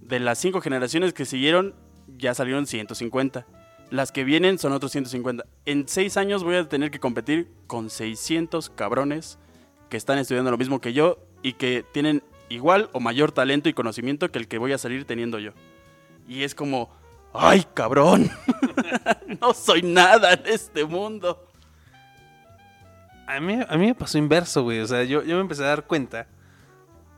de 0.02 0.18
las 0.20 0.38
cinco 0.38 0.60
generaciones 0.60 1.12
que 1.12 1.24
siguieron, 1.24 1.72
ya 2.18 2.34
salieron 2.34 2.66
150. 2.66 3.46
Las 3.90 4.10
que 4.10 4.24
vienen 4.24 4.58
son 4.58 4.72
otros 4.72 4.90
150. 4.90 5.44
En 5.66 5.86
seis 5.86 6.16
años 6.16 6.42
voy 6.42 6.56
a 6.56 6.68
tener 6.68 6.90
que 6.90 6.98
competir 6.98 7.48
con 7.68 7.90
600 7.90 8.70
cabrones 8.70 9.38
que 9.88 9.96
están 9.96 10.18
estudiando 10.18 10.50
lo 10.50 10.58
mismo 10.58 10.80
que 10.80 10.92
yo 10.92 11.18
y 11.44 11.52
que 11.52 11.84
tienen 11.92 12.24
igual 12.48 12.88
o 12.92 12.98
mayor 13.00 13.30
talento 13.30 13.68
y 13.68 13.74
conocimiento 13.74 14.30
que 14.32 14.38
el 14.40 14.48
que 14.48 14.58
voy 14.58 14.72
a 14.72 14.78
salir 14.78 15.04
teniendo 15.04 15.38
yo. 15.38 15.52
Y 16.26 16.42
es 16.42 16.54
como, 16.54 16.90
¡ay, 17.34 17.64
cabrón! 17.74 18.30
no 19.40 19.52
soy 19.54 19.82
nada 19.82 20.32
en 20.32 20.40
este 20.46 20.84
mundo. 20.84 21.46
A 23.26 23.40
mí, 23.40 23.58
a 23.68 23.76
mí 23.76 23.86
me 23.86 23.94
pasó 23.94 24.18
inverso, 24.18 24.62
güey. 24.62 24.80
O 24.80 24.86
sea, 24.86 25.04
yo, 25.04 25.22
yo 25.22 25.36
me 25.36 25.42
empecé 25.42 25.64
a 25.64 25.68
dar 25.68 25.84
cuenta 25.86 26.26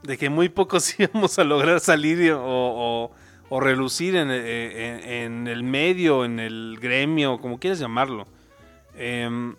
de 0.03 0.17
que 0.19 0.29
muy 0.29 0.49
pocos 0.49 0.95
íbamos 1.01 1.39
a 1.39 1.45
lograr 1.45 1.81
salir 1.81 2.33
o, 2.33 3.11
o- 3.49 3.61
relucir 3.61 4.17
en, 4.17 4.29
eh, 4.31 5.05
en- 5.05 5.11
en 5.11 5.47
el 5.47 5.63
medio, 5.63 6.25
en 6.25 6.41
el 6.41 6.79
gremio, 6.81 7.39
como 7.41 7.59
quieras 7.61 7.79
llamarlo. 7.79 8.27
Em, 8.97 9.55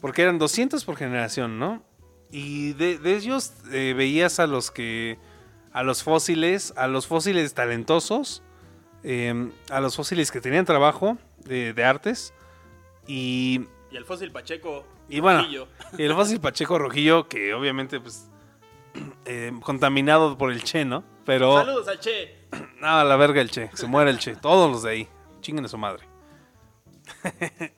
porque 0.00 0.22
eran 0.22 0.38
200 0.38 0.84
por 0.84 0.96
generación, 0.96 1.58
¿no? 1.58 1.82
Y 2.30 2.72
de, 2.74 2.98
de 2.98 3.16
ellos 3.16 3.52
eh, 3.72 3.94
veías 3.96 4.38
a 4.40 4.46
los 4.46 4.70
que. 4.70 5.18
a 5.72 5.82
los 5.82 6.02
fósiles, 6.02 6.72
a 6.76 6.86
los 6.88 7.06
fósiles 7.06 7.54
talentosos, 7.54 8.42
em, 9.02 9.52
a 9.70 9.80
los 9.80 9.96
fósiles 9.96 10.30
que 10.30 10.40
tenían 10.40 10.64
trabajo 10.64 11.16
de, 11.38 11.72
de 11.72 11.84
artes. 11.84 12.34
Y 13.06 13.66
Y 13.90 13.96
el 13.96 14.04
fósil 14.04 14.30
Pacheco. 14.32 14.84
y 15.08 15.20
bueno, 15.20 15.40
Rojillo. 15.40 15.68
y 15.96 16.02
el 16.02 16.12
fósil 16.14 16.40
Pacheco 16.40 16.78
Rojillo, 16.78 17.28
que 17.28 17.54
obviamente, 17.54 17.98
pues, 18.00 18.28
eh, 19.24 19.52
contaminado 19.62 20.36
por 20.36 20.52
el 20.52 20.62
Che, 20.62 20.84
¿no? 20.84 21.04
Pero, 21.24 21.56
Saludos 21.58 21.88
al 21.88 22.00
Che. 22.00 22.48
no, 22.80 22.88
a 22.88 23.04
la 23.04 23.16
verga 23.16 23.40
el 23.40 23.50
Che, 23.50 23.70
se 23.74 23.86
muere 23.86 24.10
el 24.10 24.18
Che, 24.18 24.36
todos 24.36 24.70
los 24.70 24.82
de 24.82 24.90
ahí, 24.90 25.08
chinguen 25.40 25.64
a 25.64 25.68
su 25.68 25.78
madre. 25.78 26.04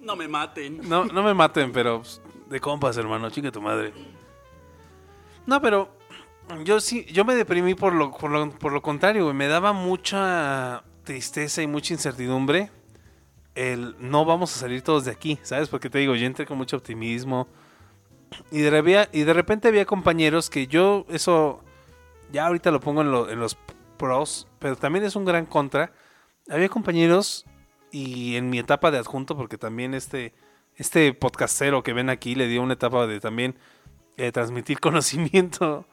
No 0.01 0.17
me 0.17 0.27
maten. 0.27 0.81
No, 0.89 1.05
no 1.05 1.23
me 1.23 1.35
maten, 1.35 1.71
pero 1.73 1.99
pues, 1.99 2.21
de 2.49 2.59
compas, 2.61 2.97
hermano, 2.97 3.31
chingue 3.31 3.53
tu 3.53 3.61
madre. 3.63 3.93
No, 5.47 5.61
pero 5.61 5.97
yo 6.65 6.81
sí, 6.81 7.05
yo 7.07 7.25
me 7.25 7.35
deprimí 7.35 7.75
por 7.75 7.93
lo, 7.93 8.11
por 8.13 8.31
lo, 8.31 8.51
por 8.51 8.73
lo 8.73 8.83
contrario, 8.83 9.25
güey, 9.25 9.35
me 9.37 9.49
daba 9.49 9.73
mucha 9.73 10.85
tristeza 11.05 11.63
y 11.63 11.67
mucha 11.67 11.95
incertidumbre 11.95 12.71
el 13.55 13.97
no 13.99 14.25
vamos 14.25 14.55
a 14.55 14.61
salir 14.61 14.83
todos 14.83 15.05
de 15.05 15.11
aquí, 15.11 15.39
¿sabes? 15.43 15.69
Porque 15.69 15.91
te 15.91 15.99
digo, 15.99 16.15
yo 16.15 16.27
entré 16.27 16.47
con 16.47 16.57
mucho 16.57 16.77
optimismo 16.77 17.49
y 18.51 18.61
de, 18.61 19.09
y 19.13 19.23
de 19.23 19.33
repente 19.33 19.69
había 19.69 19.85
compañeros 19.85 20.51
que 20.51 20.67
yo, 20.67 21.05
eso, 21.09 21.63
ya 22.33 22.47
ahorita 22.47 22.71
lo 22.71 22.81
pongo 22.81 23.03
en, 23.03 23.33
en 23.33 23.41
los 23.41 23.57
pros, 23.97 24.47
pero 24.59 24.77
también 24.77 25.05
es 25.05 25.17
un 25.17 25.25
gran 25.25 25.47
contra. 25.47 25.93
Había 26.49 26.69
compañeros 26.69 27.45
y 27.91 28.37
en 28.37 28.51
mi 28.51 28.59
etapa 28.59 28.91
de 28.91 28.99
adjunto, 28.99 29.37
porque 29.37 29.59
también 29.59 29.95
este, 29.95 30.33
este 30.77 31.13
podcastero 31.13 31.83
que 31.83 31.93
ven 31.93 32.09
aquí 32.09 32.35
le 32.35 32.47
dio 32.47 32.63
una 32.63 32.75
etapa 32.75 33.07
de 33.07 33.21
también 33.21 33.57
eh, 34.17 34.33
transmitir 34.33 34.81
conocimiento 34.81 35.85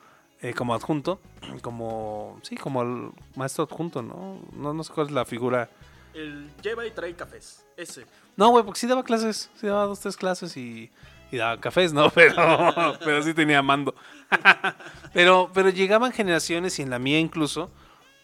eh, 0.41 0.53
como 0.53 0.74
adjunto, 0.74 1.20
como, 1.61 2.39
sí, 2.43 2.55
como 2.55 2.82
el 2.82 3.11
maestro 3.36 3.63
adjunto, 3.63 4.01
¿no? 4.01 4.39
¿no? 4.53 4.74
No 4.74 4.84
sé 4.84 4.93
cuál 4.93 5.07
es 5.07 5.13
la 5.13 5.26
figura. 5.26 5.70
El 6.13 6.49
lleva 6.61 6.86
y 6.86 6.91
trae 6.91 7.13
cafés. 7.15 7.65
Ese. 7.76 8.05
No, 8.36 8.49
güey, 8.49 8.63
porque 8.63 8.80
sí 8.80 8.88
daba 8.88 9.03
clases, 9.03 9.49
sí 9.55 9.68
daba 9.68 9.86
dos, 9.86 9.99
tres 9.99 10.15
clases 10.15 10.55
y, 10.57 10.91
y 11.32 11.38
daba 11.38 11.59
cafés, 11.59 11.93
¿no? 11.93 12.09
Pero, 12.15 12.97
pero 13.03 13.24
sí 13.24 13.34
tenía 13.34 13.61
mando. 13.61 13.95
pero, 15.13 15.49
pero 15.53 15.70
llegaban 15.70 16.11
generaciones, 16.11 16.78
y 16.80 16.84
en 16.84 16.89
la 16.89 16.99
mía 16.99 17.20
incluso, 17.20 17.72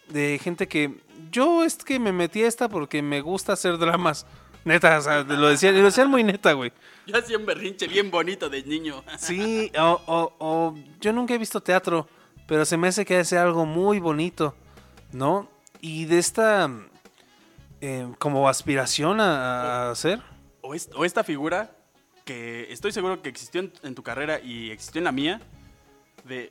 de 0.08 0.38
gente 0.42 0.68
que 0.68 1.00
yo 1.30 1.64
es 1.64 1.76
que 1.76 1.98
me 1.98 2.12
metí 2.12 2.42
a 2.42 2.46
esta 2.46 2.68
porque 2.68 3.02
me 3.02 3.20
gusta 3.20 3.54
hacer 3.54 3.78
dramas. 3.78 4.26
Neta, 4.64 4.98
o 4.98 5.02
sea, 5.02 5.22
lo 5.22 5.48
decían, 5.48 5.76
lo 5.76 5.84
decían 5.84 6.08
muy 6.10 6.24
neta, 6.24 6.52
güey. 6.54 6.72
Yo 7.06 7.16
hacía 7.18 7.36
un 7.36 7.44
berrinche 7.44 7.86
bien 7.86 8.10
bonito 8.10 8.48
de 8.48 8.62
niño. 8.62 9.04
Sí, 9.18 9.70
o, 9.78 10.00
o- 10.06 10.32
o 10.38 10.74
yo 11.00 11.12
nunca 11.12 11.34
he 11.34 11.38
visto 11.38 11.60
teatro, 11.60 12.08
pero 12.46 12.64
se 12.64 12.76
me 12.78 12.88
hace 12.88 13.04
que 13.04 13.18
hace 13.18 13.36
algo 13.36 13.66
muy 13.66 13.98
bonito, 14.00 14.54
¿no? 15.12 15.50
Y 15.82 16.06
de 16.06 16.18
esta 16.18 16.70
eh, 17.82 18.08
como 18.18 18.48
aspiración 18.48 19.20
a, 19.20 19.88
a 19.88 19.90
hacer. 19.90 20.22
O, 20.62 20.74
es- 20.74 20.88
o 20.96 21.04
esta 21.04 21.22
figura 21.24 21.70
que 22.24 22.72
estoy 22.72 22.90
seguro 22.92 23.20
que 23.20 23.28
existió 23.28 23.60
en, 23.60 23.70
en 23.82 23.94
tu 23.94 24.02
carrera 24.02 24.40
y 24.40 24.70
existió 24.70 24.98
en 25.00 25.04
la 25.04 25.12
mía, 25.12 25.42
de 26.24 26.50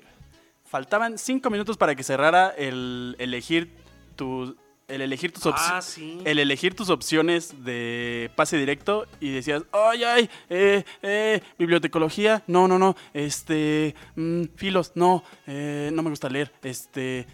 faltaban 0.70 1.18
cinco 1.18 1.50
minutos 1.50 1.78
para 1.78 1.96
que 1.96 2.04
cerrara 2.04 2.50
el 2.56 3.16
elegir 3.18 3.76
tu, 4.16 4.56
el 4.88 5.02
elegir 5.02 5.32
tus 5.32 5.46
opciones. 5.46 5.72
Ah, 5.74 5.82
sí. 5.82 6.22
El 6.26 6.40
elegir 6.40 6.76
tus 6.76 6.90
opciones 6.90 7.64
de 7.64 8.32
pase 8.36 8.58
directo 8.58 9.06
y 9.20 9.32
decías, 9.32 9.64
ay, 9.72 10.04
ay, 10.04 10.30
eh, 10.50 10.84
eh, 11.02 11.42
bibliotecología, 11.58 12.44
no, 12.48 12.68
no, 12.68 12.78
no, 12.78 12.96
este, 13.14 13.96
mm, 14.16 14.44
filos, 14.56 14.92
no, 14.96 15.24
eh, 15.48 15.90
no 15.94 16.04
me 16.04 16.10
gusta 16.10 16.30
leer, 16.30 16.52
este, 16.64 17.28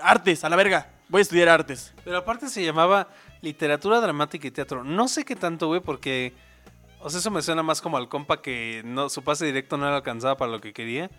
artes, 0.00 0.44
a 0.44 0.48
la 0.48 0.56
verga, 0.56 0.90
voy 1.08 1.20
a 1.20 1.22
estudiar 1.22 1.48
artes. 1.48 1.92
Pero 2.04 2.18
aparte 2.18 2.48
se 2.48 2.64
llamaba 2.64 3.08
literatura 3.44 4.00
dramática 4.00 4.48
y 4.48 4.50
teatro. 4.50 4.82
No 4.82 5.06
sé 5.06 5.24
qué 5.24 5.36
tanto, 5.36 5.68
güey, 5.68 5.80
porque. 5.80 6.32
O 7.00 7.10
sea, 7.10 7.20
eso 7.20 7.30
me 7.30 7.42
suena 7.42 7.62
más 7.62 7.82
como 7.82 7.98
al 7.98 8.08
compa 8.08 8.40
que 8.40 8.80
no, 8.84 9.10
su 9.10 9.22
pase 9.22 9.44
directo 9.44 9.76
no 9.76 9.86
le 9.88 9.94
alcanzaba 9.94 10.38
para 10.38 10.50
lo 10.50 10.60
que 10.62 10.72
quería. 10.72 11.10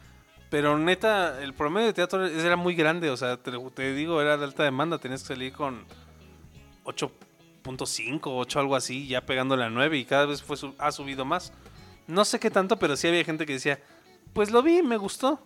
Pero 0.50 0.78
neta, 0.78 1.42
el 1.42 1.54
promedio 1.54 1.88
de 1.88 1.94
teatro 1.94 2.26
era 2.26 2.56
muy 2.56 2.76
grande. 2.76 3.10
O 3.10 3.18
sea, 3.18 3.38
te, 3.38 3.52
te 3.74 3.94
digo, 3.94 4.22
era 4.22 4.38
de 4.38 4.46
alta 4.46 4.64
demanda. 4.64 4.98
Tenías 5.00 5.22
que 5.24 5.28
salir 5.30 5.54
con 5.54 5.86
8.5, 6.86 8.20
8, 8.26 8.60
algo 8.60 8.76
así, 8.76 9.08
ya 9.08 9.26
pegándole 9.26 9.64
a 9.66 9.70
9. 9.70 9.98
Y 9.98 10.06
cada 10.06 10.26
vez 10.26 10.44
fue 10.44 10.58
ha 10.78 10.92
subido 10.92 11.26
más. 11.26 11.52
No 12.08 12.24
sé 12.26 12.40
qué 12.40 12.52
tanto, 12.52 12.78
pero 12.78 12.96
sí 12.96 13.08
había 13.08 13.24
gente 13.24 13.46
que 13.46 13.54
decía, 13.54 13.80
pues 14.34 14.52
lo 14.52 14.62
vi, 14.62 14.82
me 14.84 14.98
gustó. 14.98 15.46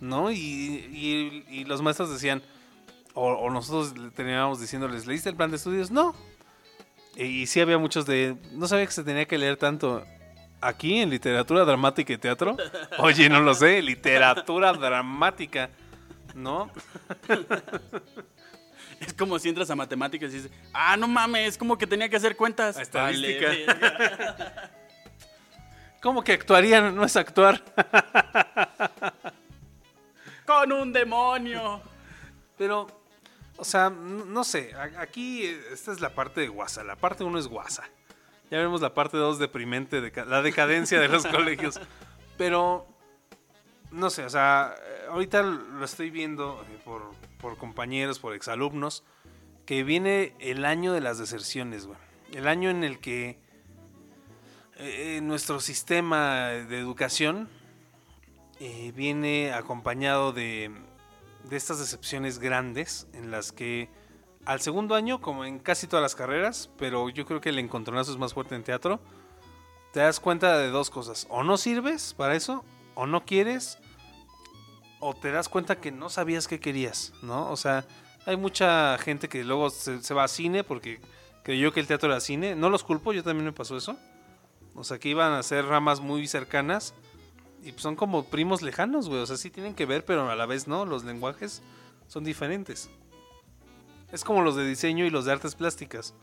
¿No? 0.00 0.30
Y, 0.30 0.36
y- 0.38 1.44
y 1.48 1.64
los 1.64 1.82
maestros 1.82 2.08
decían, 2.10 2.40
o, 3.14 3.32
o 3.32 3.50
nosotros 3.50 3.98
le 3.98 4.10
terminábamos 4.12 4.60
diciéndoles, 4.60 5.06
¿leíste 5.06 5.28
el 5.28 5.34
plan 5.34 5.50
de 5.50 5.56
estudios? 5.56 5.90
No. 5.90 6.14
Y, 7.16 7.24
y 7.24 7.46
sí 7.48 7.60
había 7.60 7.78
muchos 7.78 8.06
de, 8.06 8.36
no 8.52 8.68
sabía 8.68 8.86
que 8.86 8.92
se 8.92 9.02
tenía 9.02 9.26
que 9.26 9.38
leer 9.38 9.56
tanto 9.56 10.04
aquí 10.60 11.00
en 11.00 11.10
literatura 11.10 11.64
dramática 11.64 12.12
y 12.12 12.18
teatro. 12.18 12.56
Oye, 12.98 13.28
no 13.28 13.40
lo 13.40 13.54
sé, 13.54 13.82
literatura 13.82 14.72
dramática, 14.72 15.70
¿no? 16.34 16.70
Es 19.00 19.14
como 19.14 19.38
si 19.38 19.48
entras 19.48 19.70
a 19.70 19.76
matemáticas 19.76 20.32
y 20.32 20.38
dices, 20.38 20.50
ah, 20.72 20.96
no 20.96 21.06
mames, 21.06 21.50
es 21.50 21.56
como 21.58 21.78
que 21.78 21.86
tenía 21.86 22.08
que 22.08 22.16
hacer 22.16 22.36
cuentas. 22.36 22.76
A 22.76 22.82
estadística. 22.82 23.46
Vale. 23.46 23.66
¿Cómo 26.02 26.24
que 26.24 26.32
actuarían? 26.32 26.96
No 26.96 27.04
es 27.04 27.16
actuar. 27.16 27.62
Con 30.44 30.72
un 30.72 30.92
demonio. 30.92 31.80
Pero, 32.56 32.86
o 33.56 33.64
sea, 33.64 33.88
no 33.88 34.42
sé, 34.42 34.74
aquí 34.98 35.44
eh, 35.44 35.60
esta 35.72 35.92
es 35.92 36.00
la 36.00 36.10
parte 36.10 36.40
de 36.40 36.48
guasa, 36.48 36.82
la 36.82 36.96
parte 36.96 37.22
1 37.22 37.38
es 37.38 37.46
guasa. 37.46 37.84
Ya 38.50 38.58
vemos 38.58 38.80
la 38.80 38.94
parte 38.94 39.16
2 39.16 39.38
deprimente, 39.38 40.00
de 40.00 40.24
la 40.24 40.42
decadencia 40.42 41.00
de 41.00 41.08
los 41.08 41.26
colegios. 41.26 41.80
Pero, 42.36 42.86
no 43.90 44.10
sé, 44.10 44.24
o 44.24 44.30
sea, 44.30 44.74
ahorita 45.10 45.42
lo 45.42 45.84
estoy 45.84 46.10
viendo 46.10 46.64
eh, 46.68 46.78
por, 46.84 47.10
por 47.40 47.58
compañeros, 47.58 48.18
por 48.18 48.34
exalumnos, 48.34 49.04
que 49.66 49.82
viene 49.84 50.34
el 50.38 50.64
año 50.64 50.92
de 50.92 51.00
las 51.00 51.18
deserciones, 51.18 51.86
güey. 51.86 51.98
El 52.32 52.48
año 52.48 52.70
en 52.70 52.84
el 52.84 53.00
que 53.00 53.38
eh, 54.76 55.20
nuestro 55.22 55.60
sistema 55.60 56.48
de 56.48 56.78
educación 56.78 57.48
eh, 58.60 58.92
viene 58.94 59.52
acompañado 59.52 60.32
de, 60.32 60.70
de 61.48 61.56
estas 61.56 61.78
decepciones 61.78 62.38
grandes 62.38 63.08
en 63.12 63.30
las 63.30 63.52
que 63.52 63.88
al 64.44 64.60
segundo 64.60 64.94
año, 64.94 65.20
como 65.20 65.44
en 65.44 65.58
casi 65.58 65.86
todas 65.86 66.02
las 66.02 66.14
carreras, 66.14 66.70
pero 66.78 67.08
yo 67.10 67.26
creo 67.26 67.40
que 67.40 67.50
el 67.50 67.58
encontronazo 67.58 68.12
es 68.12 68.18
más 68.18 68.34
fuerte 68.34 68.54
en 68.54 68.64
teatro, 68.64 69.00
te 69.92 70.00
das 70.00 70.20
cuenta 70.20 70.58
de 70.58 70.70
dos 70.70 70.90
cosas. 70.90 71.26
O 71.30 71.42
no 71.42 71.56
sirves 71.56 72.14
para 72.14 72.34
eso, 72.34 72.64
o 72.94 73.06
no 73.06 73.24
quieres, 73.24 73.78
o 75.00 75.14
te 75.14 75.30
das 75.30 75.48
cuenta 75.48 75.80
que 75.80 75.92
no 75.92 76.10
sabías 76.10 76.48
qué 76.48 76.60
querías, 76.60 77.12
¿no? 77.22 77.50
O 77.50 77.56
sea, 77.56 77.86
hay 78.26 78.36
mucha 78.36 78.98
gente 78.98 79.28
que 79.28 79.44
luego 79.44 79.70
se, 79.70 80.02
se 80.02 80.14
va 80.14 80.24
a 80.24 80.28
cine 80.28 80.64
porque 80.64 81.00
creyó 81.42 81.72
que 81.72 81.80
el 81.80 81.86
teatro 81.86 82.10
era 82.10 82.20
cine. 82.20 82.54
No 82.54 82.68
los 82.68 82.84
culpo, 82.84 83.12
yo 83.12 83.22
también 83.22 83.46
me 83.46 83.52
pasó 83.52 83.76
eso. 83.76 83.96
O 84.74 84.84
sea, 84.84 84.98
que 84.98 85.08
iban 85.08 85.32
a 85.32 85.42
ser 85.42 85.64
ramas 85.64 86.00
muy 86.00 86.26
cercanas 86.26 86.94
y 87.64 87.72
son 87.72 87.96
como 87.96 88.24
primos 88.24 88.62
lejanos, 88.62 89.08
güey. 89.08 89.20
O 89.20 89.26
sea, 89.26 89.36
sí 89.36 89.50
tienen 89.50 89.74
que 89.74 89.86
ver, 89.86 90.04
pero 90.04 90.28
a 90.30 90.36
la 90.36 90.46
vez 90.46 90.68
no. 90.68 90.84
Los 90.84 91.04
lenguajes 91.04 91.62
son 92.06 92.24
diferentes. 92.24 92.90
Es 94.12 94.24
como 94.24 94.42
los 94.42 94.56
de 94.56 94.66
diseño 94.66 95.04
y 95.04 95.10
los 95.10 95.24
de 95.24 95.32
artes 95.32 95.54
plásticas. 95.54 96.14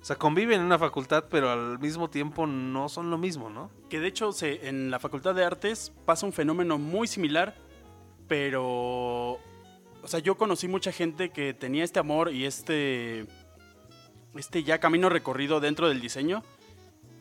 O 0.00 0.04
sea, 0.04 0.16
conviven 0.16 0.60
en 0.60 0.66
una 0.66 0.78
facultad, 0.78 1.24
pero 1.30 1.50
al 1.50 1.78
mismo 1.78 2.10
tiempo 2.10 2.46
no 2.46 2.90
son 2.90 3.10
lo 3.10 3.16
mismo, 3.16 3.48
¿no? 3.48 3.70
Que 3.88 4.00
de 4.00 4.08
hecho 4.08 4.30
en 4.42 4.90
la 4.90 4.98
Facultad 4.98 5.34
de 5.34 5.44
Artes 5.44 5.92
pasa 6.04 6.26
un 6.26 6.32
fenómeno 6.32 6.76
muy 6.76 7.06
similar, 7.06 7.54
pero... 8.28 9.38
O 10.02 10.06
sea, 10.06 10.20
yo 10.20 10.36
conocí 10.36 10.68
mucha 10.68 10.92
gente 10.92 11.30
que 11.30 11.54
tenía 11.54 11.84
este 11.84 12.00
amor 12.00 12.34
y 12.34 12.44
este... 12.44 13.26
Este 14.34 14.62
ya 14.62 14.78
camino 14.78 15.08
recorrido 15.08 15.60
dentro 15.60 15.88
del 15.88 16.02
diseño 16.02 16.42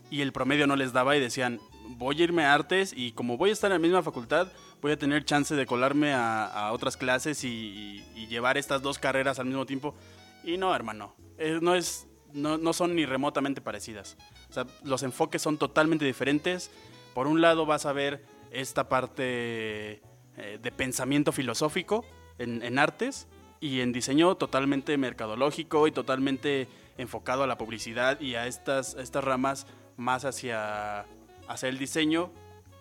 y 0.10 0.22
el 0.22 0.34
promedio 0.34 0.68
no 0.68 0.76
les 0.76 0.92
daba 0.92 1.16
y 1.16 1.20
decían, 1.20 1.60
voy 1.88 2.20
a 2.20 2.24
irme 2.24 2.44
a 2.44 2.54
artes 2.54 2.94
y 2.96 3.14
como 3.14 3.38
voy 3.38 3.52
a 3.52 3.54
estar 3.54 3.72
en 3.72 3.76
la 3.76 3.88
misma 3.88 4.04
facultad, 4.04 4.52
voy 4.84 4.92
a 4.92 4.98
tener 4.98 5.24
chance 5.24 5.56
de 5.56 5.66
colarme 5.66 6.14
a, 6.14 6.46
a 6.46 6.74
otras 6.74 6.98
clases 6.98 7.46
y, 7.46 8.04
y 8.16 8.28
llevar 8.28 8.58
estas 8.58 8.82
dos 8.82 9.00
carreras 9.00 9.40
al 9.40 9.46
mismo 9.46 9.66
tiempo. 9.66 9.96
Y 10.44 10.58
no, 10.58 10.76
hermano, 10.76 11.16
eh, 11.38 11.60
no, 11.62 11.74
es, 11.74 12.06
no, 12.34 12.58
no 12.58 12.74
son 12.74 12.94
ni 12.94 13.06
remotamente 13.06 13.62
parecidas. 13.62 14.18
O 14.50 14.54
sea, 14.54 14.68
los 14.84 15.02
enfoques 15.04 15.42
son 15.42 15.58
totalmente 15.58 16.04
diferentes. 16.04 16.70
Por 17.14 17.28
un 17.28 17.40
lado 17.40 17.66
vas 17.66 17.86
a 17.86 17.94
ver 17.94 18.26
esta 18.52 18.90
parte 18.90 20.02
eh, 20.36 20.60
de 20.62 20.72
pensamiento 20.72 21.32
filosófico 21.32 22.06
en, 22.38 22.62
en 22.62 22.78
artes 22.78 23.30
y 23.62 23.80
en 23.80 23.94
diseño 23.94 24.36
totalmente 24.36 24.98
mercadológico 24.98 25.88
y 25.88 25.94
totalmente 25.94 26.68
enfocado 26.98 27.44
a 27.44 27.48
la 27.48 27.58
publicidad 27.58 28.20
y 28.20 28.36
a 28.36 28.48
estas, 28.48 28.96
estas 28.96 29.24
ramas 29.24 29.66
más 29.96 30.26
hacia, 30.26 31.06
hacia 31.48 31.70
el 31.70 31.78
diseño 31.78 32.32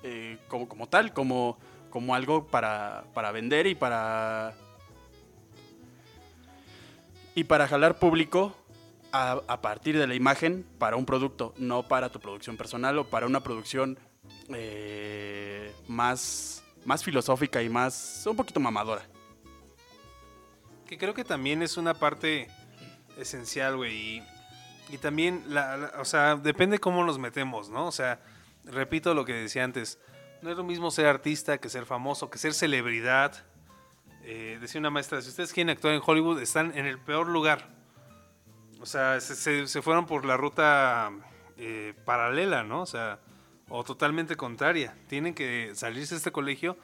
eh, 0.03 0.39
como, 0.49 0.69
como 0.69 0.89
tal, 0.89 1.13
como, 1.13 1.59
como 1.93 2.15
algo 2.15 2.47
para, 2.47 3.05
para 3.13 3.31
vender 3.33 3.67
y 3.67 3.75
para, 3.75 4.55
y 7.35 7.45
para 7.45 7.69
jalar 7.69 7.99
público 7.99 8.57
a, 9.13 9.61
partir 9.61 9.99
de 9.99 10.07
la 10.07 10.15
imagen 10.15 10.65
para 10.79 10.97
un 10.97 11.05
producto, 11.05 11.53
no 11.59 11.83
para 11.83 12.09
tu 12.11 12.19
producción 12.19 12.57
personal 12.57 12.97
o 12.99 13.05
para 13.05 13.27
una 13.27 13.41
producción 13.41 13.99
eh, 14.49 15.71
más, 15.87 16.65
más 16.87 17.05
filosófica 17.05 17.63
y 17.63 17.69
más 17.69 18.25
un 18.27 18.37
poquito 18.37 18.59
mamadora. 18.59 19.03
Que 20.87 20.97
creo 20.97 21.13
que 21.13 21.25
también 21.25 21.63
es 21.63 21.77
una 21.77 21.93
parte 21.93 22.49
esencial, 23.19 23.77
güey. 23.77 23.95
Y, 23.95 24.23
y 24.95 24.97
también, 24.99 25.45
la, 25.49 25.77
la- 25.77 25.93
o 26.01 26.07
sea, 26.07 26.37
depende 26.37 26.79
cómo 26.79 27.05
nos 27.05 27.19
metemos, 27.19 27.69
¿no? 27.69 27.87
O 27.87 27.93
sea, 27.93 28.19
repito 28.65 29.13
lo 29.13 29.27
que 29.27 29.35
decía 29.35 29.63
antes. 29.65 29.99
No 30.43 30.51
es 30.51 30.57
lo 30.57 30.65
mismo 30.65 30.91
ser 30.91 31.07
artista 31.07 31.59
que 31.59 31.69
ser 31.69 31.87
famoso, 31.87 32.29
que 32.29 32.39
ser 32.39 32.53
celebridad. 32.53 33.45
Eh, 34.25 34.59
decía 34.61 34.81
una 34.81 34.91
maestra, 34.91 35.23
si 35.23 35.29
ustedes 35.29 35.53
quieren 35.53 35.71
actuar 35.71 35.95
en 35.95 36.03
Hollywood, 36.05 36.41
están 36.41 36.77
en 36.77 36.87
el 36.87 36.99
peor 36.99 37.29
lugar. 37.29 37.69
O 38.81 38.87
sea, 38.87 39.21
se, 39.21 39.83
fueron 39.83 40.07
por 40.07 40.25
la 40.25 40.37
ruta 40.37 41.11
eh, 41.57 41.95
paralela, 42.05 42.65
¿no? 42.65 42.83
O 42.83 42.87
sea, 42.87 43.21
o 43.69 43.85
totalmente 43.85 44.35
contraria. 44.37 44.97
Tienen 45.07 45.35
que 45.35 45.71
salirse 45.75 46.15
de 46.15 46.19
este 46.19 46.33
colegio 46.33 46.77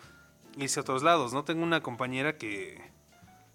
y 0.57 0.65
irse 0.65 0.79
a 0.79 0.83
otros 0.83 1.03
lados, 1.03 1.33
¿no? 1.33 1.43
Tengo 1.45 1.65
una 1.65 1.83
compañera 1.83 2.37
que 2.39 2.81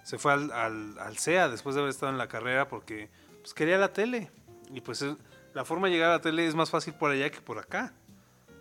se 0.03 0.17
fue 0.17 0.33
al, 0.33 0.51
al, 0.51 0.99
al 0.99 1.17
CEA 1.17 1.47
después 1.47 1.75
de 1.75 1.81
haber 1.81 1.91
estado 1.91 2.11
en 2.11 2.17
la 2.17 2.27
carrera 2.27 2.67
porque 2.67 3.09
pues, 3.41 3.53
quería 3.53 3.77
la 3.77 3.93
tele. 3.93 4.29
Y 4.69 4.81
pues 4.81 5.01
es- 5.01 5.15
la 5.53 5.63
forma 5.63 5.87
de 5.87 5.93
llegar 5.93 6.09
a 6.09 6.13
la 6.15 6.21
tele 6.21 6.45
es 6.45 6.55
más 6.55 6.69
fácil 6.71 6.93
por 6.95 7.11
allá 7.11 7.29
que 7.29 7.39
por 7.39 7.57
acá. 7.59 7.93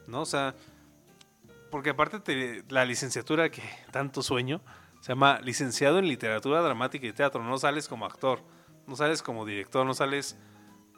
¿No? 0.07 0.21
O 0.23 0.27
sea, 0.27 0.55
porque 1.73 1.91
aparte 1.91 2.21
te- 2.21 2.63
la 2.69 2.85
licenciatura 2.85 3.51
que 3.51 3.63
tanto 3.91 4.23
sueño 4.23 4.61
se 5.01 5.09
llama 5.09 5.41
licenciado 5.43 5.99
en 5.99 6.07
literatura 6.07 6.61
dramática 6.63 7.05
y 7.07 7.13
teatro. 7.13 7.43
No 7.43 7.59
sales 7.59 7.89
como 7.89 8.07
actor, 8.07 8.41
no 8.87 8.95
sales 8.95 9.21
como 9.23 9.45
director, 9.45 9.85
no 9.85 9.95
sales 9.95 10.39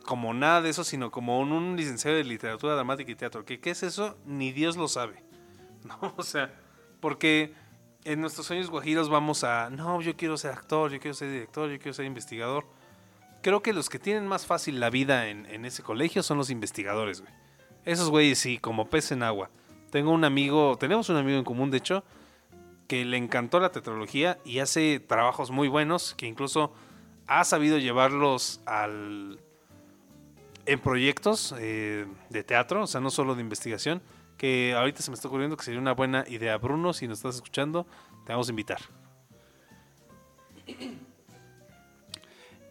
como 0.04 0.34
nada 0.34 0.60
de 0.60 0.68
eso, 0.68 0.84
sino 0.84 1.10
como 1.10 1.40
un, 1.40 1.52
un 1.52 1.76
licenciado 1.76 2.18
de 2.18 2.24
literatura 2.24 2.74
dramática 2.74 3.10
y 3.10 3.14
teatro. 3.14 3.46
¿Qué, 3.46 3.58
¿Qué 3.60 3.70
es 3.70 3.82
eso? 3.82 4.18
Ni 4.26 4.52
Dios 4.52 4.76
lo 4.76 4.88
sabe. 4.88 5.24
¿No? 5.84 6.12
O 6.18 6.22
sea, 6.22 6.52
porque 7.00 7.54
en 8.04 8.20
nuestros 8.20 8.46
sueños 8.46 8.68
guajiros 8.68 9.08
vamos 9.08 9.44
a, 9.44 9.70
no, 9.70 10.02
yo 10.02 10.14
quiero 10.16 10.36
ser 10.36 10.50
actor, 10.52 10.90
yo 10.90 11.00
quiero 11.00 11.14
ser 11.14 11.30
director, 11.30 11.70
yo 11.70 11.78
quiero 11.78 11.94
ser 11.94 12.04
investigador. 12.04 12.66
Creo 13.40 13.62
que 13.62 13.72
los 13.72 13.88
que 13.88 13.98
tienen 13.98 14.26
más 14.26 14.44
fácil 14.44 14.80
la 14.80 14.90
vida 14.90 15.28
en, 15.28 15.46
en 15.46 15.64
ese 15.64 15.82
colegio 15.82 16.22
son 16.22 16.36
los 16.36 16.50
investigadores, 16.50 17.20
güey. 17.22 17.32
Esos 17.86 18.10
güeyes 18.10 18.38
sí, 18.38 18.58
como 18.58 18.88
pez 18.90 19.12
en 19.12 19.22
agua. 19.22 19.50
Tengo 19.94 20.10
un 20.10 20.24
amigo, 20.24 20.76
tenemos 20.76 21.08
un 21.08 21.14
amigo 21.18 21.38
en 21.38 21.44
común, 21.44 21.70
de 21.70 21.76
hecho, 21.76 22.02
que 22.88 23.04
le 23.04 23.16
encantó 23.16 23.60
la 23.60 23.70
tetralogía 23.70 24.40
y 24.44 24.58
hace 24.58 24.98
trabajos 24.98 25.52
muy 25.52 25.68
buenos, 25.68 26.14
que 26.16 26.26
incluso 26.26 26.72
ha 27.28 27.44
sabido 27.44 27.78
llevarlos 27.78 28.60
al, 28.66 29.38
en 30.66 30.80
proyectos 30.80 31.54
eh, 31.60 32.06
de 32.28 32.42
teatro, 32.42 32.82
o 32.82 32.86
sea, 32.88 33.00
no 33.00 33.08
solo 33.10 33.36
de 33.36 33.42
investigación, 33.42 34.02
que 34.36 34.74
ahorita 34.76 35.00
se 35.00 35.12
me 35.12 35.14
está 35.14 35.28
ocurriendo 35.28 35.56
que 35.56 35.62
sería 35.62 35.78
una 35.78 35.94
buena 35.94 36.24
idea. 36.26 36.58
Bruno, 36.58 36.92
si 36.92 37.06
nos 37.06 37.18
estás 37.18 37.36
escuchando, 37.36 37.86
te 38.26 38.32
vamos 38.32 38.48
a 38.48 38.50
invitar. 38.50 38.80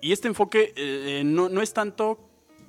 Y 0.01 0.11
este 0.11 0.27
enfoque 0.27 0.73
eh, 0.75 1.21
eh, 1.21 1.21
no, 1.23 1.47
no 1.47 1.61
es 1.61 1.73
tanto 1.73 2.19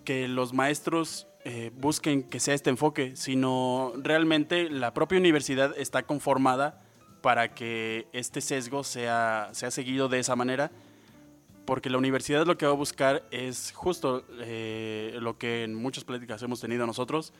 que 0.05 0.28
los 0.28 0.52
maestros 0.52 1.26
eh, 1.45 1.70
busquen 1.74 2.22
que 2.22 2.40
sea 2.40 2.55
este 2.55 2.70
enfoque, 2.70 3.16
sino 3.16 3.92
realmente 3.97 4.70
la 4.70 4.95
propia 4.95 5.18
universidad 5.18 5.76
está 5.76 6.05
conformada 6.05 6.82
para 7.20 7.55
que 7.55 8.07
este 8.12 8.40
sesgo 8.40 8.84
sea, 8.84 9.51
sea 9.53 9.70
seguido 9.70 10.09
de 10.09 10.18
esa 10.20 10.36
manera, 10.36 10.70
porque 11.64 11.90
la 11.90 11.99
universidad 11.99 12.47
lo 12.47 12.57
que 12.57 12.66
va 12.66 12.72
a 12.72 12.76
buscar 12.76 13.24
es 13.30 13.72
justo 13.72 14.24
eh, 14.40 15.16
lo 15.20 15.38
que 15.38 15.64
en 15.64 15.74
muchas 15.74 16.05
pláticas 16.05 16.42
hemos 16.42 16.61
tenido 16.61 16.86
nosotros, 16.86 17.32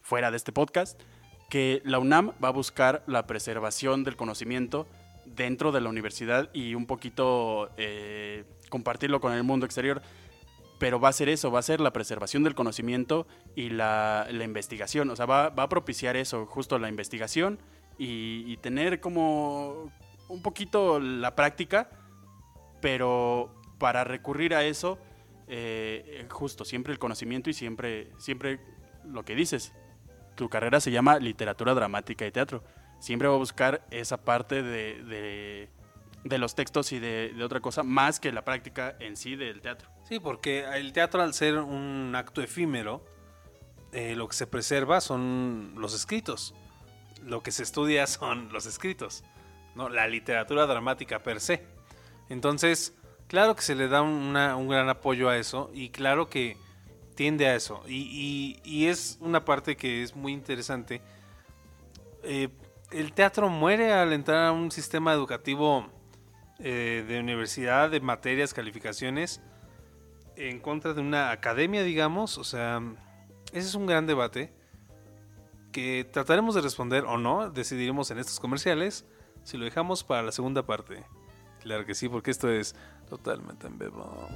fuera 0.00 0.30
de 0.30 0.36
este 0.36 0.52
podcast, 0.52 1.00
que 1.48 1.80
la 1.84 1.98
UNAM 1.98 2.32
va 2.42 2.48
a 2.48 2.52
buscar 2.52 3.02
la 3.06 3.26
preservación 3.26 4.04
del 4.04 4.16
conocimiento 4.16 4.86
dentro 5.24 5.72
de 5.72 5.80
la 5.80 5.88
universidad 5.88 6.50
y 6.52 6.74
un 6.74 6.86
poquito 6.86 7.70
eh, 7.76 8.44
compartirlo 8.68 9.20
con 9.20 9.32
el 9.32 9.42
mundo 9.42 9.66
exterior. 9.66 10.02
Pero 10.78 11.00
va 11.00 11.08
a 11.08 11.12
ser 11.12 11.28
eso, 11.28 11.50
va 11.50 11.60
a 11.60 11.62
ser 11.62 11.80
la 11.80 11.92
preservación 11.92 12.44
del 12.44 12.54
conocimiento 12.54 13.26
y 13.54 13.70
la, 13.70 14.26
la 14.30 14.44
investigación. 14.44 15.08
O 15.10 15.16
sea, 15.16 15.26
va, 15.26 15.48
va 15.48 15.62
a 15.64 15.68
propiciar 15.68 16.16
eso, 16.16 16.46
justo 16.46 16.78
la 16.78 16.88
investigación 16.88 17.58
y, 17.98 18.56
tener 18.58 19.00
como 19.00 19.90
un 20.28 20.42
poquito 20.42 21.00
la 21.00 21.34
práctica, 21.34 21.88
pero 22.80 23.54
para 23.78 24.04
recurrir 24.04 24.54
a 24.54 24.64
eso, 24.64 24.98
eh, 25.48 26.26
justo 26.30 26.64
siempre 26.64 26.92
el 26.92 26.98
conocimiento 26.98 27.50
y 27.50 27.54
siempre, 27.54 28.10
siempre 28.18 28.60
lo 29.04 29.24
que 29.24 29.34
dices. 29.34 29.72
Tu 30.34 30.48
carrera 30.48 30.80
se 30.80 30.90
llama 30.90 31.18
literatura 31.18 31.74
dramática 31.74 32.26
y 32.26 32.30
teatro. 32.30 32.62
Siempre 32.98 33.28
va 33.28 33.34
a 33.34 33.38
buscar 33.38 33.86
esa 33.90 34.18
parte 34.18 34.62
de, 34.62 35.68
de 36.28 36.38
los 36.38 36.54
textos 36.54 36.92
y 36.92 36.98
de, 36.98 37.34
otra 37.42 37.60
cosa, 37.60 37.82
más 37.82 38.20
que 38.20 38.32
la 38.32 38.44
práctica 38.44 38.96
en 39.00 39.16
sí 39.16 39.36
del 39.36 39.60
teatro. 39.60 39.88
Sí, 40.08 40.18
porque 40.20 40.64
el 40.74 40.92
teatro 40.92 41.22
al 41.22 41.34
ser 41.34 41.58
un 41.58 42.12
acto 42.16 42.42
efímero, 42.42 43.04
eh, 43.92 44.14
lo 44.16 44.28
que 44.28 44.34
se 44.36 44.46
preserva 44.46 45.00
son 45.00 45.74
los 45.76 45.94
escritos. 45.94 46.54
Lo 47.22 47.42
que 47.42 47.52
se 47.52 47.62
estudia 47.62 48.06
son 48.06 48.52
los 48.52 48.66
escritos, 48.66 49.24
¿no? 49.74 49.88
La 49.88 50.06
literatura 50.08 50.66
dramática 50.66 51.22
per 51.22 51.40
se. 51.40 51.64
Entonces, 52.28 52.94
claro 53.28 53.54
que 53.54 53.62
se 53.62 53.74
le 53.74 53.88
da 53.88 54.02
una- 54.02 54.56
un 54.56 54.68
gran 54.68 54.88
apoyo 54.88 55.28
a 55.28 55.36
eso 55.36 55.70
y 55.72 55.90
claro 55.90 56.28
que 56.28 56.56
tiende 57.14 57.46
a 57.46 57.54
eso. 57.54 57.82
Y 57.88 58.86
es 58.86 59.16
una 59.20 59.44
parte 59.44 59.76
que 59.76 60.02
es 60.02 60.14
muy 60.14 60.32
interesante. 60.32 61.00
Eh, 62.22 62.48
el 62.90 63.12
teatro 63.12 63.48
muere 63.48 63.92
al 63.92 64.12
entrar 64.12 64.44
a 64.46 64.52
un 64.52 64.70
sistema 64.70 65.12
educativo 65.12 65.88
eh, 66.58 67.04
de 67.06 67.20
universidad, 67.20 67.90
de 67.90 68.00
materias, 68.00 68.54
calificaciones, 68.54 69.40
en 70.36 70.60
contra 70.60 70.94
de 70.94 71.00
una 71.00 71.30
academia, 71.30 71.82
digamos. 71.82 72.38
O 72.38 72.44
sea, 72.44 72.80
ese 73.52 73.68
es 73.68 73.74
un 73.74 73.86
gran 73.86 74.06
debate 74.06 74.52
que 75.72 76.08
trataremos 76.10 76.54
de 76.54 76.62
responder 76.62 77.04
o 77.04 77.18
no, 77.18 77.50
decidiremos 77.50 78.10
en 78.10 78.18
estos 78.18 78.40
comerciales 78.40 79.04
si 79.44 79.56
lo 79.58 79.64
dejamos 79.64 80.04
para 80.04 80.22
la 80.22 80.32
segunda 80.32 80.64
parte. 80.64 81.04
Claro 81.60 81.84
que 81.84 81.94
sí, 81.94 82.08
porque 82.08 82.30
esto 82.30 82.50
es 82.50 82.74
totalmente 83.08 83.66
en 83.66 83.78
vivo. 83.78 84.28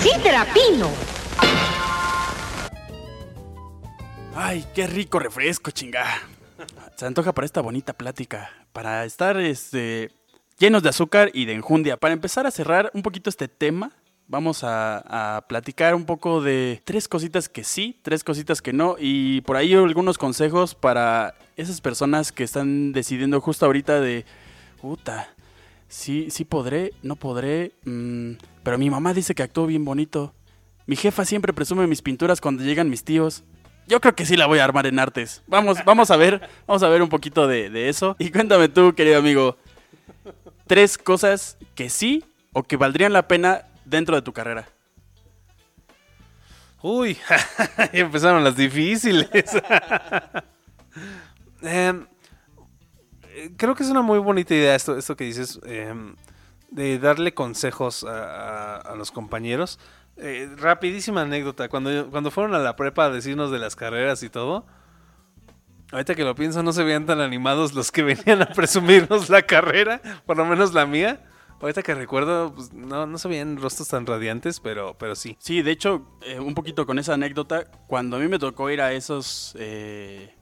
Sidra 0.00 0.46
Pino. 0.52 0.90
Ay, 4.34 4.64
qué 4.74 4.86
rico 4.86 5.18
refresco, 5.18 5.70
chinga. 5.70 6.04
Se 6.96 7.06
antoja 7.06 7.32
para 7.32 7.46
esta 7.46 7.60
bonita 7.60 7.92
plática, 7.92 8.50
para 8.72 9.04
estar 9.04 9.38
este, 9.38 10.10
llenos 10.58 10.82
de 10.82 10.88
azúcar 10.88 11.30
y 11.32 11.46
de 11.46 11.54
enjundia. 11.54 11.96
Para 11.96 12.14
empezar 12.14 12.46
a 12.46 12.50
cerrar 12.50 12.90
un 12.94 13.02
poquito 13.02 13.30
este 13.30 13.48
tema, 13.48 13.92
vamos 14.28 14.64
a, 14.64 15.36
a 15.36 15.46
platicar 15.46 15.94
un 15.94 16.04
poco 16.04 16.40
de 16.40 16.82
tres 16.84 17.08
cositas 17.08 17.48
que 17.48 17.64
sí, 17.64 17.98
tres 18.02 18.24
cositas 18.24 18.62
que 18.62 18.72
no, 18.72 18.96
y 18.98 19.40
por 19.42 19.56
ahí 19.56 19.74
algunos 19.74 20.18
consejos 20.18 20.74
para 20.74 21.34
esas 21.56 21.80
personas 21.80 22.32
que 22.32 22.44
están 22.44 22.92
decidiendo 22.92 23.40
justo 23.40 23.66
ahorita 23.66 24.00
de, 24.00 24.24
puta, 24.80 25.34
sí, 25.88 26.28
sí 26.30 26.44
podré, 26.44 26.92
no 27.02 27.16
podré, 27.16 27.72
mm, 27.84 28.32
pero 28.62 28.78
mi 28.78 28.90
mamá 28.90 29.14
dice 29.14 29.34
que 29.34 29.42
actúo 29.42 29.66
bien 29.66 29.84
bonito. 29.84 30.34
Mi 30.86 30.96
jefa 30.96 31.24
siempre 31.24 31.52
presume 31.52 31.86
mis 31.86 32.02
pinturas 32.02 32.40
cuando 32.40 32.62
llegan 32.62 32.90
mis 32.90 33.04
tíos. 33.04 33.44
Yo 33.88 34.00
creo 34.00 34.14
que 34.14 34.26
sí 34.26 34.36
la 34.36 34.46
voy 34.46 34.58
a 34.58 34.64
armar 34.64 34.86
en 34.86 34.98
artes. 34.98 35.42
Vamos, 35.46 35.84
vamos 35.84 36.10
a 36.10 36.16
ver, 36.16 36.48
vamos 36.66 36.82
a 36.82 36.88
ver 36.88 37.02
un 37.02 37.08
poquito 37.08 37.46
de, 37.46 37.88
eso. 37.88 38.16
Y 38.18 38.30
cuéntame 38.30 38.68
tú, 38.68 38.94
querido 38.94 39.18
amigo, 39.18 39.56
tres 40.66 40.98
cosas 40.98 41.56
que 41.74 41.88
sí 41.88 42.24
o 42.52 42.62
que 42.62 42.76
valdrían 42.76 43.12
la 43.12 43.28
pena 43.28 43.64
dentro 43.84 44.16
de 44.16 44.22
tu 44.22 44.32
carrera. 44.32 44.68
Uy, 46.82 47.18
empezaron 47.92 48.44
las 48.44 48.56
difíciles. 48.56 49.28
Eh, 51.62 51.92
creo 53.56 53.74
que 53.74 53.82
es 53.82 53.90
una 53.90 54.02
muy 54.02 54.18
bonita 54.18 54.54
idea 54.54 54.74
esto, 54.74 54.96
esto 54.96 55.16
que 55.16 55.24
dices, 55.24 55.60
em, 55.64 56.16
de 56.70 56.98
darle 56.98 57.34
consejos 57.34 58.04
a, 58.04 58.76
a- 58.78 58.94
los 58.96 59.10
compañeros. 59.10 59.78
Eh, 60.18 60.48
rapidísima 60.56 61.22
anécdota, 61.22 61.68
cuando, 61.68 62.10
cuando 62.10 62.30
fueron 62.30 62.54
a 62.54 62.58
la 62.58 62.74
prepa 62.76 63.04
a 63.06 63.10
decirnos 63.10 63.50
de 63.50 63.58
las 63.58 63.76
carreras 63.76 64.22
y 64.22 64.30
todo, 64.30 64.64
ahorita 65.92 66.14
que 66.14 66.24
lo 66.24 66.34
pienso 66.34 66.62
no 66.62 66.72
se 66.72 66.82
veían 66.84 67.06
tan 67.06 67.20
animados 67.20 67.74
los 67.74 67.92
que 67.92 68.02
venían 68.02 68.42
a 68.42 68.46
presumirnos 68.46 69.28
la 69.28 69.42
carrera, 69.42 70.00
por 70.26 70.36
lo 70.36 70.44
menos 70.44 70.74
la 70.74 70.86
mía. 70.86 71.24
Ahorita 71.60 71.82
que 71.82 71.94
recuerdo, 71.94 72.52
pues, 72.54 72.74
no, 72.74 73.06
no 73.06 73.16
se 73.16 73.28
veían 73.28 73.56
rostros 73.56 73.88
tan 73.88 74.04
radiantes, 74.04 74.60
pero, 74.60 74.94
pero 74.98 75.16
sí. 75.16 75.36
Sí, 75.40 75.62
de 75.62 75.70
hecho, 75.70 76.06
eh, 76.22 76.38
un 76.38 76.54
poquito 76.54 76.84
con 76.84 76.98
esa 76.98 77.14
anécdota, 77.14 77.64
cuando 77.86 78.16
a 78.18 78.20
mí 78.20 78.28
me 78.28 78.38
tocó 78.38 78.68
ir 78.68 78.82
a 78.82 78.92
esos 78.92 79.56
eh, 79.58 80.35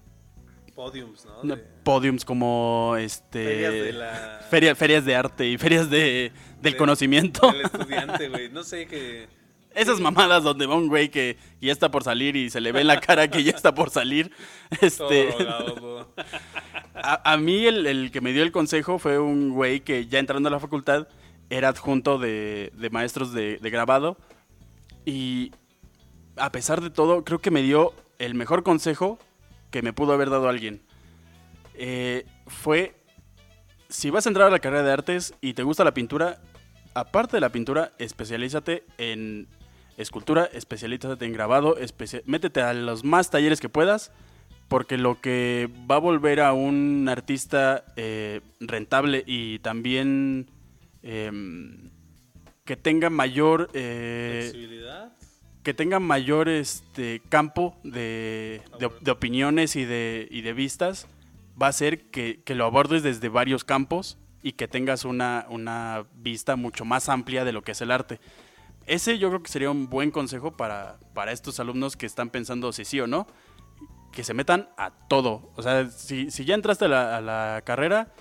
Podiums, 0.75 1.25
¿no? 1.45 1.57
podiums 1.85 2.25
como 2.25 2.97
este 2.99 3.45
Ferias 3.45 3.73
de 3.73 3.93
la- 3.93 4.41
feria- 4.51 4.75
ferias 4.75 5.05
de 5.05 5.15
arte 5.15 5.47
y 5.49 5.57
ferias 5.59 5.89
de, 5.89 6.33
del 6.61 6.73
De- 6.73 6.77
conocimiento. 6.77 7.49
El 7.51 7.61
estudiante, 7.61 8.29
güey. 8.29 8.49
No 8.51 8.65
sé 8.65 8.87
qué. 8.87 9.29
Esas 9.75 9.99
mamadas 10.01 10.43
donde 10.45 10.67
va 10.67 10.75
un 10.77 10.89
güey 10.89 11.09
que 11.11 11.37
ya 11.61 11.73
está 11.73 11.91
por 11.91 12.03
salir 12.05 12.37
y 12.37 12.49
se 12.51 12.61
le 12.61 12.71
ve 12.73 12.81
en 12.83 12.87
la 12.89 13.01
cara 13.01 13.29
que 13.29 13.43
ya 13.45 13.51
está 13.53 13.75
por 13.75 13.91
salir. 13.91 14.31
Este, 14.81 15.29
a, 16.95 17.33
a 17.33 17.37
mí 17.37 17.67
el, 17.67 17.87
el 17.87 18.11
que 18.11 18.21
me 18.21 18.33
dio 18.33 18.43
el 18.43 18.53
consejo 18.53 18.99
fue 18.99 19.19
un 19.19 19.51
güey 19.51 19.81
que 19.81 20.07
ya 20.07 20.19
entrando 20.19 20.49
a 20.49 20.53
la 20.53 20.61
facultad 20.61 21.07
era 21.51 21.69
adjunto 21.69 22.19
de, 22.19 22.73
de 22.75 22.91
maestros 22.91 23.33
de, 23.33 23.59
de 23.59 23.71
grabado 23.71 24.17
y 25.05 25.53
a 26.37 26.51
pesar 26.51 26.81
de 26.81 26.91
todo 26.91 27.23
creo 27.25 27.39
que 27.41 27.51
me 27.51 27.63
dio 27.63 27.93
el 28.19 28.35
mejor 28.35 28.63
consejo 28.63 29.19
que 29.75 29.83
me 29.83 29.93
pudo 29.93 30.13
haber 30.13 30.31
dado 30.31 30.49
alguien. 30.49 30.83
Eh, 31.75 32.25
fue, 32.47 32.95
si 33.89 34.09
vas 34.09 34.25
a 34.25 34.29
entrar 34.31 34.47
a 34.47 34.51
la 34.53 34.61
carrera 34.61 34.85
de 34.85 34.93
artes 34.93 35.35
y 35.41 35.55
te 35.55 35.65
gusta 35.65 35.83
la 35.83 35.93
pintura, 35.93 36.41
aparte 36.95 37.39
de 37.39 37.41
la 37.41 37.49
pintura, 37.49 37.91
especialízate 37.99 38.85
en 38.99 39.49
escultura, 39.97 40.45
especialízate 40.53 41.25
en 41.25 41.33
grabado, 41.33 41.77
especia- 41.77 42.23
métete 42.25 42.61
a 42.63 42.73
los 42.73 43.03
más 43.03 43.31
talleres 43.31 43.61
que 43.61 43.69
puedas, 43.69 44.13
porque 44.69 44.97
lo 44.97 45.21
que 45.21 45.69
va 45.91 45.97
a 45.97 45.99
volver 45.99 46.39
a 46.41 46.53
un 46.53 47.09
artista 47.09 47.85
eh, 47.97 48.43
rentable 48.61 49.25
y 49.27 49.59
también 49.59 50.47
em, 51.03 51.91
que 52.65 52.77
tenga 52.77 53.11
mayor... 53.11 53.71
eh. 53.75 54.51
Que 55.65 55.75
tenga 55.75 55.99
mayor 55.99 56.49
este 56.49 57.21
campo 57.29 57.77
de, 57.83 58.63
de 58.79 58.87
op- 58.87 59.01
de 59.01 59.11
opiniones 59.11 59.75
y 59.75 59.85
de, 59.85 60.29
y 60.31 60.43
de 60.43 60.53
vistas 60.53 61.09
va 61.61 61.67
a 61.69 61.73
ser 61.73 62.11
que, 62.11 62.43
que 62.45 62.55
lo 62.55 62.67
abordes 62.67 63.03
desde 63.03 63.29
varios 63.29 63.65
campos 63.65 64.19
y 64.43 64.53
que 64.53 64.69
tengas 64.69 65.05
una, 65.05 65.47
una 65.49 66.05
vista 66.15 66.55
mucho 66.55 66.85
más 66.85 67.09
amplia 67.09 67.45
de 67.45 67.53
lo 67.53 67.63
que 67.63 67.73
es 67.73 67.81
el 67.81 67.91
arte. 67.91 68.21
Ese 68.87 69.19
yo 69.19 69.31
creo 69.31 69.43
que 69.43 69.51
sería 69.51 69.71
un 69.71 69.89
buen 69.89 70.11
consejo 70.11 70.57
para, 70.57 70.99
para 71.15 71.33
estos 71.33 71.59
alumnos 71.59 71.97
que 71.97 72.05
están 72.05 72.29
pensando 72.29 72.71
si 72.73 72.85
sí 72.85 73.01
o 73.01 73.07
no, 73.07 73.27
que 74.13 74.23
se 74.23 74.35
metan 74.35 74.69
a 74.77 74.91
todo. 74.91 75.51
O 75.57 75.63
sea, 75.63 75.89
si, 75.91 76.31
si 76.31 76.45
ya 76.45 76.55
entraste 76.55 76.85
a 76.85 76.89
la, 76.89 77.17
a 77.17 77.21
la 77.23 77.63
carrera, 77.65 78.13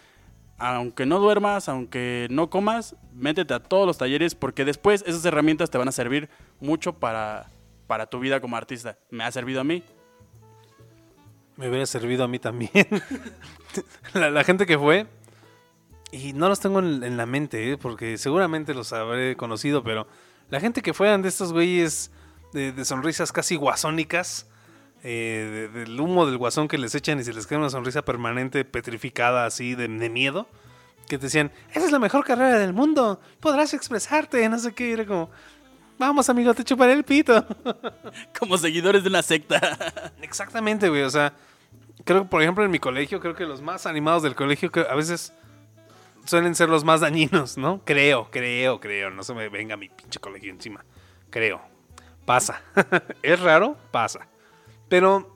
aunque 0.57 1.05
no 1.05 1.19
duermas, 1.19 1.67
aunque 1.67 2.27
no 2.29 2.49
comas, 2.49 2.95
métete 3.13 3.53
a 3.53 3.59
todos 3.59 3.85
los 3.85 3.97
talleres 3.97 4.33
porque 4.35 4.63
después 4.63 5.03
esas 5.05 5.25
herramientas 5.25 5.69
te 5.69 5.77
van 5.77 5.89
a 5.89 5.91
servir 5.91 6.29
mucho 6.63 6.93
para, 6.93 7.51
para 7.87 8.07
tu 8.07 8.19
vida 8.19 8.39
como 8.39 8.55
artista. 8.55 8.97
Me 9.11 9.23
ha 9.23 9.31
servido 9.31 9.61
a 9.61 9.63
mí. 9.63 9.83
Me 11.57 11.69
hubiera 11.69 11.85
servido 11.85 12.23
a 12.23 12.27
mí 12.27 12.39
también. 12.39 12.87
la, 14.13 14.43
gente 14.43 14.65
que 14.65 14.79
fue, 14.79 15.05
y 16.11 16.33
no 16.33 16.49
los 16.49 16.59
tengo 16.59 16.79
en, 16.79 17.17
la 17.17 17.25
mente, 17.27 17.71
¿eh? 17.71 17.77
porque 17.77 18.17
seguramente 18.17 18.73
los 18.73 18.91
habré 18.93 19.35
conocido, 19.35 19.83
pero 19.83 20.07
la 20.49 20.59
gente 20.59 20.81
que 20.81 20.93
fue 20.93 21.07
eran 21.07 21.21
de 21.21 21.29
estos 21.29 21.53
güeyes 21.53 22.11
de, 22.53 22.85
sonrisas 22.85 23.31
casi 23.31 23.55
guasónicas, 23.55 24.47
eh, 25.03 25.69
de- 25.73 25.79
del 25.81 25.99
humo 25.99 26.25
del 26.25 26.37
guasón 26.37 26.67
que 26.67 26.77
les 26.77 26.95
echan 26.95 27.19
y 27.19 27.23
se 27.23 27.33
les 27.33 27.45
queda 27.45 27.59
una 27.59 27.69
sonrisa 27.69 28.03
permanente, 28.03 28.65
petrificada 28.65 29.45
así 29.45 29.75
de, 29.75 29.87
de 29.87 30.09
miedo, 30.09 30.47
que 31.07 31.17
te 31.17 31.25
decían, 31.25 31.51
esa 31.71 31.85
es 31.85 31.91
la 31.91 31.99
mejor 31.99 32.23
carrera 32.25 32.57
del 32.57 32.73
mundo, 32.73 33.19
podrás 33.39 33.73
expresarte, 33.73 34.47
no 34.49 34.57
sé 34.57 34.73
qué, 34.73 34.89
y 34.89 34.91
era 34.93 35.05
como, 35.05 35.29
vamos 35.97 36.29
amigo, 36.29 36.53
te 36.53 36.63
chuparé 36.63 36.93
el 36.93 37.03
pito. 37.03 37.45
Como 38.39 38.57
seguidores 38.57 39.03
de 39.03 39.09
una 39.09 39.21
secta. 39.21 40.13
Exactamente, 40.21 40.89
güey. 40.89 41.03
O 41.03 41.09
sea, 41.09 41.33
creo 42.03 42.23
que, 42.23 42.29
por 42.29 42.41
ejemplo, 42.41 42.63
en 42.63 42.71
mi 42.71 42.79
colegio, 42.79 43.19
creo 43.19 43.35
que 43.35 43.45
los 43.45 43.61
más 43.61 43.85
animados 43.85 44.23
del 44.23 44.35
colegio 44.35 44.71
que 44.71 44.81
a 44.81 44.95
veces 44.95 45.33
suelen 46.25 46.55
ser 46.55 46.69
los 46.69 46.83
más 46.83 47.01
dañinos, 47.01 47.57
¿no? 47.57 47.81
Creo, 47.85 48.29
creo, 48.31 48.79
creo. 48.79 49.09
No 49.09 49.23
se 49.23 49.33
me 49.33 49.49
venga 49.49 49.77
mi 49.77 49.89
pinche 49.89 50.19
colegio 50.19 50.51
encima. 50.51 50.83
Creo. 51.29 51.61
Pasa. 52.25 52.61
es 53.21 53.39
raro, 53.39 53.77
pasa. 53.91 54.27
Pero 54.89 55.35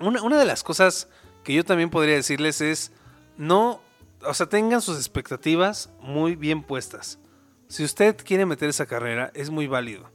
una, 0.00 0.22
una 0.22 0.38
de 0.38 0.44
las 0.44 0.62
cosas 0.62 1.08
que 1.44 1.54
yo 1.54 1.64
también 1.64 1.90
podría 1.90 2.14
decirles 2.14 2.60
es, 2.60 2.92
no, 3.36 3.80
o 4.26 4.34
sea, 4.34 4.46
tengan 4.46 4.80
sus 4.80 4.96
expectativas 4.96 5.90
muy 6.00 6.36
bien 6.36 6.62
puestas. 6.62 7.18
Si 7.68 7.84
usted 7.84 8.16
quiere 8.24 8.46
meter 8.46 8.68
esa 8.68 8.86
carrera, 8.86 9.30
es 9.34 9.50
muy 9.50 9.66
válido. 9.66 10.10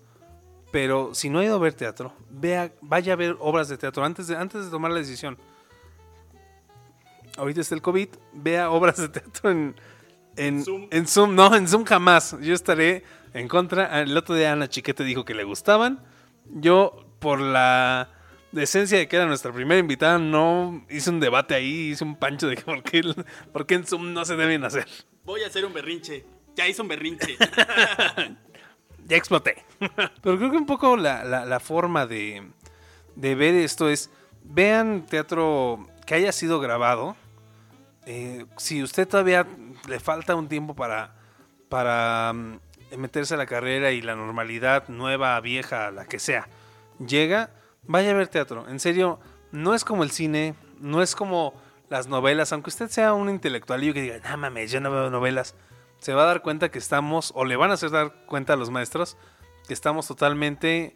Pero 0.71 1.15
si 1.15 1.29
no 1.29 1.39
ha 1.39 1.45
ido 1.45 1.55
a 1.55 1.59
ver 1.59 1.73
teatro, 1.73 2.13
vea, 2.29 2.71
vaya 2.81 3.13
a 3.13 3.15
ver 3.15 3.35
obras 3.39 3.69
de 3.69 3.77
teatro 3.77 4.03
antes 4.03 4.27
de, 4.27 4.37
antes 4.37 4.65
de 4.65 4.71
tomar 4.71 4.91
la 4.91 4.99
decisión. 4.99 5.37
Ahorita 7.37 7.61
está 7.61 7.75
el 7.75 7.81
COVID, 7.81 8.09
vea 8.33 8.69
obras 8.71 8.97
de 8.97 9.09
teatro 9.09 9.49
en, 9.49 9.75
en, 10.35 10.63
Zoom. 10.63 10.87
en 10.91 11.07
Zoom. 11.07 11.35
No, 11.35 11.55
en 11.55 11.67
Zoom 11.67 11.85
jamás. 11.85 12.35
Yo 12.41 12.53
estaré 12.53 13.03
en 13.33 13.47
contra. 13.47 14.01
El 14.01 14.15
otro 14.15 14.35
día 14.35 14.51
Ana 14.51 14.69
Chiquete 14.69 15.03
dijo 15.03 15.25
que 15.25 15.33
le 15.33 15.43
gustaban. 15.43 16.03
Yo, 16.45 17.05
por 17.19 17.39
la 17.39 18.11
decencia 18.51 18.97
de 18.97 19.07
que 19.07 19.15
era 19.15 19.25
nuestra 19.25 19.51
primera 19.51 19.79
invitada, 19.79 20.17
no 20.17 20.85
hice 20.89 21.09
un 21.09 21.19
debate 21.19 21.55
ahí, 21.55 21.91
hice 21.91 22.03
un 22.03 22.15
pancho 22.15 22.47
de 22.47 22.55
que 22.55 22.63
por 22.63 22.83
qué, 22.83 23.01
por 23.53 23.65
qué 23.65 23.75
en 23.75 23.85
Zoom 23.85 24.13
no 24.13 24.23
se 24.25 24.35
deben 24.35 24.63
hacer. 24.63 24.87
Voy 25.23 25.43
a 25.43 25.47
hacer 25.47 25.65
un 25.65 25.73
berrinche. 25.73 26.25
Ya 26.59 26.67
hice 26.67 26.81
un 26.81 26.89
berrinche. 26.89 27.37
ya 29.07 29.15
exploté. 29.15 29.63
Pero 30.21 30.37
creo 30.37 30.51
que 30.51 30.57
un 30.57 30.65
poco 30.65 30.97
la, 30.97 31.23
la- 31.23 31.59
forma 31.61 32.05
de, 32.05 32.51
de 33.15 33.35
ver 33.35 33.55
esto 33.55 33.87
es, 33.89 34.09
vean 34.43 35.05
teatro 35.05 35.87
que 36.05 36.15
haya 36.15 36.33
sido 36.33 36.59
grabado. 36.59 37.15
Eh, 38.05 38.45
si 38.57 38.83
usted 38.83 39.07
todavía 39.07 39.47
le 39.87 40.01
falta 40.01 40.35
un 40.35 40.49
tiempo 40.49 40.75
para, 40.75 41.15
para 41.69 42.33
mm, 42.33 42.59
meterse 42.97 43.35
a 43.35 43.37
la 43.37 43.45
carrera 43.45 43.91
y 43.91 44.01
la 44.01 44.15
normalidad 44.17 44.89
nueva, 44.89 45.39
vieja, 45.39 45.91
la 45.91 46.03
que 46.07 46.19
sea, 46.19 46.49
llega, 46.99 47.51
vaya 47.87 48.11
a 48.11 48.15
ver 48.15 48.27
teatro. 48.27 48.67
En 48.67 48.81
serio, 48.81 49.21
no 49.53 49.73
es 49.75 49.85
como 49.85 50.03
el 50.03 50.11
cine, 50.11 50.55
no 50.81 51.01
es 51.01 51.15
como 51.15 51.53
las 51.87 52.07
novelas, 52.07 52.51
aunque 52.51 52.69
usted 52.69 52.89
sea 52.89 53.13
un 53.13 53.29
intelectual 53.29 53.81
y 53.81 53.93
que 53.93 54.01
diga, 54.01 54.19
no 54.29 54.35
mames, 54.35 54.71
yo 54.71 54.81
no 54.81 54.91
veo 54.91 55.09
novelas, 55.09 55.55
se 55.99 56.13
va 56.13 56.23
a 56.23 56.25
dar 56.25 56.41
cuenta 56.41 56.69
que 56.69 56.79
estamos, 56.79 57.31
o 57.35 57.45
le 57.45 57.55
van 57.55 57.71
a 57.71 57.73
hacer 57.73 57.91
dar 57.91 58.25
cuenta 58.25 58.53
a 58.53 58.55
los 58.55 58.69
maestros, 58.69 59.17
que 59.67 59.73
estamos 59.73 60.07
totalmente 60.07 60.95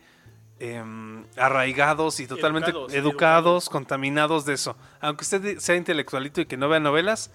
em, 0.60 1.26
arraigados 1.38 2.20
y 2.20 2.28
totalmente 2.28 2.72
Educados, 2.72 2.94
educados, 2.94 3.04
educados. 3.06 3.70
contaminados 3.70 4.46
de 4.46 4.54
eso. 4.54 4.76
Aunque 5.02 5.24
usted 5.24 5.60
sea 5.60 5.76
intelectualito 5.76 6.42
y 6.42 6.46
que 6.46 6.58
no 6.58 6.70
vea 6.70 6.80
novelas, 6.80 7.32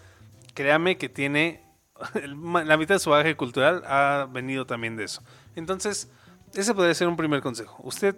créame 0.54 0.96
que 0.96 1.08
tiene 1.08 1.62
la 2.14 2.76
mitad 2.76 2.94
de 2.94 2.98
su 2.98 3.10
bagaje 3.10 3.36
cultural 3.36 3.82
ha 3.86 4.28
venido 4.30 4.66
también 4.66 4.96
de 4.96 5.04
eso. 5.04 5.22
Entonces, 5.56 6.10
ese 6.54 6.74
podría 6.74 6.94
ser 6.94 7.08
un 7.08 7.16
primer 7.16 7.42
consejo. 7.42 7.76
Usted, 7.82 8.16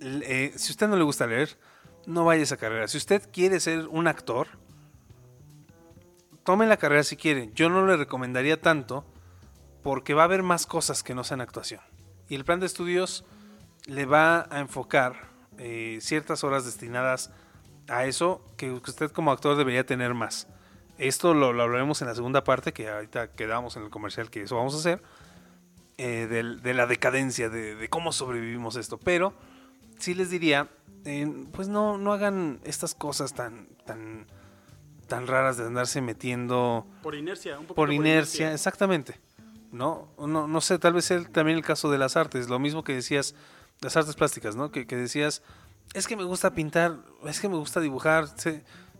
eh, 0.00 0.52
si 0.56 0.72
usted 0.72 0.88
no 0.88 0.96
le 0.96 1.04
gusta 1.04 1.26
leer, 1.26 1.56
no 2.06 2.24
vaya 2.24 2.40
a 2.40 2.44
esa 2.44 2.56
carrera. 2.56 2.88
Si 2.88 2.98
usted 2.98 3.28
quiere 3.32 3.60
ser 3.60 3.86
un 3.88 4.06
actor, 4.06 4.48
tome 6.46 6.66
la 6.66 6.78
carrera 6.78 7.02
si 7.02 7.16
quiere. 7.16 7.50
Yo 7.54 7.68
no 7.68 7.86
le 7.86 7.98
recomendaría 7.98 8.58
tanto 8.62 9.04
porque 9.82 10.14
va 10.14 10.22
a 10.22 10.24
haber 10.24 10.42
más 10.42 10.64
cosas 10.64 11.02
que 11.02 11.14
no 11.14 11.24
sean 11.24 11.42
actuación. 11.42 11.82
Y 12.30 12.34
el 12.36 12.44
plan 12.46 12.60
de 12.60 12.66
estudios 12.66 13.26
le 13.86 14.06
va 14.06 14.46
a 14.50 14.60
enfocar 14.60 15.28
eh, 15.58 15.98
ciertas 16.00 16.42
horas 16.44 16.64
destinadas 16.64 17.30
a 17.88 18.06
eso 18.06 18.42
que 18.56 18.70
usted 18.70 19.10
como 19.10 19.30
actor 19.30 19.56
debería 19.56 19.84
tener 19.84 20.14
más. 20.14 20.48
Esto 20.96 21.34
lo, 21.34 21.48
hablaremos 21.48 22.00
en 22.00 22.08
la 22.08 22.14
segunda 22.14 22.42
parte, 22.42 22.72
que 22.72 22.88
ahorita 22.88 23.32
quedamos 23.32 23.76
en 23.76 23.82
el 23.82 23.90
comercial, 23.90 24.30
que 24.30 24.42
eso 24.42 24.56
vamos 24.56 24.74
a 24.74 24.78
hacer, 24.78 25.02
eh, 25.98 26.26
de, 26.26 26.74
la 26.74 26.86
decadencia, 26.86 27.50
de, 27.50 27.74
de 27.74 27.88
cómo 27.88 28.12
sobrevivimos 28.12 28.76
esto. 28.76 28.98
Pero 28.98 29.34
sí 29.98 30.14
les 30.14 30.30
diría, 30.30 30.68
eh, 31.04 31.46
pues 31.52 31.68
no, 31.68 31.98
no 31.98 32.12
hagan 32.12 32.60
estas 32.64 32.94
cosas 32.94 33.34
tan, 33.34 33.68
tan, 33.84 34.26
tan 35.06 35.26
raras 35.26 35.56
de 35.56 35.64
andarse 35.66 36.00
metiendo 36.00 36.86
por 37.02 37.14
inercia, 37.14 37.52
un 37.58 37.66
poquito 37.66 37.74
por 37.74 37.92
inercia, 37.92 38.52
exactamente. 38.52 39.20
¿No? 39.72 40.08
No, 40.18 40.46
no 40.48 40.60
sé, 40.60 40.78
tal 40.78 40.94
vez 40.94 41.10
el- 41.10 41.28
también 41.30 41.58
el 41.58 41.64
caso 41.64 41.90
de 41.90 41.98
las 41.98 42.16
artes, 42.16 42.48
lo 42.48 42.58
mismo 42.58 42.82
que 42.84 42.94
decías, 42.94 43.34
las 43.80 43.96
artes 43.96 44.14
plásticas, 44.14 44.56
¿no? 44.56 44.70
Que, 44.70 44.86
que 44.86 44.96
decías, 44.96 45.42
es 45.92 46.06
que 46.06 46.16
me 46.16 46.24
gusta 46.24 46.54
pintar, 46.54 46.96
es 47.26 47.40
que 47.40 47.48
me 47.48 47.56
gusta 47.56 47.80
dibujar, 47.80 48.26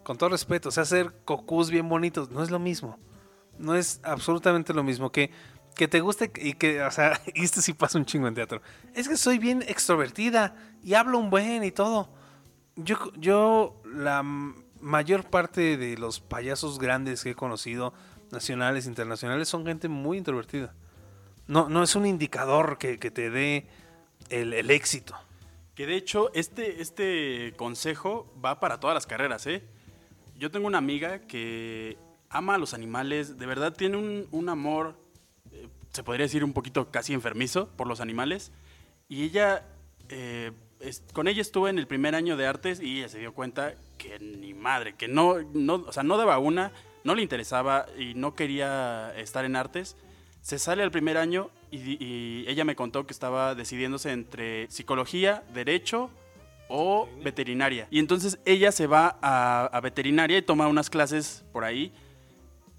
con 0.02 0.18
todo 0.18 0.30
respeto, 0.30 0.68
o 0.68 0.72
sea, 0.72 0.82
hacer 0.82 1.12
cocús 1.24 1.70
bien 1.70 1.88
bonitos, 1.88 2.30
no 2.30 2.42
es 2.42 2.50
lo 2.50 2.58
mismo. 2.58 2.98
No 3.58 3.74
es 3.74 4.00
absolutamente 4.02 4.74
lo 4.74 4.82
mismo 4.82 5.10
que 5.12 5.30
que 5.76 5.88
te 5.88 6.00
guste 6.00 6.32
y 6.36 6.54
que, 6.54 6.82
o 6.82 6.90
sea, 6.90 7.20
y 7.34 7.44
esto 7.44 7.60
sí 7.60 7.74
pasa 7.74 7.98
un 7.98 8.06
chingo 8.06 8.26
en 8.28 8.34
teatro. 8.34 8.62
Es 8.94 9.08
que 9.10 9.16
soy 9.18 9.38
bien 9.38 9.62
extrovertida 9.68 10.56
y 10.82 10.94
hablo 10.94 11.18
un 11.18 11.28
buen 11.28 11.64
y 11.64 11.70
todo. 11.70 12.08
Yo, 12.76 12.96
yo 13.18 13.82
la 13.84 14.22
mayor 14.80 15.24
parte 15.24 15.76
de 15.76 15.96
los 15.96 16.20
payasos 16.20 16.78
grandes 16.78 17.22
que 17.22 17.30
he 17.30 17.34
conocido, 17.34 17.94
nacionales, 18.30 18.86
internacionales, 18.86 19.48
son 19.48 19.66
gente 19.66 19.88
muy 19.88 20.18
introvertida. 20.18 20.74
No, 21.46 21.68
no 21.68 21.82
es 21.82 21.94
un 21.94 22.06
indicador 22.06 22.78
que, 22.78 22.98
que 22.98 23.10
te 23.10 23.30
dé 23.30 23.68
el, 24.30 24.52
el 24.52 24.70
éxito. 24.70 25.14
Que 25.74 25.86
de 25.86 25.94
hecho, 25.96 26.32
este, 26.34 26.80
este 26.80 27.52
consejo 27.56 28.32
va 28.44 28.60
para 28.60 28.80
todas 28.80 28.94
las 28.94 29.06
carreras, 29.06 29.46
¿eh? 29.46 29.62
Yo 30.38 30.50
tengo 30.50 30.66
una 30.66 30.78
amiga 30.78 31.20
que 31.20 31.98
ama 32.30 32.54
a 32.54 32.58
los 32.58 32.74
animales, 32.74 33.38
de 33.38 33.46
verdad 33.46 33.72
tiene 33.72 33.96
un, 33.96 34.26
un 34.30 34.48
amor, 34.48 34.98
eh, 35.52 35.68
se 35.92 36.02
podría 36.02 36.24
decir 36.24 36.44
un 36.44 36.52
poquito 36.52 36.90
casi 36.90 37.12
enfermizo 37.12 37.68
por 37.76 37.86
los 37.86 38.00
animales. 38.00 38.52
Y 39.08 39.22
ella, 39.22 39.66
eh, 40.08 40.52
con 41.12 41.28
ella 41.28 41.40
estuve 41.40 41.70
en 41.70 41.78
el 41.78 41.86
primer 41.86 42.14
año 42.14 42.36
de 42.36 42.46
artes 42.46 42.80
y 42.80 42.98
ella 42.98 43.08
se 43.08 43.18
dio 43.18 43.32
cuenta 43.32 43.74
que 43.98 44.18
ni 44.18 44.54
madre, 44.54 44.94
que 44.94 45.08
no, 45.08 45.36
no, 45.54 45.74
o 45.86 45.92
sea, 45.92 46.02
no 46.02 46.16
daba 46.16 46.38
una, 46.38 46.72
no 47.04 47.14
le 47.14 47.22
interesaba 47.22 47.86
y 47.98 48.14
no 48.14 48.34
quería 48.34 49.12
estar 49.16 49.44
en 49.44 49.56
artes. 49.56 49.96
Se 50.42 50.58
sale 50.58 50.82
al 50.82 50.90
primer 50.90 51.16
año 51.16 51.50
y, 51.70 52.44
ella 52.46 52.64
me 52.64 52.76
contó 52.76 53.06
que 53.06 53.12
estaba 53.12 53.54
decidiéndose 53.54 54.12
entre 54.12 54.70
psicología, 54.70 55.42
derecho 55.52 56.10
o 56.68 57.08
veterinaria. 57.22 57.88
Y 57.90 57.98
entonces 57.98 58.38
ella 58.44 58.70
se 58.70 58.86
va 58.86 59.18
a, 59.22 59.80
veterinaria 59.80 60.38
y 60.38 60.42
toma 60.42 60.68
unas 60.68 60.90
clases 60.90 61.44
por 61.52 61.64
ahí. 61.64 61.92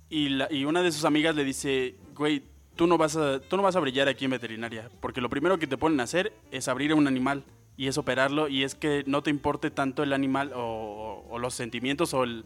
Y 0.09 0.63
una 0.63 0.81
de 0.81 0.91
sus 0.91 1.03
amigas 1.03 1.35
le 1.35 1.43
dice, 1.43 1.95
güey, 2.15 2.43
tú 2.77 2.87
no, 2.87 2.97
vas 2.97 3.17
a, 3.17 3.41
tú 3.41 3.57
no 3.57 3.63
vas 3.63 3.75
a 3.75 3.81
brillar 3.81 4.07
aquí 4.07 4.23
en 4.23 4.31
veterinaria. 4.31 4.89
Porque 5.01 5.19
lo 5.19 5.29
primero 5.29 5.59
que 5.59 5.67
te 5.67 5.77
ponen 5.77 5.99
a 5.99 6.03
hacer 6.03 6.31
es 6.51 6.69
abrir 6.69 6.91
a 6.91 6.95
un 6.95 7.07
animal 7.07 7.43
y 7.78 7.88
es 7.88 7.97
operarlo. 7.97 8.47
Y 8.49 8.63
es 8.63 8.75
que 8.75 9.03
no 9.05 9.21
te 9.23 9.30
importe 9.30 9.71
tanto 9.71 10.03
el 10.03 10.11
animal 10.11 10.51
o, 10.55 11.38
los 11.39 11.53
sentimientos 11.53 12.13
o 12.13 12.23
el, 12.23 12.45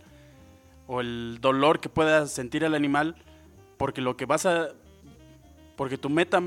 o 0.85 1.01
el 1.01 1.39
dolor 1.41 1.79
que 1.79 1.89
pueda 1.89 2.27
sentir 2.27 2.63
el 2.63 2.75
animal. 2.75 3.15
Porque 3.77 4.01
lo 4.01 4.17
que 4.17 4.25
vas 4.25 4.45
a... 4.45 4.67
Porque 5.77 5.97
tu 5.97 6.09
meta, 6.09 6.43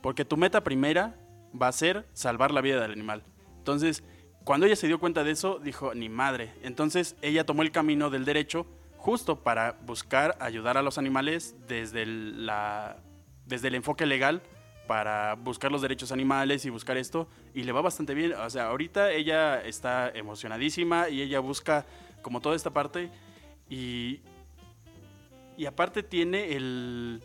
porque 0.00 0.24
tu 0.24 0.36
meta 0.38 0.64
primera 0.64 1.16
va 1.60 1.68
a 1.68 1.72
ser 1.72 2.06
salvar 2.14 2.52
la 2.52 2.62
vida 2.62 2.80
del 2.80 2.92
animal. 2.92 3.24
Entonces, 3.58 4.04
cuando 4.44 4.64
ella 4.64 4.76
se 4.76 4.86
dio 4.86 4.98
cuenta 5.00 5.24
de 5.24 5.32
eso, 5.32 5.58
dijo, 5.58 5.92
ni 5.94 6.08
madre. 6.08 6.54
Entonces, 6.62 7.16
ella 7.20 7.44
tomó 7.44 7.62
el 7.62 7.72
camino 7.72 8.08
del 8.08 8.24
derecho 8.24 8.64
justo 8.96 9.40
para 9.42 9.72
buscar 9.84 10.36
ayudar 10.40 10.78
a 10.78 10.82
los 10.82 10.96
animales 10.96 11.56
desde 11.66 12.06
la, 12.06 12.96
desde 13.46 13.68
el 13.68 13.74
enfoque 13.74 14.06
legal 14.06 14.42
para 14.90 15.36
buscar 15.36 15.70
los 15.70 15.82
derechos 15.82 16.10
animales 16.10 16.64
y 16.64 16.68
buscar 16.68 16.96
esto 16.96 17.28
y 17.54 17.62
le 17.62 17.70
va 17.70 17.80
bastante 17.80 18.12
bien. 18.12 18.32
O 18.32 18.50
sea, 18.50 18.66
ahorita 18.70 19.12
ella 19.12 19.62
está 19.62 20.08
emocionadísima 20.08 21.08
y 21.08 21.22
ella 21.22 21.38
busca 21.38 21.86
como 22.22 22.40
toda 22.40 22.56
esta 22.56 22.70
parte 22.70 23.08
y, 23.68 24.18
y 25.56 25.66
aparte 25.66 26.02
tiene 26.02 26.56
el, 26.56 27.22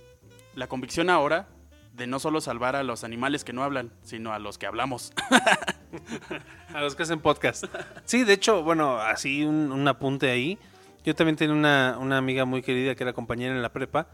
la 0.54 0.68
convicción 0.68 1.10
ahora 1.10 1.48
de 1.92 2.06
no 2.06 2.20
solo 2.20 2.40
salvar 2.40 2.76
a 2.76 2.84
los 2.84 3.04
animales 3.04 3.44
que 3.44 3.52
no 3.52 3.64
hablan, 3.64 3.92
sino 4.04 4.32
a 4.32 4.38
los 4.38 4.60
que 4.60 4.68
hablamos. 4.68 5.12
A 6.72 6.82
los 6.82 6.94
que 6.94 7.02
hacen 7.02 7.20
podcast. 7.20 7.66
Sí, 8.04 8.26
de 8.26 8.34
hecho, 8.34 8.62
bueno, 8.62 8.98
así 8.98 9.44
un, 9.44 9.72
un 9.72 9.88
apunte 9.88 10.30
ahí. 10.30 10.60
Yo 11.04 11.16
también 11.16 11.36
tenía 11.36 11.56
una, 11.56 11.98
una 12.00 12.18
amiga 12.20 12.46
muy 12.46 12.62
querida 12.62 12.94
que 12.94 13.04
era 13.04 13.14
compañera 13.14 13.56
en 13.56 13.62
la 13.64 13.74
prepa. 13.74 14.08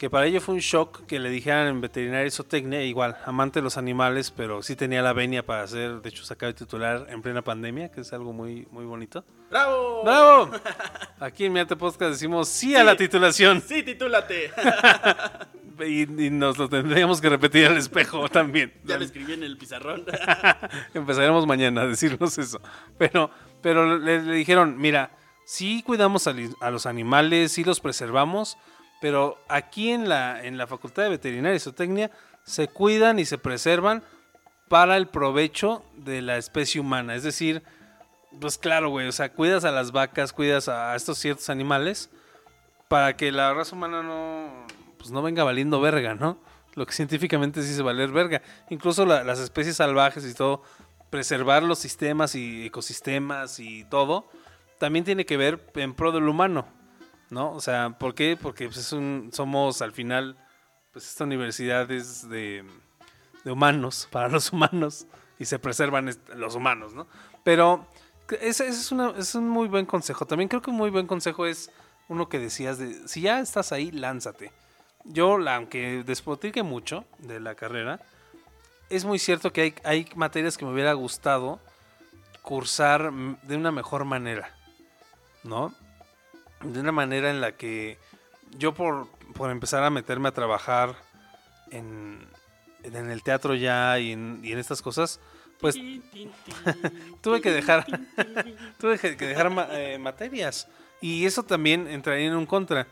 Que 0.00 0.08
para 0.08 0.24
ella 0.24 0.40
fue 0.40 0.54
un 0.54 0.62
shock 0.62 1.04
que 1.04 1.18
le 1.18 1.28
dijeran 1.28 1.66
en 1.66 1.82
veterinaria 1.82 2.30
zootecnia, 2.30 2.82
igual, 2.82 3.18
amante 3.26 3.58
de 3.58 3.64
los 3.64 3.76
animales, 3.76 4.30
pero 4.30 4.62
sí 4.62 4.74
tenía 4.74 5.02
la 5.02 5.12
venia 5.12 5.44
para 5.44 5.62
hacer, 5.62 6.00
de 6.00 6.08
hecho, 6.08 6.24
se 6.24 6.32
acaba 6.32 6.50
de 6.50 6.58
titular 6.58 7.06
en 7.10 7.20
plena 7.20 7.42
pandemia, 7.42 7.90
que 7.90 8.00
es 8.00 8.10
algo 8.14 8.32
muy, 8.32 8.66
muy 8.70 8.86
bonito. 8.86 9.26
¡Bravo! 9.50 10.02
¡Bravo! 10.02 10.50
Aquí 11.20 11.44
en 11.44 11.52
Miate 11.52 11.76
Podcast 11.76 12.12
decimos 12.12 12.48
sí 12.48 12.74
a 12.74 12.82
la 12.82 12.96
titulación. 12.96 13.60
Sí, 13.60 13.82
titúlate. 13.82 14.50
Y, 15.86 16.02
y 16.02 16.28
nos 16.28 16.58
lo 16.58 16.68
tendríamos 16.68 17.22
que 17.22 17.30
repetir 17.30 17.66
al 17.66 17.78
espejo 17.78 18.28
también. 18.28 18.74
ya 18.84 18.98
lo 18.98 19.04
escribí 19.04 19.32
en 19.32 19.42
el 19.42 19.56
pizarrón. 19.56 20.04
Empezaremos 20.94 21.46
mañana 21.46 21.80
a 21.80 21.86
decirnos 21.86 22.36
eso. 22.36 22.60
Pero, 22.98 23.30
pero 23.62 23.98
le, 23.98 24.20
le 24.20 24.34
dijeron, 24.34 24.76
mira, 24.76 25.16
sí 25.46 25.82
cuidamos 25.82 26.26
a, 26.26 26.34
a 26.60 26.70
los 26.70 26.84
animales, 26.84 27.52
sí 27.52 27.64
los 27.64 27.80
preservamos, 27.80 28.58
pero 29.00 29.38
aquí 29.48 29.90
en 29.90 30.08
la, 30.08 30.44
en 30.44 30.58
la 30.58 30.66
Facultad 30.66 31.04
de 31.04 31.08
Veterinaria 31.10 31.56
y 31.56 31.60
Zootecnia 31.60 32.10
se 32.44 32.68
cuidan 32.68 33.18
y 33.18 33.24
se 33.24 33.38
preservan 33.38 34.02
para 34.68 34.96
el 34.96 35.08
provecho 35.08 35.84
de 35.96 36.22
la 36.22 36.36
especie 36.36 36.80
humana. 36.80 37.14
Es 37.14 37.22
decir, 37.22 37.62
pues 38.40 38.58
claro, 38.58 38.90
güey, 38.90 39.08
o 39.08 39.12
sea, 39.12 39.32
cuidas 39.32 39.64
a 39.64 39.70
las 39.72 39.90
vacas, 39.92 40.32
cuidas 40.32 40.68
a 40.68 40.94
estos 40.94 41.18
ciertos 41.18 41.50
animales 41.50 42.10
para 42.88 43.16
que 43.16 43.32
la 43.32 43.52
raza 43.54 43.74
humana 43.74 44.02
no, 44.02 44.66
pues 44.98 45.10
no 45.10 45.22
venga 45.22 45.44
valiendo 45.44 45.80
verga, 45.80 46.14
¿no? 46.14 46.38
Lo 46.74 46.86
que 46.86 46.92
científicamente 47.00 47.62
sí 47.62 47.74
se 47.74 47.82
valer 47.82 48.10
verga. 48.10 48.42
Incluso 48.68 49.04
la- 49.06 49.24
las 49.24 49.38
especies 49.40 49.76
salvajes 49.76 50.24
y 50.24 50.34
todo, 50.34 50.62
preservar 51.10 51.62
los 51.64 51.78
sistemas 51.80 52.34
y 52.36 52.66
ecosistemas 52.66 53.58
y 53.58 53.84
todo, 53.84 54.28
también 54.78 55.04
tiene 55.04 55.26
que 55.26 55.36
ver 55.36 55.60
en 55.74 55.94
pro 55.94 56.12
del 56.12 56.28
humano, 56.28 56.66
¿no? 57.30 57.52
O 57.52 57.60
sea, 57.60 57.90
¿por 57.98 58.14
qué? 58.14 58.36
Porque 58.40 58.66
pues, 58.66 58.76
es 58.78 58.92
un, 58.92 59.30
somos 59.32 59.82
al 59.82 59.92
final, 59.92 60.36
pues 60.92 61.06
esta 61.08 61.24
universidad 61.24 61.90
es 61.90 62.28
de, 62.28 62.64
humanos, 63.44 64.08
para 64.10 64.28
los 64.28 64.52
humanos, 64.52 65.06
y 65.38 65.44
se 65.46 65.58
preservan 65.58 66.10
los 66.36 66.54
humanos, 66.54 66.92
¿no? 66.92 67.06
Pero 67.44 67.86
ese, 68.40 68.68
es, 68.68 68.92
una- 68.92 69.14
es 69.16 69.34
un 69.34 69.48
muy 69.48 69.68
buen 69.68 69.86
consejo. 69.86 70.26
También 70.26 70.48
creo 70.48 70.60
que 70.62 70.70
un 70.70 70.76
muy 70.76 70.90
buen 70.90 71.06
consejo 71.06 71.46
es 71.46 71.70
uno 72.08 72.28
que 72.28 72.38
decías 72.38 72.78
de, 72.78 73.08
si 73.08 73.22
ya 73.22 73.40
estás 73.40 73.72
ahí, 73.72 73.90
lánzate. 73.90 74.52
Yo, 75.04 75.38
aunque 75.48 76.02
despotrique 76.04 76.62
mucho 76.62 77.04
de 77.18 77.40
la 77.40 77.54
carrera, 77.54 78.00
es 78.90 79.04
muy 79.04 79.18
cierto 79.18 79.52
que 79.52 79.60
hay, 79.62 79.74
hay 79.84 80.08
materias 80.14 80.58
que 80.58 80.64
me 80.66 80.72
hubiera 80.72 80.92
gustado 80.92 81.58
cursar 82.42 83.12
de 83.12 83.56
una 83.56 83.70
mejor 83.72 84.04
manera, 84.04 84.54
¿no? 85.44 85.72
De 86.62 86.80
una 86.80 86.92
manera 86.92 87.30
en 87.30 87.40
la 87.40 87.52
que 87.52 87.98
yo 88.58 88.74
por, 88.74 89.08
por 89.34 89.50
empezar 89.50 89.82
a 89.82 89.90
meterme 89.90 90.28
a 90.28 90.32
trabajar 90.32 90.94
en, 91.70 92.18
en 92.82 93.10
el 93.10 93.22
teatro 93.22 93.54
ya 93.54 93.98
y 93.98 94.12
en, 94.12 94.40
y 94.42 94.52
en 94.52 94.58
estas 94.58 94.82
cosas, 94.82 95.20
pues 95.60 95.76
tuve 97.22 97.40
que 97.40 97.50
dejar 97.50 97.86
tuve 98.78 98.98
que 98.98 99.14
dejar 99.14 99.50
ma- 99.50 99.68
eh, 99.70 99.98
materias 99.98 100.68
y 101.00 101.24
eso 101.24 101.42
también 101.42 101.86
entraría 101.88 102.26
en 102.26 102.34
un 102.34 102.46
contra. 102.46 102.86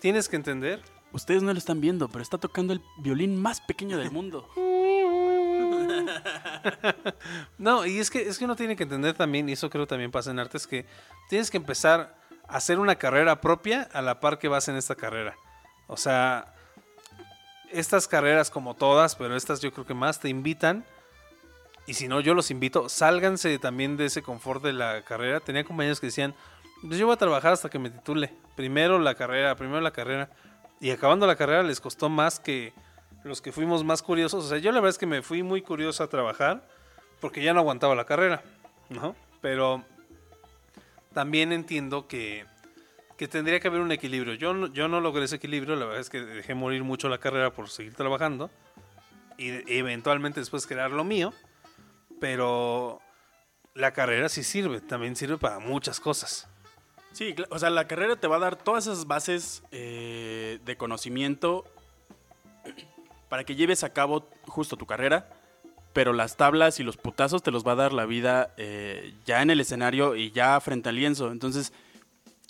Tienes 0.00 0.28
que 0.28 0.36
entender 0.36 0.82
Ustedes 1.12 1.44
no 1.44 1.52
lo 1.52 1.58
están 1.58 1.80
viendo, 1.80 2.08
pero 2.08 2.22
está 2.22 2.38
tocando 2.38 2.72
el 2.72 2.82
violín 2.98 3.40
más 3.40 3.60
pequeño 3.60 3.96
del 3.98 4.10
mundo. 4.10 4.48
No, 7.58 7.86
y 7.86 7.98
es 7.98 8.10
que, 8.10 8.26
es 8.28 8.38
que 8.38 8.44
uno 8.44 8.56
tiene 8.56 8.74
que 8.74 8.82
entender 8.82 9.14
también, 9.14 9.48
y 9.48 9.52
eso 9.52 9.70
creo 9.70 9.86
también 9.86 10.10
pasa 10.10 10.30
en 10.30 10.38
artes, 10.38 10.66
que 10.66 10.86
tienes 11.28 11.50
que 11.50 11.56
empezar 11.56 12.14
hacer 12.48 12.78
una 12.78 12.96
carrera 12.96 13.40
propia 13.40 13.88
a 13.92 14.02
la 14.02 14.20
par 14.20 14.38
que 14.38 14.48
vas 14.48 14.68
en 14.68 14.76
esta 14.76 14.94
carrera. 14.94 15.36
O 15.86 15.96
sea, 15.96 16.54
estas 17.70 18.08
carreras 18.08 18.50
como 18.50 18.74
todas, 18.74 19.16
pero 19.16 19.36
estas 19.36 19.60
yo 19.60 19.72
creo 19.72 19.86
que 19.86 19.94
más 19.94 20.20
te 20.20 20.28
invitan, 20.28 20.84
y 21.86 21.94
si 21.94 22.08
no, 22.08 22.20
yo 22.20 22.34
los 22.34 22.50
invito, 22.50 22.88
sálganse 22.88 23.58
también 23.58 23.96
de 23.96 24.06
ese 24.06 24.22
confort 24.22 24.62
de 24.62 24.72
la 24.72 25.02
carrera. 25.02 25.40
Tenía 25.40 25.64
compañeros 25.64 26.00
que 26.00 26.06
decían, 26.06 26.34
pues 26.86 26.98
yo 26.98 27.06
voy 27.06 27.14
a 27.14 27.18
trabajar 27.18 27.52
hasta 27.52 27.68
que 27.68 27.78
me 27.78 27.90
titule. 27.90 28.32
Primero 28.56 28.98
la 28.98 29.14
carrera, 29.14 29.54
primero 29.54 29.80
la 29.80 29.90
carrera. 29.90 30.30
Y 30.80 30.90
acabando 30.90 31.26
la 31.26 31.36
carrera 31.36 31.62
les 31.62 31.80
costó 31.80 32.08
más 32.08 32.40
que 32.40 32.72
los 33.22 33.42
que 33.42 33.52
fuimos 33.52 33.84
más 33.84 34.02
curiosos. 34.02 34.46
O 34.46 34.48
sea, 34.48 34.58
yo 34.58 34.72
la 34.72 34.80
verdad 34.80 34.90
es 34.90 34.98
que 34.98 35.06
me 35.06 35.22
fui 35.22 35.42
muy 35.42 35.60
curioso 35.60 36.02
a 36.02 36.08
trabajar 36.08 36.66
porque 37.20 37.42
ya 37.42 37.52
no 37.52 37.60
aguantaba 37.60 37.94
la 37.94 38.04
carrera, 38.04 38.42
¿no? 38.88 39.14
Pero 39.42 39.84
también 41.14 41.52
entiendo 41.52 42.06
que, 42.06 42.44
que 43.16 43.28
tendría 43.28 43.60
que 43.60 43.68
haber 43.68 43.80
un 43.80 43.92
equilibrio. 43.92 44.34
Yo 44.34 44.52
no, 44.52 44.66
yo 44.66 44.88
no 44.88 45.00
logré 45.00 45.24
ese 45.24 45.36
equilibrio, 45.36 45.76
la 45.76 45.86
verdad 45.86 46.00
es 46.00 46.10
que 46.10 46.20
dejé 46.20 46.54
morir 46.54 46.84
mucho 46.84 47.08
la 47.08 47.18
carrera 47.18 47.52
por 47.52 47.70
seguir 47.70 47.94
trabajando 47.94 48.50
y 49.38 49.50
eventualmente 49.72 50.40
después 50.40 50.66
crear 50.66 50.90
lo 50.90 51.04
mío, 51.04 51.32
pero 52.20 53.00
la 53.74 53.92
carrera 53.92 54.28
sí 54.28 54.42
sirve, 54.44 54.80
también 54.80 55.16
sirve 55.16 55.38
para 55.38 55.58
muchas 55.58 56.00
cosas. 56.00 56.48
Sí, 57.12 57.34
o 57.50 57.58
sea, 57.58 57.70
la 57.70 57.86
carrera 57.86 58.16
te 58.16 58.26
va 58.26 58.36
a 58.36 58.40
dar 58.40 58.56
todas 58.56 58.86
esas 58.86 59.06
bases 59.06 59.62
eh, 59.70 60.58
de 60.64 60.76
conocimiento 60.76 61.64
para 63.28 63.44
que 63.44 63.54
lleves 63.54 63.84
a 63.84 63.92
cabo 63.92 64.28
justo 64.46 64.76
tu 64.76 64.86
carrera, 64.86 65.28
pero 65.94 66.12
las 66.12 66.36
tablas 66.36 66.80
y 66.80 66.82
los 66.82 66.98
putazos 66.98 67.42
te 67.42 67.50
los 67.50 67.66
va 67.66 67.72
a 67.72 67.76
dar 67.76 67.92
la 67.94 68.04
vida 68.04 68.52
eh, 68.58 69.14
ya 69.24 69.40
en 69.40 69.48
el 69.48 69.60
escenario 69.60 70.16
y 70.16 70.32
ya 70.32 70.60
frente 70.60 70.90
al 70.90 70.96
lienzo. 70.96 71.30
Entonces, 71.30 71.72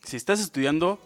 si 0.03 0.17
estás 0.17 0.41
estudiando 0.41 0.99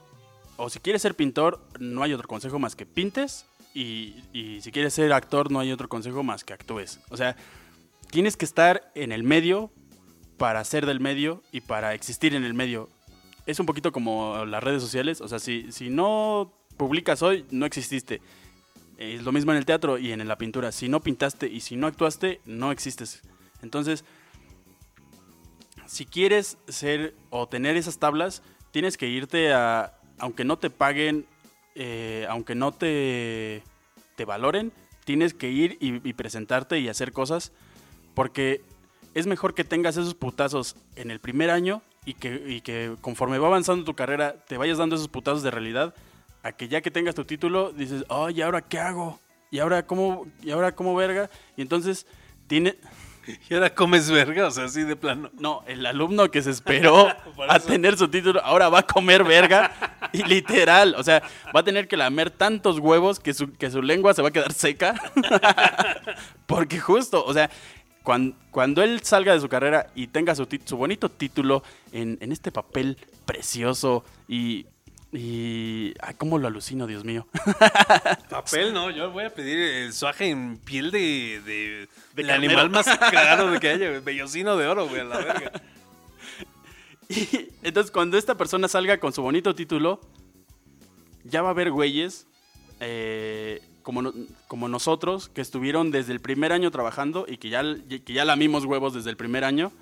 o 0.57 0.71
si 0.71 0.79
quieres 0.79 1.03
ser 1.03 1.15
pintor, 1.15 1.61
no 1.79 2.03
hay 2.03 2.15
otro 2.15 2.29
consejo 2.29 2.59
más 2.59 2.77
que 2.77 2.87
pintes 2.87 3.45
y, 3.75 4.15
y 4.33 4.61
si 4.63 4.71
quieres 4.71 4.95
ser 4.95 5.13
actor, 5.13 5.51
no 5.51 5.59
hay 5.59 5.73
otro 5.73 5.89
consejo 5.89 6.23
más 6.23 6.45
que 6.45 6.55
actúes. 6.55 7.01
O 7.11 7.17
sea, 7.17 7.37
tienes 8.11 8.37
que 8.37 8.45
estar 8.45 8.91
en 8.95 9.11
el 9.11 9.25
medio 9.25 9.73
para 10.37 10.63
ser 10.65 10.87
del 10.87 11.01
medio 11.01 11.43
y 11.51 11.61
para 11.61 11.93
existir 11.93 12.37
en 12.37 12.45
el 12.45 12.55
medio. 12.55 12.89
Es 13.47 13.59
un 13.59 13.67
poquito 13.67 13.91
como 13.91 14.45
las 14.47 14.63
redes 14.63 14.81
sociales, 14.81 15.21
o 15.21 15.27
sea, 15.27 15.41
si, 15.41 15.73
si 15.73 15.91
no 15.91 16.53
publicas 16.77 17.23
hoy, 17.23 17.45
no 17.51 17.67
exististe. 17.67 18.23
Es 18.99 19.23
lo 19.23 19.33
mismo 19.33 19.53
en 19.53 19.59
el 19.59 19.65
teatro 19.65 19.97
y 19.97 20.13
en 20.13 20.27
la 20.27 20.37
pintura. 20.37 20.73
Si 20.73 20.89
no 20.89 21.01
pintaste 21.01 21.47
y 21.47 21.61
si 21.61 21.77
no 21.77 21.87
actuaste, 21.87 22.41
no 22.45 22.73
existes. 22.73 23.23
Entonces, 23.63 24.05
si 25.87 26.05
quieres 26.05 26.59
ser 26.69 27.15
o 27.31 27.49
tener 27.49 27.77
esas 27.77 27.99
tablas, 27.99 28.43
tienes 28.73 28.97
que 28.97 29.09
irte 29.09 29.53
a, 29.53 29.95
aunque 30.19 30.45
no 30.45 30.59
te 30.59 30.69
paguen, 30.69 31.27
eh, 31.75 32.27
aunque 32.29 32.55
no 32.55 32.73
te, 32.73 33.63
te 34.17 34.25
valoren, 34.25 34.73
tienes 35.05 35.33
que 35.33 35.51
ir 35.51 35.79
y, 35.81 36.07
y 36.07 36.13
presentarte 36.13 36.79
y 36.81 36.89
hacer 36.89 37.13
cosas, 37.13 37.53
porque 38.15 38.63
es 39.15 39.27
mejor 39.27 39.55
que 39.55 39.65
tengas 39.65 39.97
esos 39.97 40.15
putazos 40.15 40.77
en 40.97 41.11
el 41.11 41.21
primer 41.21 41.51
año 41.51 41.83
y 42.05 42.15
que, 42.15 42.43
y 42.47 42.61
que 42.63 42.97
conforme 43.01 43.39
va 43.39 43.47
avanzando 43.47 43.85
tu 43.85 43.95
carrera 43.95 44.45
te 44.47 44.57
vayas 44.57 44.79
dando 44.79 44.97
esos 44.97 45.09
putazos 45.09 45.43
de 45.43 45.51
realidad, 45.51 45.95
a 46.49 46.53
que 46.53 46.69
ya 46.69 46.81
que 46.81 46.91
tengas 46.91 47.15
tu 47.15 47.25
título 47.25 47.73
dices, 47.73 48.05
oh, 48.09 48.31
¿y 48.31 48.43
ahora 48.43 48.61
qué 48.63 48.79
hago? 48.79 49.21
¿Y 49.51 49.61
ahora 49.61 49.87
cómo, 49.87 50.27
y 50.43 50.51
ahora 50.51 50.75
cómo 50.75 50.95
verga? 50.95 51.31
Y 51.57 51.63
entonces 51.63 52.07
tiene... 52.47 52.77
Y 53.51 53.53
ahora 53.53 53.75
comes 53.75 54.11
verga, 54.11 54.47
o 54.47 54.51
sea, 54.51 54.65
así 54.65 54.85
de 54.85 54.97
plano. 54.97 55.31
No, 55.39 55.63
el 55.67 55.85
alumno 55.85 56.31
que 56.31 56.41
se 56.41 56.51
esperó 56.51 57.09
a 57.49 57.59
tener 57.61 57.99
su 57.99 58.09
título 58.09 58.41
ahora 58.43 58.71
va 58.71 58.79
a 58.79 58.87
comer 58.87 59.23
verga. 59.23 59.71
y 60.15 60.23
literal, 60.23 60.95
o 60.97 61.03
sea, 61.03 61.23
va 61.55 61.61
a 61.61 61.63
tener 61.63 61.89
que 61.89 61.99
lamer 61.99 62.31
tantos 62.31 62.79
huevos 62.79 63.21
que 63.21 63.35
su, 63.35 63.53
que 63.53 63.71
su 63.71 63.83
lengua 63.83 64.15
se 64.15 64.23
va 64.23 64.29
a 64.29 64.31
quedar 64.31 64.55
seca. 64.55 64.95
Porque 66.47 66.81
justo, 66.81 67.23
o 67.23 67.35
sea, 67.35 67.51
cuan- 68.03 68.35
cuando, 68.51 68.83
él 68.83 69.01
salga 69.03 69.35
de 69.35 69.41
su 69.41 69.49
carrera 69.51 69.89
y 69.95 70.07
tenga 70.07 70.35
su, 70.35 70.49
su 70.65 70.77
bonito 70.79 71.11
título 71.11 71.63
en, 71.93 72.17
en 72.23 72.33
este 72.33 72.51
papel 72.51 72.97
precioso 73.27 74.05
y, 74.27 74.65
Y. 75.13 75.95
Ay, 76.01 76.15
cómo 76.19 76.39
lo 76.39 76.49
alucino, 76.49 76.87
Dios 76.87 77.05
mío. 77.05 77.27
Papel, 78.31 78.75
no, 78.75 78.91
yo 78.91 79.11
voy 79.11 79.25
a 79.25 79.35
pedir 79.35 79.59
el 79.59 79.93
suaje 79.93 80.29
en 80.29 80.59
piel 80.59 80.91
de, 80.91 81.41
de, 81.47 81.89
De 82.15 82.23
el 82.23 82.31
animal 82.31 82.69
más 82.71 82.87
caro 83.13 83.51
de 83.51 83.59
que 83.61 83.71
haya, 83.71 84.01
bellocino 84.01 84.57
de 84.57 84.67
oro, 84.67 84.87
güey, 84.89 85.01
a 85.01 85.05
la 85.05 85.19
verga. 85.19 85.53
Y 87.11 87.49
entonces, 87.63 87.91
cuando 87.91 88.19
esta 88.19 88.37
persona 88.37 88.69
salga 88.69 89.01
con 89.01 89.15
su 89.15 89.23
bonito 89.23 89.55
título, 89.55 89.99
ya 91.25 91.41
va 91.41 91.49
a 91.49 91.51
haber 91.53 91.71
güeyes 91.71 92.27
eh, 92.81 93.63
como, 93.83 94.03
no- 94.03 94.13
como 94.47 94.69
nosotros 94.69 95.31
que 95.31 95.41
estuvieron 95.41 95.91
desde 95.91 96.13
el 96.13 96.21
primer 96.21 96.53
año 96.53 96.71
trabajando 96.71 97.25
y 97.27 97.39
que 97.39 97.49
ya, 97.49 97.63
que 97.89 98.13
ya 98.13 98.27
lamimos 98.27 98.67
huevos 98.67 98.93
desde 98.93 99.09
el 99.09 99.17
primer 99.17 99.45
año. 99.45 99.73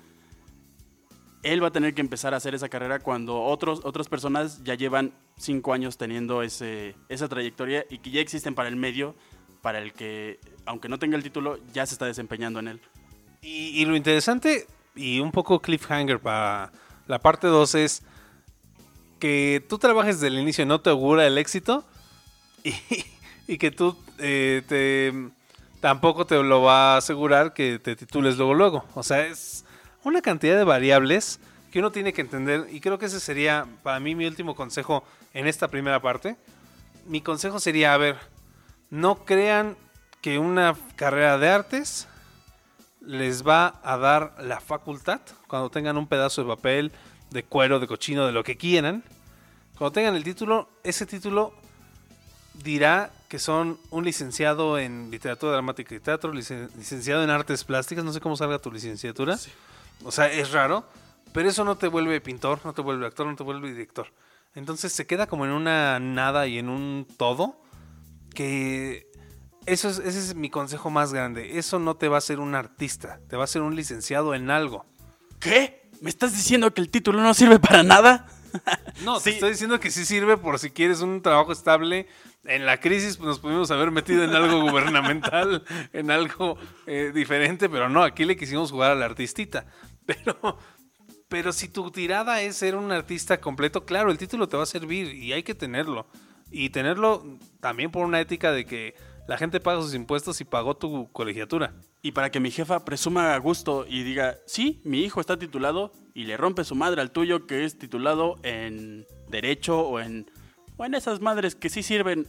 Él 1.43 1.63
va 1.63 1.67
a 1.67 1.71
tener 1.71 1.93
que 1.93 2.01
empezar 2.01 2.33
a 2.33 2.37
hacer 2.37 2.55
esa 2.55 2.69
carrera 2.69 2.99
cuando 2.99 3.41
otros, 3.41 3.81
otras 3.83 4.07
personas 4.07 4.63
ya 4.63 4.75
llevan 4.75 5.13
cinco 5.37 5.73
años 5.73 5.97
teniendo 5.97 6.41
ese, 6.41 6.95
esa 7.09 7.27
trayectoria 7.27 7.85
y 7.89 7.99
que 7.99 8.11
ya 8.11 8.21
existen 8.21 8.55
para 8.55 8.69
el 8.69 8.75
medio, 8.75 9.15
para 9.61 9.79
el 9.79 9.93
que, 9.93 10.39
aunque 10.65 10.89
no 10.89 10.99
tenga 10.99 11.15
el 11.15 11.23
título, 11.23 11.59
ya 11.73 11.85
se 11.85 11.93
está 11.93 12.05
desempeñando 12.05 12.59
en 12.59 12.69
él. 12.69 12.81
Y, 13.41 13.85
lo 13.85 13.95
interesante 13.95 14.67
y 14.95 15.19
un 15.19 15.31
poco 15.31 15.61
cliffhanger 15.61 16.19
para 16.19 16.71
la 17.05 17.19
parte 17.19 17.47
2 17.47 17.75
es 17.75 18.03
que 19.19 19.63
tú 19.69 19.77
trabajes 19.77 20.19
desde 20.19 20.35
el 20.35 20.41
inicio 20.41 20.65
no 20.65 20.81
te 20.81 20.89
augura 20.89 21.25
el 21.25 21.37
éxito 21.37 21.85
y, 22.63 22.73
y 23.47 23.57
que 23.57 23.71
tú 23.71 23.95
eh, 24.19 24.63
te, 24.67 25.13
tampoco 25.79 26.25
te 26.25 26.41
lo 26.41 26.61
va 26.61 26.95
a 26.95 26.97
asegurar 26.97 27.53
que 27.53 27.79
te 27.79 27.95
titules 27.95 28.37
luego 28.37 28.53
luego. 28.53 28.85
O 28.95 29.03
sea, 29.03 29.25
es 29.25 29.65
una 30.03 30.21
cantidad 30.21 30.57
de 30.57 30.63
variables 30.63 31.39
que 31.71 31.79
uno 31.79 31.91
tiene 31.91 32.13
que 32.13 32.21
entender 32.21 32.67
y 32.71 32.79
creo 32.79 32.97
que 32.97 33.07
ese 33.07 33.19
sería 33.19 33.67
para 33.83 33.99
mí 33.99 34.15
mi 34.15 34.25
último 34.25 34.55
consejo 34.55 35.03
en 35.33 35.47
esta 35.47 35.67
primera 35.67 36.01
parte. 36.01 36.37
Mi 37.05 37.21
consejo 37.21 37.59
sería, 37.59 37.93
a 37.93 37.97
ver, 37.97 38.17
no 38.89 39.25
crean 39.25 39.75
que 40.21 40.39
una 40.39 40.75
carrera 40.95 41.37
de 41.37 41.49
artes 41.49 42.07
les 43.01 43.45
va 43.47 43.79
a 43.83 43.97
dar 43.97 44.35
la 44.39 44.59
facultad 44.59 45.21
cuando 45.47 45.69
tengan 45.69 45.97
un 45.97 46.07
pedazo 46.07 46.41
de 46.41 46.47
papel, 46.47 46.91
de 47.29 47.43
cuero, 47.43 47.79
de 47.79 47.87
cochino, 47.87 48.25
de 48.25 48.31
lo 48.31 48.43
que 48.43 48.57
quieran. 48.57 49.03
Cuando 49.77 49.91
tengan 49.93 50.15
el 50.15 50.23
título, 50.23 50.69
ese 50.83 51.05
título 51.05 51.53
dirá 52.53 53.11
que 53.29 53.39
son 53.39 53.77
un 53.91 54.03
licenciado 54.05 54.79
en 54.79 55.11
literatura 55.11 55.51
dramática 55.51 55.93
y 55.93 55.99
teatro, 55.99 56.33
licen- 56.33 56.69
licenciado 56.77 57.23
en 57.23 57.29
artes 57.29 57.63
plásticas, 57.63 58.03
no 58.03 58.11
sé 58.11 58.19
cómo 58.19 58.35
salga 58.35 58.59
tu 58.59 58.71
licenciatura. 58.71 59.37
O 60.03 60.11
sea, 60.11 60.31
es 60.31 60.51
raro, 60.51 60.85
pero 61.33 61.49
eso 61.49 61.63
no 61.63 61.77
te 61.77 61.87
vuelve 61.87 62.21
pintor, 62.21 62.59
no 62.63 62.73
te 62.73 62.81
vuelve 62.81 63.05
actor, 63.05 63.27
no 63.27 63.35
te 63.35 63.43
vuelve 63.43 63.69
director. 63.69 64.07
Entonces 64.55 64.91
se 64.91 65.05
queda 65.05 65.27
como 65.27 65.45
en 65.45 65.51
una 65.51 65.99
nada 65.99 66.47
y 66.47 66.57
en 66.57 66.69
un 66.69 67.07
todo 67.17 67.61
que 68.33 69.07
eso 69.65 69.89
es, 69.89 69.99
ese 69.99 70.19
es 70.19 70.35
mi 70.35 70.49
consejo 70.49 70.89
más 70.89 71.13
grande. 71.13 71.59
Eso 71.59 71.77
no 71.77 71.95
te 71.95 72.07
va 72.07 72.15
a 72.15 72.19
hacer 72.19 72.39
un 72.39 72.55
artista, 72.55 73.19
te 73.27 73.35
va 73.35 73.43
a 73.43 73.45
hacer 73.45 73.61
un 73.61 73.75
licenciado 73.75 74.33
en 74.33 74.49
algo. 74.49 74.85
¿Qué? 75.39 75.89
¿Me 76.01 76.09
estás 76.09 76.33
diciendo 76.33 76.73
que 76.73 76.81
el 76.81 76.89
título 76.89 77.21
no 77.21 77.33
sirve 77.33 77.59
para 77.59 77.83
nada? 77.83 78.27
No, 79.03 79.17
te 79.17 79.23
Sí. 79.23 79.29
estoy 79.31 79.51
diciendo 79.51 79.79
que 79.79 79.91
sí 79.91 80.05
sirve 80.05 80.37
por 80.37 80.59
si 80.59 80.69
quieres 80.71 81.01
un 81.01 81.21
trabajo 81.21 81.51
estable. 81.51 82.07
En 82.45 82.65
la 82.65 82.79
crisis 82.79 83.17
pues, 83.17 83.27
nos 83.27 83.39
pudimos 83.39 83.69
haber 83.71 83.91
metido 83.91 84.23
en 84.23 84.33
algo 84.35 84.61
gubernamental, 84.69 85.63
en 85.93 86.11
algo 86.11 86.57
eh, 86.85 87.11
diferente, 87.13 87.69
pero 87.69 87.89
no, 87.89 88.03
aquí 88.03 88.25
le 88.25 88.37
quisimos 88.37 88.71
jugar 88.71 88.91
al 88.91 89.03
artistita. 89.03 89.65
Pero, 90.07 90.57
pero 91.27 91.51
si 91.51 91.67
tu 91.67 91.91
tirada 91.91 92.41
es 92.41 92.55
ser 92.55 92.75
un 92.77 92.93
artista 92.93 93.41
completo, 93.41 93.83
claro, 93.83 94.09
el 94.09 94.17
título 94.17 94.47
te 94.47 94.55
va 94.55 94.63
a 94.63 94.65
servir 94.65 95.13
y 95.13 95.33
hay 95.33 95.43
que 95.43 95.53
tenerlo. 95.53 96.07
Y 96.49 96.69
tenerlo 96.69 97.25
también 97.59 97.91
por 97.91 98.05
una 98.05 98.21
ética 98.21 98.53
de 98.53 98.65
que 98.65 98.95
la 99.27 99.37
gente 99.37 99.59
paga 99.59 99.81
sus 99.81 99.93
impuestos 99.93 100.39
y 100.39 100.45
pagó 100.45 100.77
tu 100.77 101.11
colegiatura. 101.11 101.73
Y 102.01 102.13
para 102.13 102.31
que 102.31 102.39
mi 102.39 102.51
jefa 102.51 102.85
presuma 102.85 103.33
a 103.35 103.37
gusto 103.39 103.85
y 103.85 104.03
diga, 104.03 104.37
sí, 104.45 104.79
mi 104.85 105.01
hijo 105.03 105.19
está 105.19 105.37
titulado 105.37 105.91
y 106.17 106.23
le 106.23 106.35
rompe 106.35 106.63
su 106.63 106.73
madre 106.73 107.01
al 107.01 107.11
tuyo 107.11 107.45
que 107.45 107.63
es 107.63 107.77
titulado 107.77 108.39
en 108.41 109.05
derecho 109.29 109.81
o 109.81 109.99
en, 109.99 110.31
o 110.75 110.83
en 110.83 110.95
esas 110.95 111.21
madres 111.21 111.53
que 111.53 111.69
sí 111.69 111.83
sirven. 111.83 112.27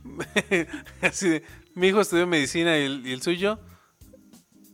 Así 1.02 1.28
de, 1.28 1.44
mi 1.74 1.88
hijo 1.88 2.00
estudió 2.00 2.26
medicina 2.26 2.78
y 2.78 2.84
el, 2.84 3.06
y 3.06 3.12
el 3.12 3.20
suyo 3.20 3.60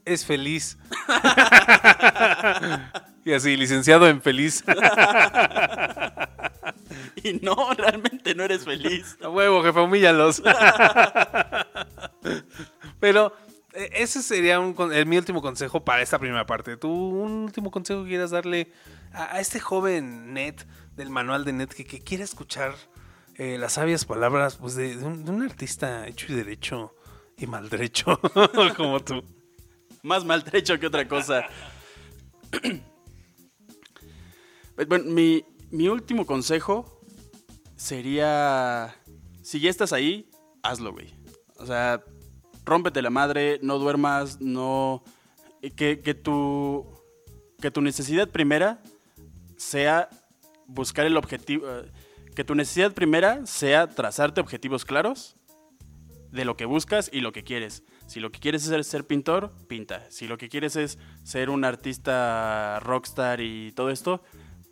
es 0.05 0.25
feliz. 0.25 0.79
y 3.25 3.33
así, 3.33 3.57
licenciado 3.57 4.07
en 4.07 4.23
feliz. 4.23 4.63
y 7.17 7.33
no, 7.43 7.75
realmente 7.77 8.37
no 8.37 8.45
eres 8.45 8.65
feliz. 8.65 9.19
A 9.25 9.29
huevo, 9.29 9.61
jefe, 9.65 9.81
humíllalos. 9.81 10.41
Pero 13.01 13.33
ese 13.75 14.23
sería 14.23 14.57
el, 14.57 15.07
mi 15.07 15.17
último 15.17 15.43
consejo 15.43 15.85
para 15.85 16.03
esta 16.03 16.19
primera 16.19 16.47
parte. 16.47 16.77
¿Tú 16.77 16.91
un 16.91 17.45
último 17.45 17.71
consejo 17.71 18.03
que 18.05 18.11
quieras 18.11 18.31
darle 18.31 18.73
a, 19.13 19.41
este 19.41 19.61
joven 19.61 20.33
net 20.33 20.67
del 20.97 21.11
manual 21.11 21.45
de 21.45 21.53
net 21.53 21.71
que, 21.71 21.85
que 21.85 22.01
quiere 22.01 22.25
escuchar 22.25 22.75
eh, 23.37 23.59
las 23.59 23.73
sabias 23.75 24.05
palabras 24.05 24.57
pues, 24.57 24.77
de, 24.77 24.97
un, 24.99 25.43
artista 25.43 26.07
hecho 26.07 26.33
y 26.33 26.37
derecho 26.37 26.95
y 27.37 27.47
malderecho 27.47 28.21
como 28.77 29.01
tú? 29.01 29.25
Más 30.03 30.25
maltrecho 30.25 30.79
que 30.79 30.87
otra 30.87 31.09
cosa. 31.09 31.47
bueno, 34.89 35.05
mi, 35.07 35.45
mi 35.71 35.89
último 35.89 36.27
consejo 36.27 37.01
sería, 37.75 38.95
si 39.43 39.59
ya 39.59 39.71
estás 39.71 39.93
ahí, 39.93 40.31
hazlo, 40.63 40.93
güey. 40.93 41.13
O 41.57 41.67
sea, 41.67 42.05
rómpete 42.65 43.03
la 43.03 43.11
madre, 43.11 43.59
no 43.63 43.79
duermas, 43.79 44.41
no... 44.41 45.03
Que, 45.77 46.01
que, 46.01 46.13
tu, 46.15 46.87
que 47.61 47.71
tu 47.71 47.81
necesidad 47.81 48.29
primera 48.29 48.83
sea 49.57 50.09
buscar 50.67 51.07
el 51.07 51.17
objetivo... 51.17 51.67
eh, 51.69 51.91
Que 52.35 52.45
tu 52.45 52.55
necesidad 52.55 52.93
primera 52.93 53.47
sea 53.47 53.89
trazarte 53.89 54.41
objetivos 54.41 54.85
claros 54.85 55.37
de 56.33 56.45
lo 56.45 56.57
que 56.57 56.65
buscas 56.65 57.09
y 57.13 57.21
lo 57.21 57.31
que 57.33 57.45
quieres. 57.45 57.85
Si 58.09 58.19
lo 58.21 58.33
que 58.33 58.41
quieres 58.41 58.67
es 58.67 58.87
ser, 58.89 59.07
pintor, 59.07 59.53
pinta. 59.69 60.05
Si 60.11 60.27
lo 60.27 60.37
que 60.37 60.49
quieres 60.49 60.75
es 60.77 60.99
ser 61.23 61.49
un 61.49 61.65
artista 61.65 62.81
rockstar 62.81 63.41
y 63.41 63.71
todo 63.73 63.89
esto, 63.91 64.21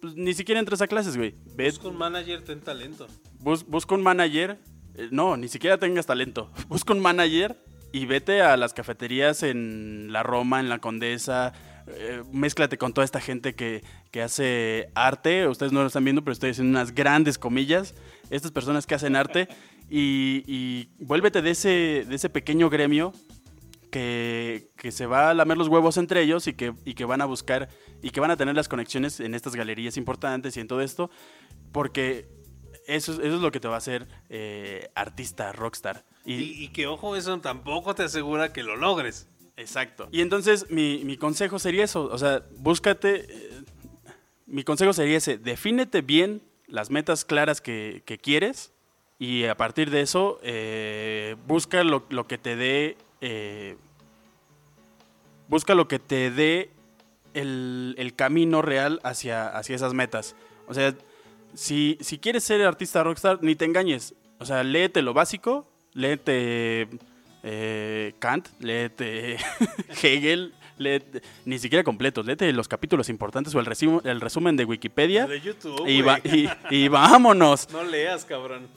pues 0.01 0.16
ni 0.16 0.34
siquiera 0.34 0.59
entres 0.59 0.82
a 0.82 0.88
clases, 0.88 1.16
güey. 1.16 1.36
Busca 1.57 1.86
un 1.88 1.97
manager, 1.97 2.43
ten 2.45 2.61
talento. 2.61 3.07
bus- 3.38 3.64
busca 3.64 3.95
un 3.95 4.03
manager. 4.03 4.59
eh, 4.97 5.09
no, 5.12 5.36
ni 5.36 5.47
siquiera 5.49 5.78
tengas 5.78 6.05
talento. 6.05 6.51
Busca 6.68 6.93
un 6.93 7.01
manager 7.01 7.57
y 7.93 8.07
vete 8.07 8.43
a 8.43 8.57
las 8.57 8.74
cafeterías 8.74 9.43
en 9.43 10.12
la 10.12 10.22
Roma, 10.22 10.61
en 10.61 10.68
la 10.68 10.78
Condesa. 10.78 11.53
eh, 11.86 12.22
mézclate 12.32 12.78
con 12.78 12.93
toda 12.93 13.05
esta 13.05 13.20
gente 13.20 13.55
que, 13.55 13.82
que 14.11 14.22
hace 14.22 14.88
arte. 14.95 15.47
Ustedes 15.49 15.72
no 15.72 15.80
lo 15.80 15.86
están 15.86 16.05
viendo, 16.05 16.22
pero 16.22 16.32
estoy 16.32 16.51
haciendo 16.51 16.70
unas 16.70 16.95
grandes 16.95 17.38
comillas. 17.38 17.95
Estas 18.30 18.51
personas 18.51 18.86
que 18.86 18.95
hacen 18.95 19.16
arte. 19.16 19.49
Y, 19.90 20.43
y 20.47 20.88
vuélvete 21.05 21.43
de 21.43 21.51
ese, 21.51 22.07
de 22.09 22.14
ese 22.14 22.30
pequeño 22.30 22.70
gremio 22.70 23.12
que, 23.90 24.70
que 24.76 24.90
se 24.90 25.05
va 25.05 25.28
a 25.28 25.34
lamer 25.34 25.59
los 25.59 25.68
huevos 25.68 25.99
entre 25.99 26.22
ellos 26.22 26.47
y 26.47 26.55
que, 26.55 26.72
y 26.86 26.95
que 26.95 27.05
van 27.05 27.20
a 27.20 27.26
buscar 27.26 27.68
y 28.01 28.11
que 28.11 28.20
van 28.20 28.30
a 28.30 28.36
tener 28.38 28.55
las 28.55 28.68
conexiones 28.68 29.20
en 29.20 29.34
estas 29.34 29.55
galerías 29.55 29.99
importantes 29.99 30.57
y 30.57 30.61
en 30.61 30.66
todo 30.66 30.80
esto, 30.80 31.11
porque 31.72 32.26
eso, 32.87 33.12
es- 33.12 33.18
eso 33.18 33.37
es 33.37 33.41
lo 33.41 33.51
que 33.53 33.61
te 33.61 33.68
va 33.68 33.74
a 33.74 33.78
hacer 33.78 34.07
eh, 34.28 34.91
artista, 34.95 35.53
rockstar. 35.53 36.05
Y, 36.24 36.35
Y, 36.35 36.64
y 36.64 36.68
que 36.68 36.87
ojo, 36.87 37.16
eso 37.16 37.39
tampoco 37.41 37.95
te 37.95 38.03
asegura 38.05 38.53
que 38.53 38.62
lo 38.62 38.76
logres. 38.76 39.28
Exacto. 39.57 40.09
Y 40.12 40.20
entonces 40.22 40.70
mi, 40.70 41.03
mi 41.05 41.16
consejo 41.16 41.59
sería 41.59 41.85
eso, 41.85 42.05
o 42.05 42.18
sea, 42.18 42.43
búscate, 42.57 43.26
eh, 43.28 43.51
mi 44.47 44.64
consejo 44.64 44.93
sería 44.93 45.18
ese, 45.18 45.37
defínete 45.39 46.01
bien 46.03 46.43
las 46.66 46.91
metas 46.91 47.24
claras 47.24 47.61
que, 47.61 48.03
que 48.07 48.18
quieres 48.18 48.72
y 49.18 49.45
a 49.45 49.57
partir 49.57 49.91
de 49.91 50.01
eso 50.01 50.41
eh, 50.43 51.37
busca 51.47 51.85
lo, 51.85 52.05
lo 52.09 52.26
que 52.26 52.39
te 52.39 52.57
dé, 52.57 52.97
eh, 53.20 53.76
busca 55.49 55.74
lo 55.74 55.87
que 55.89 55.99
te 55.99 56.30
dé 56.30 56.70
el, 57.35 57.95
el 57.99 58.14
camino 58.14 58.62
real 58.62 59.01
hacia, 59.05 59.49
hacia 59.49 59.76
esas 59.76 59.95
metas. 59.95 60.35
O 60.66 60.74
sea, 60.74 60.95
si, 61.55 61.98
si 62.00 62.18
quieres 62.18 62.44
ser 62.44 62.62
artista 62.62 63.03
rockstar, 63.03 63.38
ni 63.42 63.55
te 63.57 63.64
engañes. 63.64 64.14
O 64.38 64.44
sea, 64.44 64.62
léete 64.64 65.03
lo 65.03 65.14
básico, 65.14 65.68
léete 65.92 66.88
eh, 67.42 68.14
Kant, 68.18 68.48
léete 68.61 69.36
Hegel, 70.03 70.53
léete, 70.78 71.22
ni 71.44 71.59
siquiera 71.59 71.84
completos, 71.84 72.26
léete 72.26 72.53
los 72.53 72.68
capítulos 72.68 73.09
importantes 73.09 73.55
o 73.55 73.61
el, 73.61 73.66
resumen, 73.66 74.00
el 74.05 74.20
resumen 74.20 74.57
de 74.57 74.64
Wikipedia. 74.64 75.26
De 75.26 75.40
YouTube, 75.40 75.86
y, 75.88 76.03
va- 76.03 76.18
y- 76.24 76.48
y 76.70 76.88
vámonos. 76.88 77.68
No 77.72 77.84
leas, 77.84 78.24
cabrón. 78.24 78.68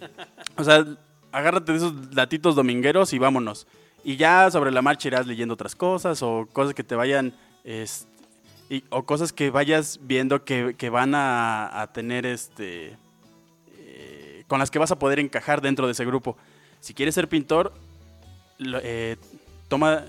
O 0.57 0.63
sea, 0.63 0.86
agárrate 1.32 1.71
de 1.71 1.78
esos 1.80 2.11
datitos 2.11 2.55
domingueros 2.55 3.13
y 3.13 3.19
vámonos. 3.19 3.67
Y 4.03 4.17
ya 4.17 4.51
sobre 4.51 4.71
la 4.71 4.82
marcha 4.84 5.07
irás 5.07 5.26
leyendo 5.26 5.55
otras 5.55 5.76
cosas 5.76 6.21
o 6.21 6.47
cosas 6.53 6.73
que 6.76 6.84
te 6.84 6.95
vayan... 6.95 7.34
es- 7.63 8.07
y- 8.70 8.84
o 8.89 9.03
cosas 9.03 9.34
que 9.34 9.49
vayas 9.49 9.99
viendo 10.03 10.43
que, 10.43 10.76
que 10.78 10.89
van 10.89 11.13
a, 11.16 11.89
tener 11.93 12.26
este... 12.26 12.97
con 14.47 14.59
las 14.59 14.72
que 14.72 14.80
vas 14.80 14.91
a 14.91 14.99
poder 14.99 15.20
encajar 15.20 15.61
dentro 15.61 15.88
de 15.88 15.93
ese 15.93 16.05
grupo. 16.05 16.38
Si 16.80 16.93
quieres 16.93 17.16
ser 17.16 17.28
pintor, 17.28 17.74
eh, 18.84 19.18
toma, 19.68 20.05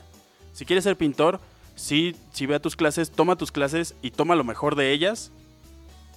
si 0.53 0.65
quieres 0.65 0.85
ser 0.85 0.97
pintor, 0.97 1.41
sí, 1.75 2.15
sí 2.33 2.47
ve 2.47 2.57
a 2.57 2.61
tus 2.61 2.77
clases, 2.77 3.11
toma 3.11 3.37
tus 3.37 3.51
clases 3.51 3.95
y 4.03 4.11
toma 4.11 4.35
lo 4.35 4.45
mejor 4.45 4.75
de 4.75 4.93
ellas, 4.93 5.33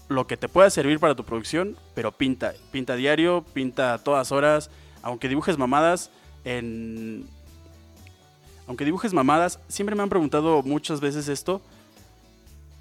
lo 0.10 0.28
que 0.28 0.38
te 0.38 0.50
pueda 0.50 0.70
servir 0.70 1.00
para 1.00 1.16
tu 1.16 1.24
producción, 1.24 1.78
pero 1.94 2.12
pinta, 2.12 2.54
pinta 2.72 2.96
diario, 2.96 3.46
pinta 3.54 3.94
a 3.94 3.98
todas 4.00 4.32
horas, 4.32 4.70
aunque 5.02 5.30
dibujes 5.30 5.58
mamadas 5.58 6.12
en 6.44 7.26
aunque 8.68 8.86
dibujes 8.86 9.14
mamadas, 9.14 9.60
siempre 9.68 9.96
me 9.96 10.04
han 10.04 10.10
preguntado 10.10 10.62
muchas 10.62 11.00
veces 11.00 11.28
esto, 11.28 11.60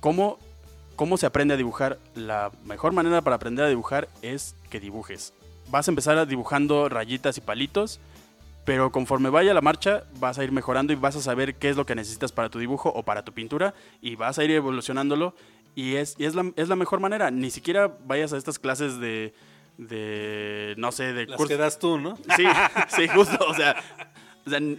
¿cómo, 0.00 0.38
¿cómo 0.96 1.16
se 1.16 1.26
aprende 1.26 1.54
a 1.54 1.56
dibujar? 1.56 1.98
La 2.14 2.50
mejor 2.64 2.92
manera 2.92 3.22
para 3.22 3.36
aprender 3.36 3.64
a 3.64 3.68
dibujar 3.68 4.08
es 4.22 4.54
que 4.70 4.80
dibujes. 4.80 5.32
Vas 5.70 5.88
a 5.88 5.90
empezar 5.90 6.16
a 6.18 6.24
dibujando 6.26 6.88
rayitas 6.88 7.36
y 7.38 7.40
palitos, 7.40 8.00
pero 8.64 8.90
conforme 8.92 9.30
vaya 9.30 9.54
la 9.54 9.60
marcha 9.60 10.04
vas 10.20 10.38
a 10.38 10.44
ir 10.44 10.52
mejorando 10.52 10.92
y 10.92 10.96
vas 10.96 11.16
a 11.16 11.20
saber 11.22 11.54
qué 11.56 11.70
es 11.70 11.76
lo 11.76 11.86
que 11.86 11.94
necesitas 11.94 12.32
para 12.32 12.48
tu 12.50 12.58
dibujo 12.58 12.90
o 12.94 13.02
para 13.02 13.22
tu 13.24 13.32
pintura 13.32 13.74
y 14.02 14.16
vas 14.16 14.38
a 14.38 14.44
ir 14.44 14.50
evolucionándolo 14.50 15.34
y 15.74 15.96
es, 15.96 16.16
y 16.18 16.24
es, 16.24 16.34
la, 16.34 16.50
es 16.56 16.68
la 16.68 16.76
mejor 16.76 17.00
manera. 17.00 17.30
Ni 17.30 17.50
siquiera 17.50 17.90
vayas 18.06 18.32
a 18.32 18.36
estas 18.36 18.58
clases 18.58 18.98
de, 18.98 19.32
de 19.78 20.74
no 20.76 20.90
sé, 20.92 21.12
de 21.12 21.26
Las 21.26 21.38
curso- 21.38 21.48
que 21.48 21.56
das 21.56 21.78
tú, 21.78 21.98
¿no? 21.98 22.16
Sí, 22.36 22.44
sí, 22.88 23.08
justo, 23.08 23.38
o 23.46 23.54
sea, 23.54 23.76
o 24.46 24.50
sea, 24.50 24.58
n- 24.58 24.78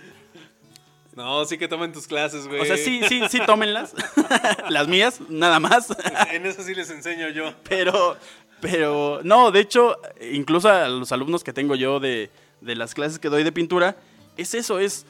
No, 1.20 1.44
sí 1.44 1.58
que 1.58 1.68
tomen 1.68 1.92
tus 1.92 2.08
clases, 2.08 2.48
güey. 2.48 2.62
o 2.62 2.66
sea, 2.66 2.78
sí, 2.78 3.02
sí, 3.10 3.22
sí, 3.30 3.42
tómenlas. 3.46 3.94
Las 4.70 4.88
mías, 4.88 5.20
nada 5.28 5.60
más. 5.60 5.94
En 6.32 6.46
eso 6.46 6.64
sí 6.64 6.74
les 6.74 6.90
enseño 6.90 7.28
yo. 7.28 7.54
Pero, 7.68 8.16
pero, 8.62 9.20
no, 9.26 9.52
de 9.52 9.60
hecho, 9.60 9.98
incluso 10.32 10.70
a 10.70 10.88
los 10.88 11.12
alumnos 11.12 11.44
que 11.44 11.52
tengo 11.52 11.76
yo 11.76 12.00
de, 12.00 12.32
de 12.62 12.76
las 12.78 12.94
clases 12.94 13.20
que 13.20 13.28
doy 13.28 13.44
de 13.44 13.52
pintura, 13.52 13.98
es 14.38 14.54
eso, 14.54 14.80
es, 14.80 15.06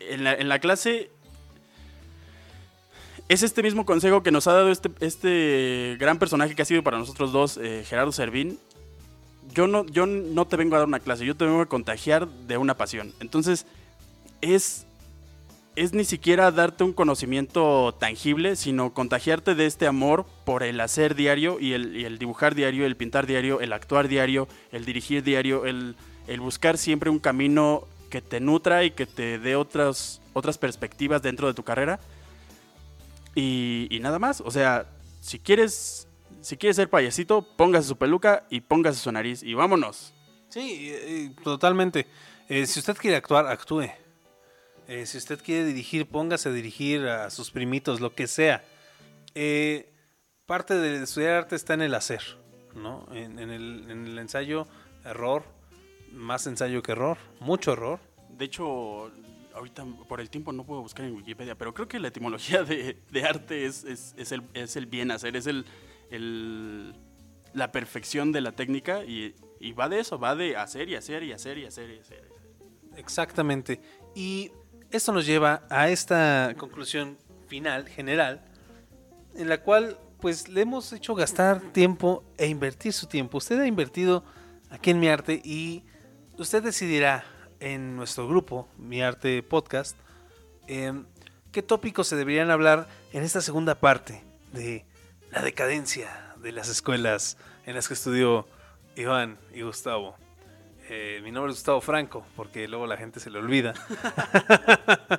en 0.00 0.22
la, 0.22 0.34
en 0.34 0.50
la 0.50 0.58
clase, 0.58 1.10
es 3.30 3.42
este 3.42 3.62
mismo 3.62 3.86
consejo 3.86 4.22
que 4.22 4.32
nos 4.32 4.46
ha 4.48 4.52
dado 4.52 4.70
este, 4.70 4.90
este 5.00 5.96
gran 5.98 6.18
personaje 6.18 6.54
que 6.54 6.60
ha 6.60 6.66
sido 6.66 6.82
para 6.82 6.98
nosotros 6.98 7.32
dos, 7.32 7.56
eh, 7.56 7.86
Gerardo 7.88 8.12
Servín. 8.12 8.58
Yo 9.54 9.66
no, 9.66 9.86
yo 9.86 10.04
no 10.04 10.46
te 10.46 10.58
vengo 10.58 10.76
a 10.76 10.80
dar 10.80 10.88
una 10.88 11.00
clase, 11.00 11.24
yo 11.24 11.34
te 11.34 11.46
vengo 11.46 11.62
a 11.62 11.66
contagiar 11.70 12.28
de 12.28 12.58
una 12.58 12.76
pasión. 12.76 13.14
Entonces, 13.18 13.64
es, 14.42 14.84
es 15.74 15.94
ni 15.94 16.04
siquiera 16.04 16.50
darte 16.50 16.84
un 16.84 16.92
conocimiento 16.92 17.94
tangible, 17.98 18.56
sino 18.56 18.92
contagiarte 18.92 19.54
de 19.54 19.66
este 19.66 19.86
amor 19.86 20.26
por 20.44 20.62
el 20.62 20.80
hacer 20.80 21.14
diario 21.14 21.58
y 21.58 21.72
el, 21.72 22.18
dibujar 22.18 22.54
diario, 22.54 22.84
el 22.84 22.96
pintar 22.96 23.26
diario, 23.26 23.60
el 23.60 23.72
actuar 23.72 24.08
diario, 24.08 24.48
el 24.70 24.84
dirigir 24.84 25.22
diario, 25.22 25.64
el, 25.64 25.96
el 26.26 26.40
buscar 26.40 26.76
siempre 26.76 27.10
un 27.10 27.18
camino 27.18 27.86
que 28.10 28.20
te 28.20 28.40
nutra 28.40 28.84
y 28.84 28.90
que 28.90 29.06
te 29.06 29.38
dé 29.38 29.56
otras, 29.56 30.20
otras 30.34 30.58
perspectivas 30.58 31.22
dentro 31.22 31.46
de 31.46 31.54
tu 31.54 31.62
carrera. 31.62 31.98
Y, 33.34 33.98
nada 34.02 34.18
más, 34.18 34.42
o 34.42 34.50
sea, 34.50 34.86
si 35.22 35.38
quieres, 35.38 36.06
si 36.42 36.58
quieres 36.58 36.76
ser 36.76 36.90
payasito, 36.90 37.46
póngase 37.56 37.88
su 37.88 37.96
peluca 37.96 38.44
y 38.50 38.60
póngase 38.60 38.98
su 38.98 39.10
nariz 39.10 39.42
y 39.42 39.54
vámonos. 39.54 40.12
Sí, 40.50 41.34
totalmente. 41.42 42.06
Eh, 42.50 42.66
si 42.66 42.80
usted 42.80 42.94
quiere 42.98 43.16
actuar, 43.16 43.46
actúe. 43.46 43.88
Eh, 44.88 45.06
si 45.06 45.18
usted 45.18 45.40
quiere 45.42 45.64
dirigir, 45.64 46.06
póngase 46.06 46.48
a 46.48 46.52
dirigir 46.52 47.06
a 47.06 47.30
sus 47.30 47.50
primitos, 47.50 48.00
lo 48.00 48.14
que 48.14 48.26
sea. 48.26 48.64
Eh, 49.34 49.88
parte 50.46 50.74
de 50.74 51.02
estudiar 51.02 51.32
arte 51.34 51.56
está 51.56 51.74
en 51.74 51.82
el 51.82 51.94
hacer, 51.94 52.22
¿no? 52.74 53.06
En, 53.12 53.38
en 53.38 53.50
el, 53.50 53.90
en 53.90 54.06
el 54.06 54.18
ensayo, 54.18 54.66
error, 55.04 55.44
más 56.12 56.46
ensayo 56.46 56.82
que 56.82 56.92
error, 56.92 57.16
mucho 57.40 57.72
error. 57.72 58.00
De 58.28 58.44
hecho, 58.44 59.10
ahorita 59.54 59.84
por 60.08 60.20
el 60.20 60.28
tiempo 60.30 60.52
no 60.52 60.64
puedo 60.64 60.82
buscar 60.82 61.06
en 61.06 61.14
Wikipedia, 61.14 61.54
pero 61.54 61.72
creo 61.72 61.88
que 61.88 61.98
la 62.00 62.08
etimología 62.08 62.64
de, 62.64 62.98
de 63.10 63.24
arte 63.24 63.64
es, 63.66 63.84
es, 63.84 64.14
es 64.18 64.32
el, 64.32 64.42
es 64.54 64.76
el 64.76 64.86
bien 64.86 65.10
hacer, 65.10 65.36
es 65.36 65.46
el, 65.46 65.64
el- 66.10 66.94
la 67.54 67.70
perfección 67.70 68.32
de 68.32 68.40
la 68.40 68.52
técnica 68.52 69.04
y, 69.04 69.34
y 69.60 69.72
va 69.72 69.88
de 69.90 70.00
eso, 70.00 70.18
va 70.18 70.34
de 70.34 70.56
hacer 70.56 70.88
y 70.88 70.94
hacer 70.96 71.22
y 71.22 71.32
hacer 71.32 71.58
y 71.58 71.66
hacer 71.66 71.90
y 71.90 71.98
hacer. 71.98 72.28
Exactamente. 72.96 73.80
Y 74.14 74.50
esto 74.92 75.12
nos 75.12 75.26
lleva 75.26 75.62
a 75.70 75.88
esta 75.88 76.54
conclusión 76.58 77.18
final, 77.48 77.88
general, 77.88 78.44
en 79.34 79.48
la 79.48 79.62
cual 79.62 79.98
pues 80.20 80.48
le 80.48 80.60
hemos 80.60 80.92
hecho 80.92 81.14
gastar 81.14 81.60
tiempo 81.72 82.22
e 82.36 82.46
invertir 82.46 82.92
su 82.92 83.06
tiempo. 83.06 83.38
Usted 83.38 83.58
ha 83.58 83.66
invertido 83.66 84.22
aquí 84.70 84.90
en 84.90 85.00
Mi 85.00 85.08
Arte 85.08 85.40
y 85.42 85.82
usted 86.38 86.62
decidirá 86.62 87.24
en 87.58 87.96
nuestro 87.96 88.28
grupo, 88.28 88.68
Mi 88.76 89.02
Arte 89.02 89.42
Podcast, 89.42 89.96
em, 90.68 91.06
qué 91.50 91.62
tópicos 91.62 92.06
se 92.06 92.16
deberían 92.16 92.50
hablar 92.50 92.86
en 93.12 93.24
esta 93.24 93.40
segunda 93.40 93.74
parte 93.74 94.22
de 94.52 94.84
la 95.30 95.42
decadencia 95.42 96.34
de 96.40 96.52
las 96.52 96.68
escuelas 96.68 97.36
en 97.66 97.74
las 97.74 97.88
que 97.88 97.94
estudió 97.94 98.46
Iván 98.94 99.38
y 99.54 99.62
Gustavo. 99.62 100.21
Eh, 100.88 101.20
mi 101.22 101.30
nombre 101.30 101.52
es 101.52 101.58
Gustavo 101.58 101.80
Franco, 101.80 102.26
porque 102.36 102.66
luego 102.68 102.86
la 102.86 102.96
gente 102.96 103.20
se 103.20 103.30
le 103.30 103.38
olvida. 103.38 103.72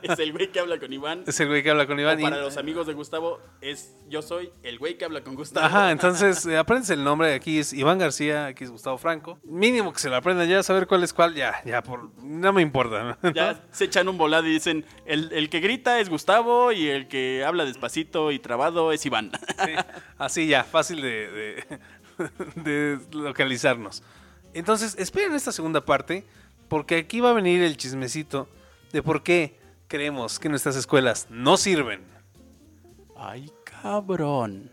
Es 0.01 0.19
el 0.19 0.33
güey 0.33 0.51
que 0.51 0.59
habla 0.59 0.77
con 0.79 0.91
Iván. 0.91 1.23
Es 1.25 1.39
el 1.39 1.47
güey 1.47 1.63
que 1.63 1.69
habla 1.69 1.87
con 1.87 1.97
Iván. 1.99 2.17
O 2.17 2.19
y- 2.19 2.23
para 2.23 2.37
los 2.41 2.57
amigos 2.57 2.85
de 2.87 2.93
Gustavo, 2.93 3.39
es 3.61 3.95
yo 4.09 4.21
soy 4.21 4.51
el 4.63 4.77
güey 4.77 4.97
que 4.97 5.05
habla 5.05 5.21
con 5.23 5.35
Gustavo. 5.35 5.65
Ajá, 5.65 5.91
entonces 5.91 6.45
eh, 6.45 6.57
apréndense 6.57 6.93
el 6.95 7.03
nombre. 7.03 7.33
Aquí 7.33 7.59
es 7.59 7.71
Iván 7.73 7.97
García, 7.99 8.47
aquí 8.47 8.65
es 8.65 8.71
Gustavo 8.71 8.97
Franco. 8.97 9.39
Mínimo 9.43 9.93
que 9.93 9.99
se 9.99 10.09
lo 10.09 10.15
aprendan 10.17 10.47
ya, 10.49 10.61
saber 10.63 10.85
cuál 10.87 11.03
es 11.03 11.13
cuál, 11.13 11.33
ya, 11.35 11.61
ya, 11.65 11.81
por, 11.81 12.09
no 12.21 12.51
me 12.51 12.61
importa. 12.61 13.17
¿no? 13.21 13.31
Ya 13.31 13.63
se 13.71 13.85
echan 13.85 14.07
un 14.09 14.17
volado 14.17 14.45
y 14.47 14.51
dicen, 14.51 14.85
el, 15.05 15.31
el 15.31 15.49
que 15.49 15.59
grita 15.61 15.99
es 15.99 16.09
Gustavo 16.09 16.71
y 16.73 16.89
el 16.89 17.07
que 17.07 17.43
habla 17.45 17.63
despacito 17.65 18.31
y 18.31 18.39
trabado 18.39 18.91
es 18.91 19.05
Iván. 19.05 19.31
Sí, 19.63 19.71
así 20.17 20.47
ya, 20.47 20.63
fácil 20.65 21.01
de, 21.01 21.31
de- 21.31 21.79
de 22.55 22.99
localizarnos. 23.13 24.03
Entonces, 24.53 24.95
esperen 24.97 25.33
esta 25.33 25.51
segunda 25.51 25.85
parte, 25.85 26.25
porque 26.67 26.97
aquí 26.97 27.19
va 27.19 27.31
a 27.31 27.33
venir 27.33 27.61
el 27.61 27.77
chismecito 27.77 28.47
de 28.91 29.01
por 29.01 29.23
qué 29.23 29.59
creemos 29.87 30.39
que 30.39 30.49
nuestras 30.49 30.75
escuelas 30.75 31.27
no 31.29 31.57
sirven. 31.57 32.01
Ay, 33.15 33.51
cabrón. 33.63 34.71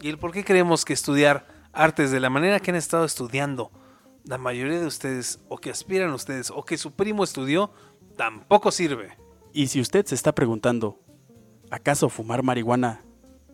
Y 0.00 0.08
el 0.08 0.18
por 0.18 0.32
qué 0.32 0.44
creemos 0.44 0.84
que 0.84 0.92
estudiar 0.92 1.46
artes 1.72 2.10
de 2.10 2.20
la 2.20 2.30
manera 2.30 2.60
que 2.60 2.70
han 2.70 2.76
estado 2.76 3.04
estudiando 3.04 3.70
la 4.24 4.36
mayoría 4.36 4.78
de 4.78 4.86
ustedes, 4.86 5.40
o 5.48 5.58
que 5.58 5.70
aspiran 5.70 6.12
ustedes, 6.12 6.50
o 6.50 6.64
que 6.64 6.76
su 6.76 6.92
primo 6.92 7.24
estudió, 7.24 7.72
tampoco 8.16 8.70
sirve. 8.70 9.16
Y 9.52 9.68
si 9.68 9.80
usted 9.80 10.04
se 10.04 10.14
está 10.14 10.34
preguntando, 10.34 11.00
¿acaso 11.70 12.10
fumar 12.10 12.42
marihuana 12.42 13.02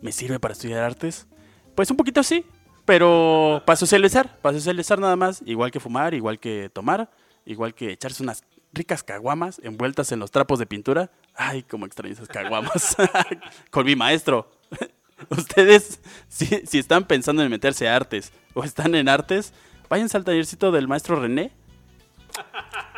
me 0.01 0.11
sirve 0.11 0.39
para 0.39 0.53
estudiar 0.53 0.83
artes? 0.83 1.27
Pues 1.75 1.89
un 1.91 1.97
poquito 1.97 2.23
sí, 2.23 2.45
pero 2.85 3.63
para 3.65 3.75
socializar, 3.75 4.37
para 4.39 4.57
socializar 4.57 4.99
nada 4.99 5.15
más, 5.15 5.41
igual 5.45 5.71
que 5.71 5.79
fumar, 5.79 6.13
igual 6.13 6.39
que 6.39 6.69
tomar, 6.71 7.09
igual 7.45 7.73
que 7.73 7.91
echarse 7.91 8.23
unas 8.23 8.43
ricas 8.73 9.03
caguamas 9.03 9.59
envueltas 9.63 10.11
en 10.11 10.19
los 10.19 10.31
trapos 10.31 10.59
de 10.59 10.65
pintura. 10.65 11.09
Ay, 11.33 11.63
cómo 11.63 11.85
extraño 11.85 12.13
esas 12.13 12.27
caguamas. 12.27 12.95
Con 13.71 13.85
mi 13.85 13.95
maestro. 13.95 14.51
Ustedes, 15.29 16.01
si, 16.27 16.45
si 16.45 16.79
están 16.79 17.05
pensando 17.05 17.41
en 17.41 17.49
meterse 17.49 17.87
a 17.87 17.95
artes 17.95 18.31
o 18.53 18.63
están 18.63 18.95
en 18.95 19.09
artes, 19.09 19.53
váyanse 19.89 20.17
al 20.17 20.25
tallercito 20.25 20.71
del 20.71 20.87
maestro 20.87 21.19
René. 21.19 21.51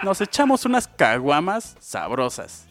Nos 0.03 0.20
echamos 0.22 0.66
unas 0.66 0.88
caguamas 0.88 1.76
sabrosas. 1.80 2.66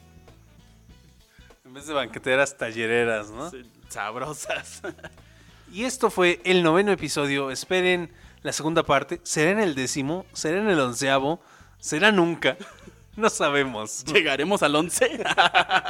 En 1.65 1.73
vez 1.73 1.87
de 1.87 1.95
banqueteras, 1.95 2.57
tallereras, 2.57 3.31
¿no? 3.31 3.51
Sí, 3.51 3.63
Sabrosas. 3.89 4.83
Y 5.73 5.85
esto 5.85 6.11
fue 6.11 6.41
el 6.45 6.63
noveno 6.63 6.93
episodio. 6.93 7.51
Esperen 7.51 8.11
la 8.43 8.53
segunda 8.53 8.83
parte. 8.85 9.21
¿Será 9.25 9.51
en 9.51 9.59
el 9.61 9.75
décimo? 9.75 10.25
¿Será 10.33 10.59
en 10.61 10.69
el 10.69 10.79
onceavo? 10.81 11.41
¿Será 11.79 12.13
nunca? 12.13 12.57
No 13.17 13.31
sabemos. 13.31 14.05
Llegaremos 14.05 14.63
al 14.63 14.77
11. 14.77 15.25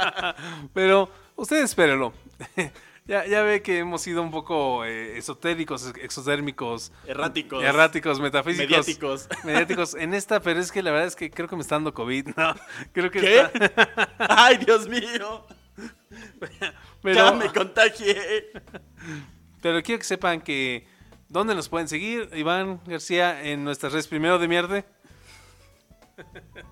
Pero 0.73 1.09
ustedes 1.35 1.65
espérenlo. 1.65 2.13
Ya, 3.05 3.25
ya 3.25 3.41
ve 3.41 3.61
que 3.61 3.77
hemos 3.79 4.01
sido 4.01 4.21
un 4.21 4.31
poco 4.31 4.83
eh, 4.83 5.17
esotéricos, 5.17 5.87
ex- 5.87 6.03
exotérmicos, 6.03 6.91
Erráticos. 7.05 7.63
erráticos, 7.63 8.19
metafísicos. 8.19 8.67
Mediáticos. 8.69 9.29
Mediáticos 9.45 9.95
en 9.95 10.13
esta, 10.13 10.41
pero 10.41 10.59
es 10.59 10.73
que 10.73 10.83
la 10.83 10.91
verdad 10.91 11.07
es 11.07 11.15
que 11.15 11.31
creo 11.31 11.47
que 11.47 11.55
me 11.55 11.61
está 11.61 11.75
dando 11.75 11.93
COVID. 11.93 12.27
No, 12.35 12.53
creo 12.91 13.09
que 13.09 13.21
¿Qué? 13.21 13.39
está- 13.39 14.09
Ay, 14.19 14.57
Dios 14.57 14.89
mío. 14.89 15.45
pero, 17.01 17.15
Ya 17.15 17.31
me 17.31 17.47
contagié. 17.53 18.51
Pero 19.61 19.81
quiero 19.83 19.99
que 19.99 20.05
sepan 20.05 20.41
que 20.41 20.85
¿dónde 21.29 21.55
nos 21.55 21.69
pueden 21.69 21.87
seguir? 21.87 22.29
Iván 22.33 22.81
García 22.85 23.43
en 23.43 23.63
nuestras 23.63 23.93
redes 23.93 24.07
primero 24.07 24.39
de 24.39 24.47
mierda. 24.47 24.85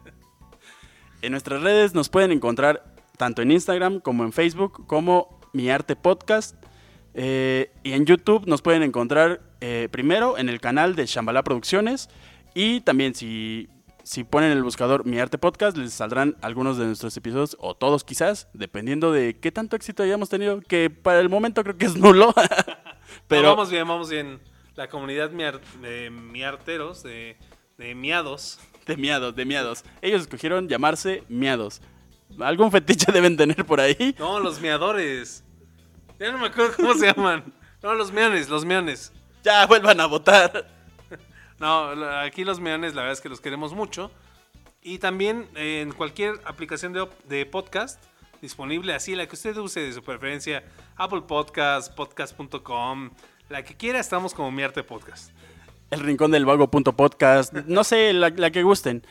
En 1.21 1.31
nuestras 1.31 1.63
redes 1.63 1.95
nos 1.95 2.09
pueden 2.09 2.31
encontrar 2.31 2.83
tanto 3.17 3.41
en 3.41 3.49
Instagram 3.49 3.99
como 3.99 4.23
en 4.23 4.31
Facebook 4.31 4.85
como 4.85 5.39
Mi 5.53 5.71
Arte 5.71 5.95
Podcast. 5.95 6.55
Eh, 7.15 7.71
y 7.81 7.93
en 7.93 8.05
YouTube 8.05 8.45
nos 8.45 8.61
pueden 8.61 8.83
encontrar 8.83 9.41
eh, 9.59 9.87
primero 9.89 10.37
en 10.37 10.49
el 10.49 10.61
canal 10.61 10.95
de 10.95 11.07
Shambhala 11.07 11.43
Producciones. 11.43 12.09
Y 12.53 12.81
también 12.81 13.15
si, 13.15 13.69
si 14.05 14.23
ponen 14.23 14.51
en 14.51 14.57
el 14.59 14.63
buscador 14.63 15.03
Mi 15.05 15.19
Arte 15.19 15.37
Podcast, 15.39 15.75
les 15.75 15.91
saldrán 15.93 16.37
algunos 16.41 16.77
de 16.77 16.85
nuestros 16.85 17.17
episodios, 17.17 17.57
o 17.59 17.75
todos 17.75 18.03
quizás, 18.03 18.47
dependiendo 18.53 19.11
de 19.11 19.39
qué 19.39 19.51
tanto 19.51 19.75
éxito 19.75 20.03
hayamos 20.03 20.29
tenido, 20.29 20.61
que 20.61 20.89
para 20.91 21.19
el 21.19 21.27
momento 21.27 21.63
creo 21.63 21.75
que 21.77 21.87
es 21.87 21.95
nulo. 21.97 22.31
Pero 23.27 23.49
vamos 23.49 23.71
bien, 23.71 23.87
vamos 23.87 24.09
bien. 24.09 24.39
La 24.75 24.87
comunidad 24.89 25.31
miar- 25.31 25.59
de 25.81 26.09
miarteros, 26.11 27.01
de, 27.01 27.35
de 27.79 27.95
miados. 27.95 28.59
de 28.85 28.95
miados, 28.95 29.35
de 29.35 29.43
miados. 29.45 29.83
Ellos 30.01 30.21
escogieron 30.21 30.67
llamarse 30.69 31.23
miados. 31.27 31.81
Algún 32.39 32.71
fetiche 32.71 33.11
deben 33.13 33.35
tener 33.37 33.65
por 33.65 33.79
ahí. 33.79 34.15
No, 34.19 34.39
los 34.39 34.61
miadores. 34.61 35.43
Ya 36.19 36.31
no 36.31 36.37
me 36.37 36.47
acuerdo 36.47 36.73
cómo 36.75 36.93
se 36.93 37.07
llaman. 37.11 37.53
No, 37.81 37.93
los 37.95 38.11
meones, 38.11 38.49
los 38.49 38.65
meones. 38.65 39.11
Ya 39.43 39.65
vuelvan 39.65 39.99
a 39.99 40.05
votar. 40.05 40.74
No, 41.59 41.89
aquí 42.19 42.43
los 42.43 42.59
meones, 42.59 42.95
la 42.95 43.01
verdad 43.01 43.13
es 43.13 43.21
que 43.21 43.29
los 43.29 43.41
queremos 43.41 43.73
mucho. 43.73 44.11
Y 44.81 44.99
también 44.99 45.47
eh, 45.55 45.81
en 45.81 45.91
cualquier 45.93 46.39
aplicación 46.45 46.93
de, 47.27 47.45
podcast 47.45 48.03
disponible, 48.41 48.93
así 48.93 49.15
la 49.15 49.25
que 49.27 49.35
usted 49.35 49.57
use 49.57 49.79
de 49.79 49.93
su 49.93 50.03
preferencia, 50.03 50.63
Apple 50.95 51.21
Podcast, 51.21 51.95
podcast.com, 51.95 53.09
la 53.49 53.63
que 53.63 53.75
quiera, 53.75 53.99
estamos 53.99 54.33
como 54.33 54.51
Mi 54.51 54.61
Arte 54.61 54.83
Podcast. 54.83 55.31
El 55.89 56.01
rincón 56.01 56.31
del 56.31 56.45
vago.podcast. 56.45 57.53
No 57.65 57.83
sé, 57.83 58.13
la, 58.13 58.29
la 58.29 58.51
que 58.51 58.63
gusten. 58.63 59.05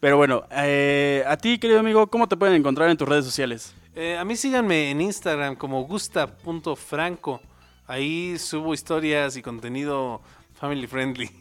Pero 0.00 0.16
bueno, 0.16 0.44
eh, 0.52 1.24
a 1.26 1.36
ti, 1.36 1.58
querido 1.58 1.80
amigo, 1.80 2.06
¿cómo 2.06 2.28
te 2.28 2.36
pueden 2.36 2.54
encontrar 2.54 2.88
en 2.88 2.96
tus 2.96 3.08
redes 3.08 3.24
sociales? 3.24 3.74
Eh, 3.94 4.16
a 4.16 4.24
mí 4.24 4.36
síganme 4.36 4.90
en 4.90 5.00
Instagram 5.00 5.56
como 5.56 5.82
gusta.franco. 5.82 7.40
Ahí 7.86 8.38
subo 8.38 8.74
historias 8.74 9.36
y 9.36 9.42
contenido 9.42 10.20
family 10.58 10.86
friendly. 10.86 11.28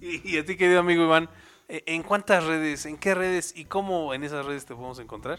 y, 0.00 0.30
y 0.30 0.38
a 0.38 0.44
ti, 0.44 0.56
querido 0.56 0.80
amigo 0.80 1.04
Iván, 1.04 1.28
eh, 1.68 1.82
¿en 1.86 2.02
cuántas 2.02 2.44
redes, 2.44 2.86
en 2.86 2.96
qué 2.96 3.14
redes 3.14 3.52
y 3.56 3.64
cómo 3.66 4.14
en 4.14 4.24
esas 4.24 4.44
redes 4.46 4.64
te 4.66 4.74
podemos 4.74 4.98
encontrar? 4.98 5.38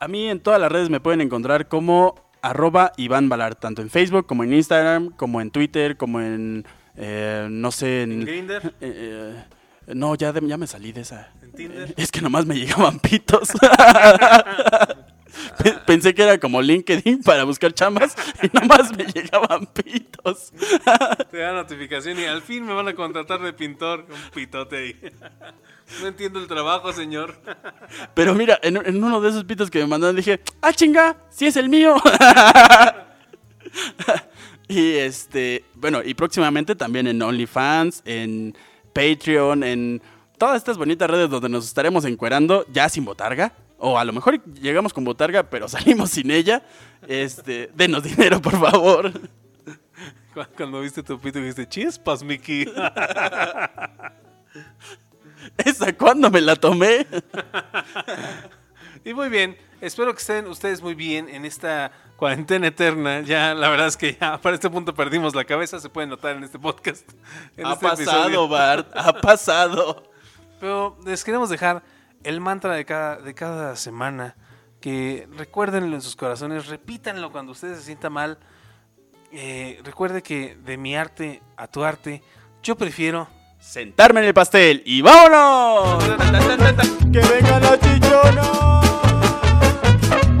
A 0.00 0.08
mí 0.08 0.28
en 0.28 0.40
todas 0.40 0.60
las 0.60 0.72
redes 0.72 0.90
me 0.90 0.98
pueden 1.00 1.20
encontrar 1.20 1.68
como 1.68 2.14
arroba 2.42 2.92
Iván 2.96 3.28
Valar, 3.28 3.54
tanto 3.54 3.82
en 3.82 3.90
Facebook 3.90 4.26
como 4.26 4.42
en 4.44 4.52
Instagram, 4.52 5.10
como 5.10 5.40
en 5.40 5.50
Twitter, 5.52 5.96
como 5.96 6.20
en, 6.20 6.64
eh, 6.96 7.46
no 7.50 7.70
sé, 7.70 8.02
en... 8.02 8.12
¿En 8.12 8.20
Grindr? 8.24 8.74
eh, 8.80 9.44
eh, 9.86 9.94
no, 9.94 10.14
ya, 10.16 10.32
de- 10.32 10.46
ya 10.46 10.56
me 10.56 10.66
salí 10.66 10.90
de 10.92 11.02
esa. 11.02 11.30
¿En 11.42 11.52
Tinder? 11.52 11.94
Es 11.96 12.10
que 12.10 12.20
nomás 12.20 12.46
me 12.46 12.56
llegaban 12.56 12.98
pitos. 12.98 13.50
Pe- 15.62 15.74
Pensé 15.86 16.14
que 16.14 16.22
era 16.22 16.38
como 16.38 16.60
LinkedIn 16.62 17.22
para 17.22 17.44
buscar 17.44 17.72
chambas 17.72 18.14
y 18.42 18.48
nomás 18.56 18.96
me 18.96 19.04
llegaban 19.04 19.66
pitos. 19.66 20.52
Te 21.30 21.38
da 21.38 21.52
notificación 21.52 22.18
y 22.20 22.24
al 22.24 22.42
fin 22.42 22.64
me 22.66 22.72
van 22.74 22.88
a 22.88 22.94
contratar 22.94 23.40
de 23.40 23.52
pintor. 23.52 24.06
Un 24.08 24.30
pitote 24.34 24.76
ahí. 24.76 24.96
No 26.00 26.06
entiendo 26.08 26.38
el 26.38 26.46
trabajo, 26.46 26.92
señor. 26.92 27.36
Pero 28.14 28.34
mira, 28.34 28.58
en, 28.62 28.76
en 28.76 29.02
uno 29.02 29.20
de 29.20 29.30
esos 29.30 29.44
pitos 29.44 29.70
que 29.70 29.78
me 29.80 29.86
mandaron 29.86 30.16
dije, 30.16 30.40
¡ah, 30.60 30.72
chinga! 30.72 31.16
¡Sí 31.30 31.46
es 31.46 31.56
el 31.56 31.68
mío! 31.68 31.96
y 34.68 34.92
este, 34.96 35.64
bueno, 35.74 36.00
y 36.04 36.14
próximamente 36.14 36.74
también 36.74 37.06
en 37.06 37.20
OnlyFans, 37.20 38.02
en 38.04 38.56
Patreon, 38.92 39.64
en 39.64 40.02
todas 40.38 40.56
estas 40.56 40.78
bonitas 40.78 41.10
redes 41.10 41.30
donde 41.30 41.48
nos 41.48 41.66
estaremos 41.66 42.04
encuerando 42.04 42.64
ya 42.72 42.88
sin 42.88 43.04
botarga. 43.04 43.52
O 43.84 43.98
a 43.98 44.04
lo 44.04 44.12
mejor 44.12 44.40
llegamos 44.54 44.92
con 44.92 45.02
botarga, 45.04 45.42
pero 45.42 45.66
salimos 45.68 46.10
sin 46.10 46.30
ella. 46.30 46.62
Este, 47.08 47.68
denos 47.74 48.04
dinero, 48.04 48.40
por 48.40 48.52
favor. 48.58 49.10
Cu- 50.32 50.46
Cuando 50.56 50.80
viste 50.80 51.02
tu 51.02 51.18
pito 51.18 51.40
dijiste, 51.40 51.68
chispas, 51.68 52.22
Mickey. 52.22 52.64
¿Esa 55.64 55.92
cuándo 55.94 56.30
me 56.30 56.40
la 56.40 56.54
tomé? 56.56 57.06
Y 59.04 59.14
muy 59.14 59.28
bien, 59.30 59.56
espero 59.80 60.14
que 60.14 60.20
estén 60.20 60.46
ustedes 60.46 60.80
muy 60.80 60.94
bien 60.94 61.28
en 61.28 61.44
esta 61.44 61.90
cuarentena 62.16 62.68
eterna. 62.68 63.20
Ya, 63.22 63.52
la 63.52 63.68
verdad 63.68 63.88
es 63.88 63.96
que 63.96 64.14
ya 64.14 64.40
para 64.40 64.54
este 64.54 64.70
punto 64.70 64.94
perdimos 64.94 65.34
la 65.34 65.44
cabeza, 65.44 65.80
se 65.80 65.88
puede 65.88 66.06
notar 66.06 66.36
en 66.36 66.44
este 66.44 66.56
podcast. 66.60 67.10
en 67.56 67.66
ha 67.66 67.72
este 67.72 67.84
pasado, 67.88 68.12
episodio. 68.26 68.46
Bart, 68.46 68.88
ha 68.94 69.12
pasado. 69.20 70.04
Pero 70.60 70.96
les 71.04 71.24
queremos 71.24 71.50
dejar 71.50 71.82
el 72.24 72.40
mantra 72.40 72.74
de 72.74 72.84
cada, 72.84 73.16
de 73.16 73.34
cada 73.34 73.76
semana. 73.76 74.36
Que 74.80 75.28
recuérdenlo 75.36 75.94
en 75.94 76.02
sus 76.02 76.16
corazones, 76.16 76.66
repítanlo 76.66 77.30
cuando 77.30 77.52
ustedes 77.52 77.78
se 77.78 77.84
sientan 77.84 78.12
mal. 78.12 78.38
Eh, 79.30 79.80
recuerde 79.84 80.22
que 80.22 80.56
de 80.56 80.76
mi 80.76 80.96
arte 80.96 81.42
a 81.56 81.66
tu 81.66 81.84
arte, 81.84 82.22
yo 82.62 82.76
prefiero 82.76 83.28
sentarme 83.60 84.20
en 84.20 84.26
el 84.26 84.34
pastel 84.34 84.82
y 84.84 85.00
vámonos. 85.00 86.04
¡Que 87.12 87.20
vengan 87.20 87.62
los 87.62 87.80
chichonos! 87.80 88.86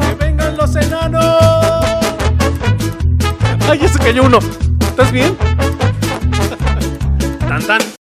¡Que 0.00 0.14
vengan 0.14 0.56
los 0.56 0.76
enanos! 0.76 1.44
¡Ay, 3.68 3.78
ya 3.78 3.88
se 3.88 3.98
cayó 3.98 4.24
uno! 4.24 4.38
¿Estás 4.80 5.12
bien? 5.12 5.36
tan 7.38 7.66
tan. 7.66 8.01